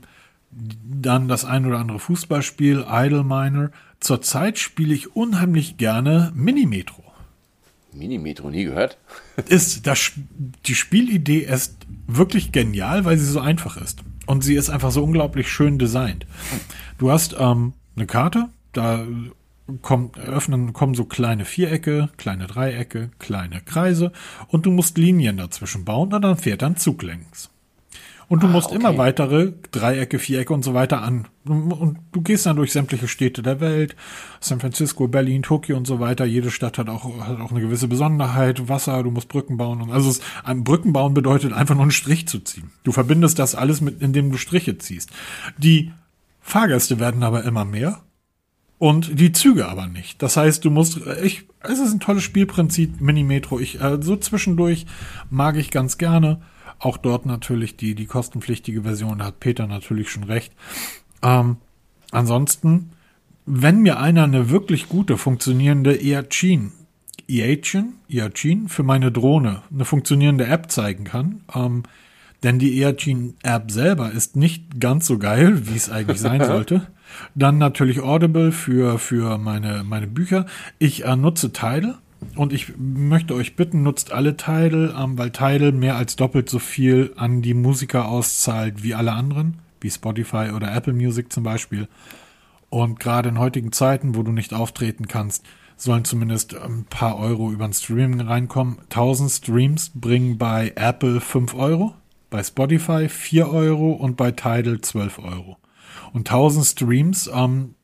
[0.50, 3.70] dann das ein oder andere Fußballspiel, Idle Miner.
[4.00, 7.04] Zurzeit spiele ich unheimlich gerne Minimetro.
[7.92, 8.98] Minimetro nie gehört?
[9.48, 10.12] ist das,
[10.66, 11.76] die Spielidee ist
[12.08, 14.00] wirklich genial, weil sie so einfach ist.
[14.30, 16.24] Und sie ist einfach so unglaublich schön designt.
[16.98, 19.04] Du hast ähm, eine Karte, da
[19.82, 24.12] kommt, öffnen, kommen so kleine Vierecke, kleine Dreiecke, kleine Kreise
[24.46, 27.49] und du musst Linien dazwischen bauen und dann fährt ein Zug längs.
[28.30, 28.76] Und du ah, musst okay.
[28.76, 31.26] immer weitere Dreiecke, Vierecke und so weiter an.
[31.44, 33.96] Und du gehst dann durch sämtliche Städte der Welt.
[34.38, 36.24] San Francisco, Berlin, Tokio und so weiter.
[36.26, 38.68] Jede Stadt hat auch, hat auch eine gewisse Besonderheit.
[38.68, 39.82] Wasser, du musst Brücken bauen.
[39.82, 42.70] Und also es, ein Brücken bauen bedeutet einfach nur einen Strich zu ziehen.
[42.84, 45.10] Du verbindest das alles mit, indem du Striche ziehst.
[45.58, 45.90] Die
[46.40, 47.98] Fahrgäste werden aber immer mehr.
[48.78, 50.22] Und die Züge aber nicht.
[50.22, 53.58] Das heißt, du musst, ich, es ist ein tolles Spielprinzip, Mini-Metro.
[53.58, 54.86] Ich, äh, so zwischendurch
[55.30, 56.40] mag ich ganz gerne.
[56.80, 60.52] Auch dort natürlich die, die kostenpflichtige Version, da hat Peter natürlich schon recht.
[61.22, 61.58] Ähm,
[62.10, 62.92] ansonsten,
[63.44, 66.72] wenn mir einer eine wirklich gute funktionierende Eachin,
[67.28, 71.82] Eachin, Eachin für meine Drohne eine funktionierende App zeigen kann, ähm,
[72.42, 76.86] denn die Eachin App selber ist nicht ganz so geil, wie es eigentlich sein sollte.
[77.34, 80.46] Dann natürlich Audible für, für meine, meine Bücher.
[80.78, 81.98] Ich äh, nutze Tidal
[82.36, 86.58] und ich möchte euch bitten, nutzt alle Tidal, ähm, weil Tidal mehr als doppelt so
[86.58, 91.88] viel an die Musiker auszahlt wie alle anderen, wie Spotify oder Apple Music zum Beispiel.
[92.68, 95.44] Und gerade in heutigen Zeiten, wo du nicht auftreten kannst,
[95.76, 98.78] sollen zumindest ein paar Euro über ein Streaming reinkommen.
[98.90, 101.94] 1000 Streams bringen bei Apple 5 Euro,
[102.28, 105.56] bei Spotify 4 Euro und bei Tidal 12 Euro.
[106.12, 107.74] Und 1000 Streams ähm,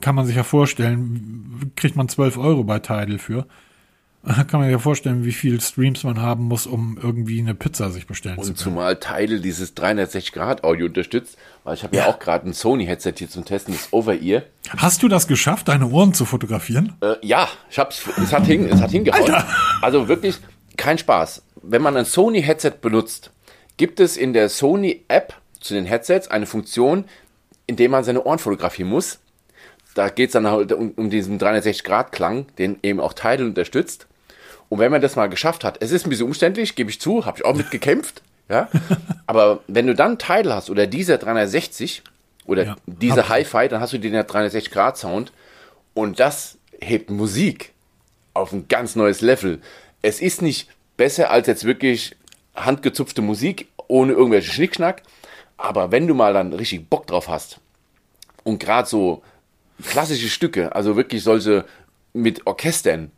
[0.00, 3.46] kann man sich ja vorstellen, kriegt man 12 Euro bei Tidal für.
[4.24, 7.90] Kann man sich ja vorstellen, wie viel Streams man haben muss, um irgendwie eine Pizza
[7.90, 8.76] sich bestellen und zu können.
[8.76, 12.04] Und zumal Tidal dieses 360-Grad-Audio unterstützt, weil ich habe ja.
[12.04, 12.10] ja.
[12.10, 14.44] auch gerade ein Sony-Headset hier zum Testen, das Over-Ear.
[14.78, 16.94] Hast du das geschafft, deine Ohren zu fotografieren?
[17.02, 19.30] Äh, ja, ich hab's, es hat, hin, es hat hingehauen.
[19.30, 19.46] Alter.
[19.82, 20.38] Also wirklich
[20.78, 21.42] kein Spaß.
[21.62, 23.30] Wenn man ein Sony-Headset benutzt,
[23.76, 27.04] gibt es in der Sony-App zu den Headsets eine Funktion,
[27.66, 29.18] in der man seine Ohren fotografieren muss
[29.94, 34.06] da geht es dann halt um, um diesen 360-Grad-Klang, den eben auch Tidal unterstützt.
[34.68, 37.24] Und wenn man das mal geschafft hat, es ist ein bisschen umständlich, gebe ich zu,
[37.26, 38.68] habe ich auch mit gekämpft, ja.
[39.26, 42.02] Aber wenn du dann Tidal hast oder dieser 360
[42.46, 45.32] oder ja, dieser Hi-Fi, dann hast du den 360-Grad-Sound
[45.94, 47.72] und das hebt Musik
[48.34, 49.60] auf ein ganz neues Level.
[50.02, 52.16] Es ist nicht besser als jetzt wirklich
[52.54, 55.02] handgezupfte Musik ohne irgendwelche Schnickschnack,
[55.56, 57.60] aber wenn du mal dann richtig Bock drauf hast
[58.42, 59.22] und gerade so
[59.82, 61.64] klassische Stücke, also wirklich solche
[62.12, 63.10] mit Orchestern,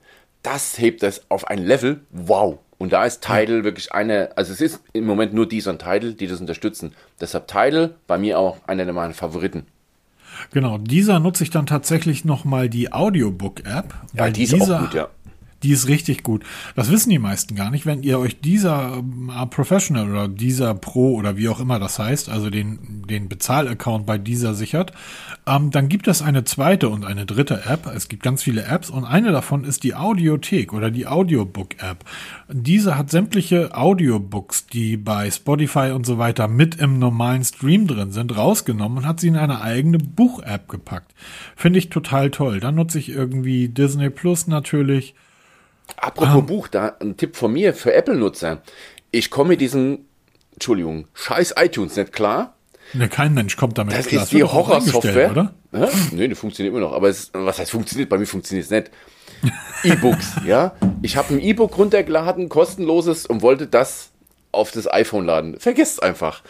[0.43, 2.59] das hebt das auf ein Level, wow.
[2.79, 6.13] Und da ist Tidal wirklich eine, also es ist im Moment nur dieser und Tidal,
[6.13, 6.93] die das unterstützen.
[7.21, 9.67] Deshalb Tidal bei mir auch einer meiner Favoriten.
[10.53, 13.95] Genau, dieser nutze ich dann tatsächlich nochmal die Audiobook-App.
[14.13, 15.09] Ja, die ist dieser, auch gut, ja.
[15.63, 16.45] Die ist richtig gut.
[16.75, 17.87] Das wissen die meisten gar nicht.
[17.87, 22.29] Wenn ihr euch dieser äh, Professional oder dieser Pro oder wie auch immer das heißt,
[22.29, 24.93] also den, den Bezahlaccount bei dieser sichert,
[25.47, 27.87] ähm, dann gibt es eine zweite und eine dritte App.
[27.95, 32.05] Es gibt ganz viele Apps und eine davon ist die Audiothek oder die Audiobook-App.
[32.49, 38.13] Diese hat sämtliche Audiobooks, die bei Spotify und so weiter mit im normalen Stream drin
[38.13, 41.15] sind, rausgenommen und hat sie in eine eigene Buch-App gepackt.
[41.57, 42.61] Finde ich total toll.
[42.61, 45.15] Dann nutze ich irgendwie Disney Plus natürlich
[45.97, 48.63] Apropos um, Buch, da ein Tipp von mir für Apple-Nutzer.
[49.11, 50.01] Ich komme mit diesem,
[50.53, 52.55] Entschuldigung, scheiß iTunes nicht klar.
[52.93, 54.21] Ne, kein Mensch kommt damit das klar.
[54.21, 55.55] Das ist die Horrorsoftware, oder?
[55.73, 55.89] Ja?
[56.13, 56.93] Nee, die funktioniert immer noch.
[56.93, 58.09] Aber es, was heißt funktioniert?
[58.09, 58.91] Bei mir funktioniert es nicht.
[59.85, 60.77] E-Books, ja.
[61.03, 64.11] Ich habe ein E-Book runtergeladen, kostenloses, und wollte das
[64.53, 65.59] auf das iPhone laden.
[65.59, 66.43] Vergesst einfach.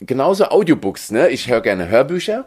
[0.00, 1.30] Genauso Audiobooks, ne?
[1.30, 2.46] Ich höre gerne Hörbücher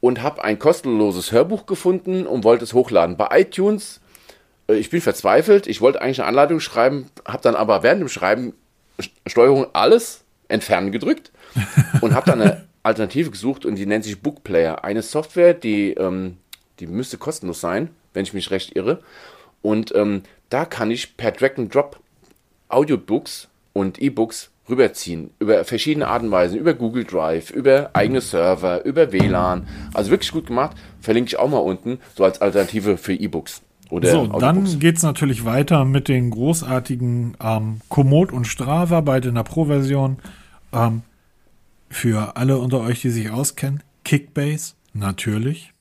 [0.00, 3.16] und habe ein kostenloses Hörbuch gefunden und wollte es hochladen.
[3.16, 4.00] Bei iTunes
[4.68, 5.66] ich bin verzweifelt.
[5.66, 8.54] Ich wollte eigentlich eine Anleitung schreiben, habe dann aber während dem Schreiben
[9.26, 11.30] Steuerung alles entfernen gedrückt
[12.00, 14.84] und habe dann eine Alternative gesucht und die nennt sich Bookplayer.
[14.84, 16.38] Eine Software, die, ähm,
[16.80, 19.02] die müsste kostenlos sein, wenn ich mich recht irre.
[19.62, 21.98] Und ähm, da kann ich per Drag and Drop
[22.68, 25.30] Audiobooks und E-Books rüberziehen.
[25.38, 26.58] Über verschiedene Arten und Weisen.
[26.58, 29.66] Über Google Drive, über eigene Server, über WLAN.
[29.94, 30.76] Also wirklich gut gemacht.
[31.00, 33.62] Verlinke ich auch mal unten, so als Alternative für E-Books.
[33.90, 39.36] Oder so, dann geht's natürlich weiter mit den großartigen ähm, Komoot und Strava, beide in
[39.36, 40.18] der Pro-Version.
[40.72, 41.02] Ähm,
[41.88, 45.72] für alle unter euch, die sich auskennen, Kickbase, natürlich.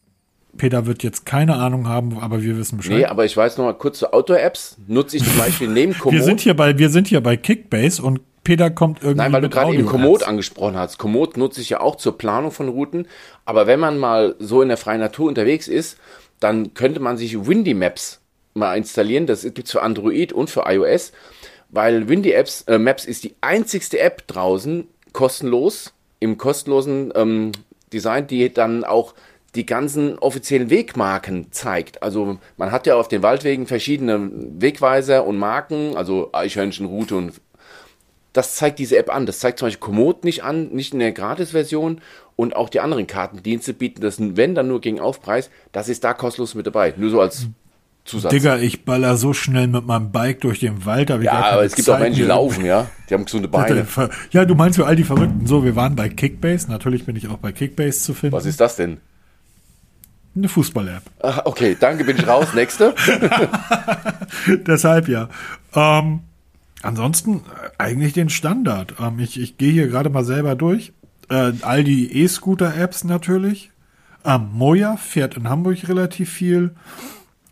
[0.57, 2.97] Peter wird jetzt keine Ahnung haben, aber wir wissen Bescheid.
[2.97, 4.77] Nee, aber ich weiß noch mal kurz zu Outdoor-Apps.
[4.87, 6.13] Nutze ich zum Beispiel neben Komoot.
[6.17, 9.17] wir sind hier bei, wir sind hier bei Kickbase und Peter kommt irgendwie.
[9.17, 10.97] Nein, weil du gerade eben Komoot angesprochen hast.
[10.97, 13.07] Komoot nutze ich ja auch zur Planung von Routen.
[13.43, 15.97] Aber wenn man mal so in der freien Natur unterwegs ist
[16.45, 18.21] dann könnte man sich Windy Maps
[18.53, 19.25] mal installieren.
[19.25, 21.11] Das gibt es für Android und für iOS,
[21.69, 27.51] weil Windy Apps, äh, Maps ist die einzigste App draußen, kostenlos, im kostenlosen ähm,
[27.91, 29.15] Design, die dann auch
[29.55, 32.03] die ganzen offiziellen Wegmarken zeigt.
[32.03, 37.41] Also man hat ja auf den Waldwegen verschiedene Wegweiser und Marken, also Eichhörnchenroute und
[38.35, 39.25] das zeigt diese App an.
[39.25, 42.01] Das zeigt zum Beispiel Komoot nicht an, nicht in der Gratis-Version
[42.35, 46.13] und auch die anderen Kartendienste bieten das, wenn dann nur gegen Aufpreis, das ist da
[46.13, 46.93] kostenlos mit dabei.
[46.97, 47.47] Nur so als
[48.03, 48.31] Zusatz.
[48.31, 51.09] Digga, ich baller so schnell mit meinem Bike durch den Wald.
[51.09, 52.87] ja, aber es gibt Zeit auch Menschen, die laufen, ja.
[53.09, 53.87] Die haben gesunde Beine.
[54.31, 55.47] Ja, du meinst für all die Verrückten.
[55.47, 56.69] So, wir waren bei Kickbase.
[56.69, 58.35] Natürlich bin ich auch bei Kickbase zu finden.
[58.35, 58.97] Was ist das denn?
[60.35, 61.45] Eine Fußball-App.
[61.45, 62.47] Okay, danke, bin ich raus.
[62.53, 62.93] Nächste.
[64.67, 65.29] Deshalb ja.
[65.73, 66.19] Ähm,
[66.85, 68.95] ansonsten äh, eigentlich den Standard.
[68.99, 70.93] Ähm, ich ich gehe hier gerade mal selber durch.
[71.29, 73.71] Äh, all die E-Scooter-Apps natürlich.
[74.23, 76.75] Ähm, Moja fährt in Hamburg relativ viel.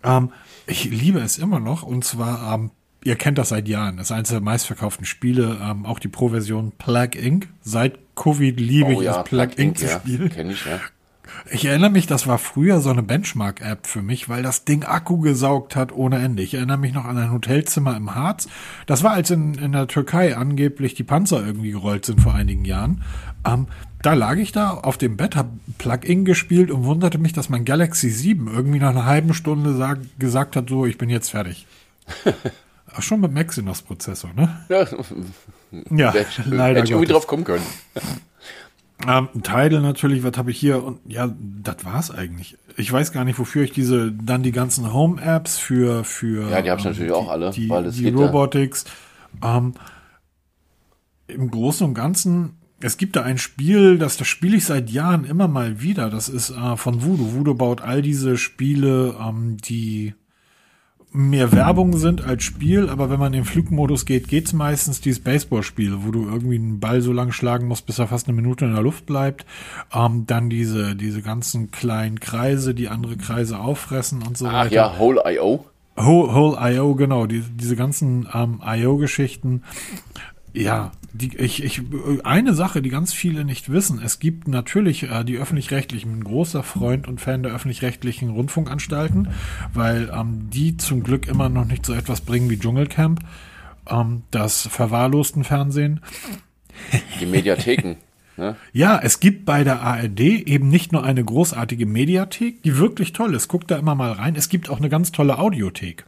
[0.04, 0.32] Ähm,
[0.66, 1.84] ich liebe es immer noch.
[1.84, 2.72] Und zwar, ähm,
[3.04, 3.98] ihr kennt das seit Jahren.
[3.98, 5.60] Das ist eines der meistverkauften Spiele.
[5.62, 7.48] Ähm, auch die Pro-Version Plug Inc.
[7.62, 9.78] Seit Covid liebe oh, ich ja, es, Plug, Plug Inc.
[9.78, 10.30] zu spielen.
[10.30, 10.80] Kenn ich, ja.
[11.52, 15.20] Ich erinnere mich, das war früher so eine Benchmark-App für mich, weil das Ding Akku
[15.20, 16.42] gesaugt hat ohne Ende.
[16.42, 18.48] Ich erinnere mich noch an ein Hotelzimmer im Harz.
[18.86, 22.66] Das war, als in, in der Türkei angeblich die Panzer irgendwie gerollt sind vor einigen
[22.66, 23.04] Jahren.
[23.46, 23.68] Ähm,
[24.02, 27.66] da lag ich da auf dem Bett, hab Plug-in gespielt und wunderte mich, dass mein
[27.66, 31.66] Galaxy 7 irgendwie nach einer halben Stunde sag, gesagt hat, so, ich bin jetzt fertig.
[32.96, 34.66] Ach, schon mit Maxinos-Prozessor, ne?
[34.70, 36.80] Ja, ja leider.
[36.80, 37.64] Hätte ich irgendwie drauf kommen können.
[39.08, 40.84] Ähm, Tidal natürlich, was habe ich hier?
[40.84, 42.58] Und ja, das war's eigentlich.
[42.78, 46.50] Ich weiß gar nicht, wofür ich diese, dann die ganzen Home-Apps für, für.
[46.50, 48.86] Ja, die habe ich ähm, natürlich die, auch alle, die, weil das die Robotics.
[49.44, 49.74] Ähm,
[51.28, 55.26] Im Großen und Ganzen, es gibt da ein Spiel, das, das spiele ich seit Jahren
[55.26, 56.10] immer mal wieder.
[56.10, 57.34] Das ist äh, von Voodoo.
[57.34, 60.14] Voodoo baut all diese Spiele, ähm, die
[61.14, 65.24] mehr Werbung sind als Spiel, aber wenn man in den Flugmodus geht, geht's meistens dieses
[65.24, 68.66] Baseballspiel, wo du irgendwie einen Ball so lang schlagen musst, bis er fast eine Minute
[68.66, 69.46] in der Luft bleibt.
[69.94, 74.74] Ähm, dann diese, diese ganzen kleinen Kreise, die andere Kreise auffressen und so Ach, weiter.
[74.74, 75.66] ja, Whole.io.
[75.96, 79.64] Whole, Whole.io, genau, die, diese ganzen ähm, IO-Geschichten.
[80.54, 81.82] Ja, die, ich, ich,
[82.24, 86.64] eine Sache, die ganz viele nicht wissen, es gibt natürlich äh, die öffentlich-rechtlichen, ein großer
[86.64, 89.30] Freund und Fan der öffentlich-rechtlichen Rundfunkanstalten,
[89.74, 93.20] weil ähm, die zum Glück immer noch nicht so etwas bringen wie Dschungelcamp,
[93.90, 96.02] ähm, das verwahrlosten Fernsehen.
[97.20, 97.98] Die Mediatheken.
[98.36, 98.56] Ne?
[98.72, 103.36] Ja, es gibt bei der ARD eben nicht nur eine großartige Mediathek, die wirklich toll
[103.36, 103.48] ist.
[103.48, 104.36] Guckt da immer mal rein.
[104.36, 106.06] Es gibt auch eine ganz tolle Audiothek.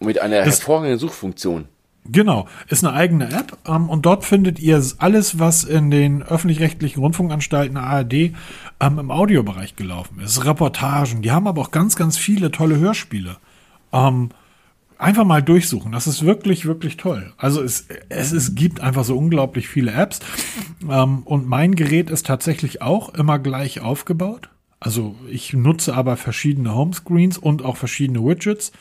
[0.00, 1.68] Mit einer hervorragenden Suchfunktion.
[2.10, 7.00] Genau, ist eine eigene App ähm, und dort findet ihr alles, was in den öffentlich-rechtlichen
[7.00, 8.34] Rundfunkanstalten ARD ähm,
[8.80, 10.44] im Audiobereich gelaufen ist.
[10.44, 13.36] Reportagen, die haben aber auch ganz, ganz viele tolle Hörspiele.
[13.92, 14.30] Ähm,
[14.98, 15.92] einfach mal durchsuchen.
[15.92, 17.32] Das ist wirklich, wirklich toll.
[17.36, 20.20] Also es, es, es gibt einfach so unglaublich viele Apps.
[20.88, 24.50] Ähm, und mein Gerät ist tatsächlich auch immer gleich aufgebaut.
[24.78, 28.72] Also ich nutze aber verschiedene Homescreens und auch verschiedene Widgets.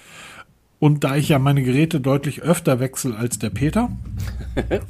[0.79, 3.89] Und da ich ja meine Geräte deutlich öfter wechsle als der Peter,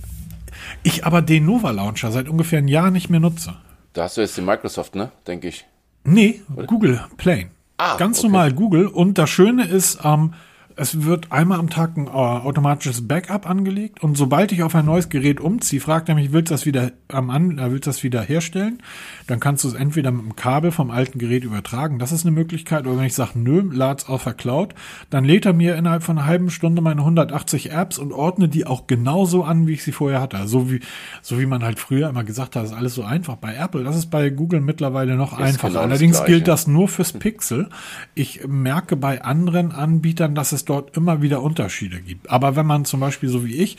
[0.84, 3.56] ich aber den Nova Launcher seit ungefähr einem Jahr nicht mehr nutze.
[3.94, 5.12] Da hast du jetzt den Microsoft, ne?
[5.28, 5.66] Denke ich.
[6.04, 7.50] Nee, Google Plane.
[7.78, 8.28] Ah, Ganz okay.
[8.28, 8.88] normal Google.
[8.88, 10.34] Und das Schöne ist, ähm,
[10.78, 14.86] es wird einmal am Tag ein äh, automatisches Backup angelegt und sobald ich auf ein
[14.86, 17.90] neues Gerät umziehe, fragt er mich, willst du das wieder am an, äh, willst du
[17.90, 18.80] das wieder herstellen?
[19.28, 22.36] Dann kannst du es entweder mit dem Kabel vom alten Gerät übertragen, das ist eine
[22.36, 24.76] Möglichkeit, oder wenn ich sage, nö, lad's auf der Cloud,
[25.10, 28.68] dann lädt er mir innerhalb von einer halben Stunde meine 180 Apps und ordnet die
[28.68, 30.46] auch genauso an, wie ich sie vorher hatte.
[30.48, 30.82] So wie,
[31.22, 33.84] so wie man halt früher immer gesagt hat, ist alles so einfach bei Apple.
[33.84, 35.70] Das ist bei Google mittlerweile noch einfacher.
[35.70, 37.70] Genau Allerdings gilt das nur fürs Pixel.
[38.14, 42.30] Ich merke bei anderen Anbietern, dass es dort immer wieder Unterschiede gibt.
[42.30, 43.78] Aber wenn man zum Beispiel so wie ich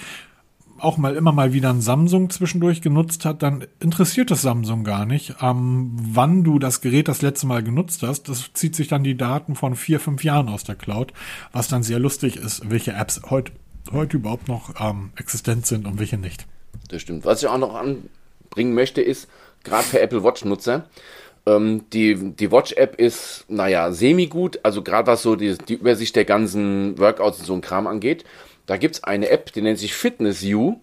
[0.78, 5.06] auch mal immer mal wieder ein Samsung zwischendurch genutzt hat, dann interessiert das Samsung gar
[5.06, 8.28] nicht, ähm, wann du das Gerät das letzte Mal genutzt hast.
[8.28, 11.12] Das zieht sich dann die Daten von vier, fünf Jahren aus der Cloud,
[11.52, 13.52] was dann sehr lustig ist, welche Apps heute
[13.92, 16.46] heute überhaupt noch ähm, existent sind und welche nicht.
[16.88, 17.24] Das stimmt.
[17.24, 19.28] Was ich auch noch anbringen möchte, ist,
[19.64, 20.88] gerade für Apple Watch-Nutzer,
[21.46, 26.24] ähm, die, die Watch-App ist, naja, semi-gut, also gerade was so die, die Übersicht der
[26.24, 28.24] ganzen Workouts und so ein Kram angeht.
[28.66, 30.76] Da gibt's eine App, die nennt sich Fitness You.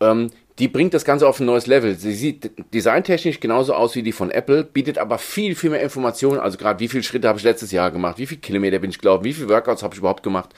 [0.00, 1.94] Ähm, die bringt das Ganze auf ein neues Level.
[1.94, 6.40] Sie sieht designtechnisch genauso aus wie die von Apple, bietet aber viel, viel mehr Informationen.
[6.40, 8.98] Also gerade wie viele Schritte habe ich letztes Jahr gemacht, wie viele Kilometer bin ich
[8.98, 10.50] gelaufen, wie viele Workouts habe ich überhaupt gemacht.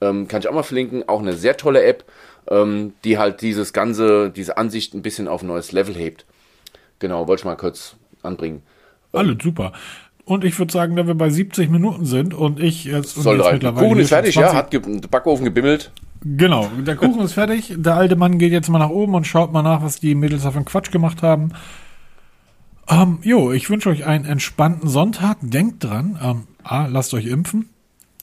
[0.00, 1.08] Ähm, kann ich auch mal verlinken.
[1.08, 2.04] Auch eine sehr tolle App,
[2.48, 6.24] ähm, die halt dieses Ganze, diese Ansicht ein bisschen auf ein neues Level hebt.
[6.98, 8.62] Genau, wollte ich mal kurz anbringen.
[9.12, 9.72] Alles super.
[10.24, 13.52] Und ich würde sagen, da wir bei 70 Minuten sind und ich jetzt, Soll jetzt
[13.52, 13.88] mittlerweile.
[13.88, 15.90] Kuchen ist fertig, 20, ja, hat der Backofen gebimmelt.
[16.22, 17.74] Genau, der Kuchen ist fertig.
[17.76, 20.44] Der alte Mann geht jetzt mal nach oben und schaut mal nach, was die Mädels
[20.46, 21.52] auf den Quatsch gemacht haben.
[22.88, 25.38] Ähm, jo, ich wünsche euch einen entspannten Sonntag.
[25.40, 27.70] Denkt dran, ähm, A, lasst euch impfen.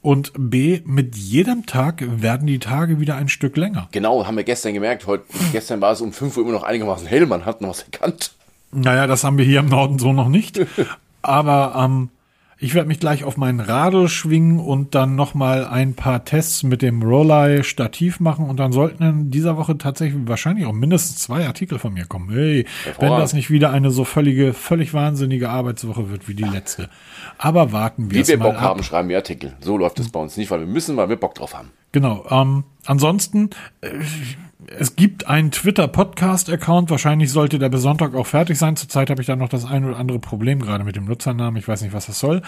[0.02, 3.90] Und B, mit jedem Tag werden die Tage wieder ein Stück länger.
[3.92, 5.08] Genau, haben wir gestern gemerkt.
[5.08, 7.26] Heute, gestern war es um 5 Uhr immer noch einigermaßen hell.
[7.26, 8.32] Man hat noch was erkannt.
[8.72, 10.60] Naja, das haben wir hier im Norden so noch nicht.
[11.22, 12.10] Aber ähm,
[12.60, 16.82] ich werde mich gleich auf meinen Radl schwingen und dann nochmal ein paar Tests mit
[16.82, 21.46] dem Rollei Stativ machen und dann sollten in dieser Woche tatsächlich wahrscheinlich auch mindestens zwei
[21.46, 22.30] Artikel von mir kommen.
[22.32, 22.66] Hey,
[23.00, 26.90] wenn das nicht wieder eine so völlige, völlig wahnsinnige Arbeitswoche wird wie die letzte.
[27.38, 28.62] Aber warten wir Wie wir Bock ab.
[28.62, 29.54] haben, schreiben wir Artikel.
[29.60, 31.70] So läuft es bei uns nicht, weil wir müssen, weil wir Bock drauf haben.
[31.92, 32.26] Genau.
[32.32, 33.90] Ähm, ansonsten, äh,
[34.66, 36.90] es gibt einen Twitter-Podcast-Account.
[36.90, 38.76] Wahrscheinlich sollte der bis Sonntag auch fertig sein.
[38.76, 41.58] Zurzeit habe ich da noch das ein oder andere Problem gerade mit dem Nutzernamen.
[41.58, 42.42] Ich weiß nicht, was das soll.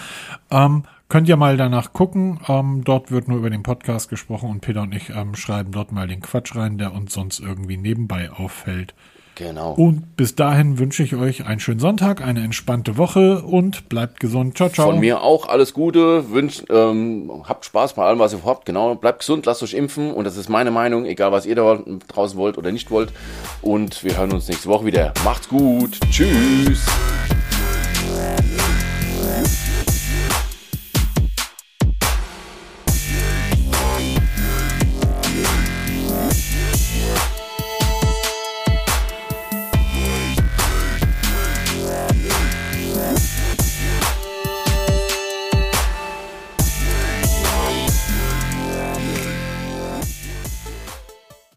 [0.49, 2.39] Ähm, könnt ihr mal danach gucken.
[2.47, 5.91] Ähm, dort wird nur über den Podcast gesprochen und Peter und ich ähm, schreiben dort
[5.91, 8.95] mal den Quatsch rein, der uns sonst irgendwie nebenbei auffällt.
[9.39, 9.71] Genau.
[9.71, 14.57] Und bis dahin wünsche ich euch einen schönen Sonntag, eine entspannte Woche und bleibt gesund.
[14.57, 14.87] Ciao, ciao.
[14.87, 16.29] Von mir auch alles Gute.
[16.29, 18.65] Wünsch, ähm, habt Spaß bei allem, was ihr habt.
[18.65, 18.95] Genau.
[18.95, 20.11] Bleibt gesund, lasst euch impfen.
[20.11, 21.79] Und das ist meine Meinung, egal was ihr da
[22.09, 23.13] draußen wollt oder nicht wollt.
[23.61, 25.13] Und wir hören uns nächste Woche wieder.
[25.23, 25.97] Macht's gut.
[26.11, 26.85] Tschüss.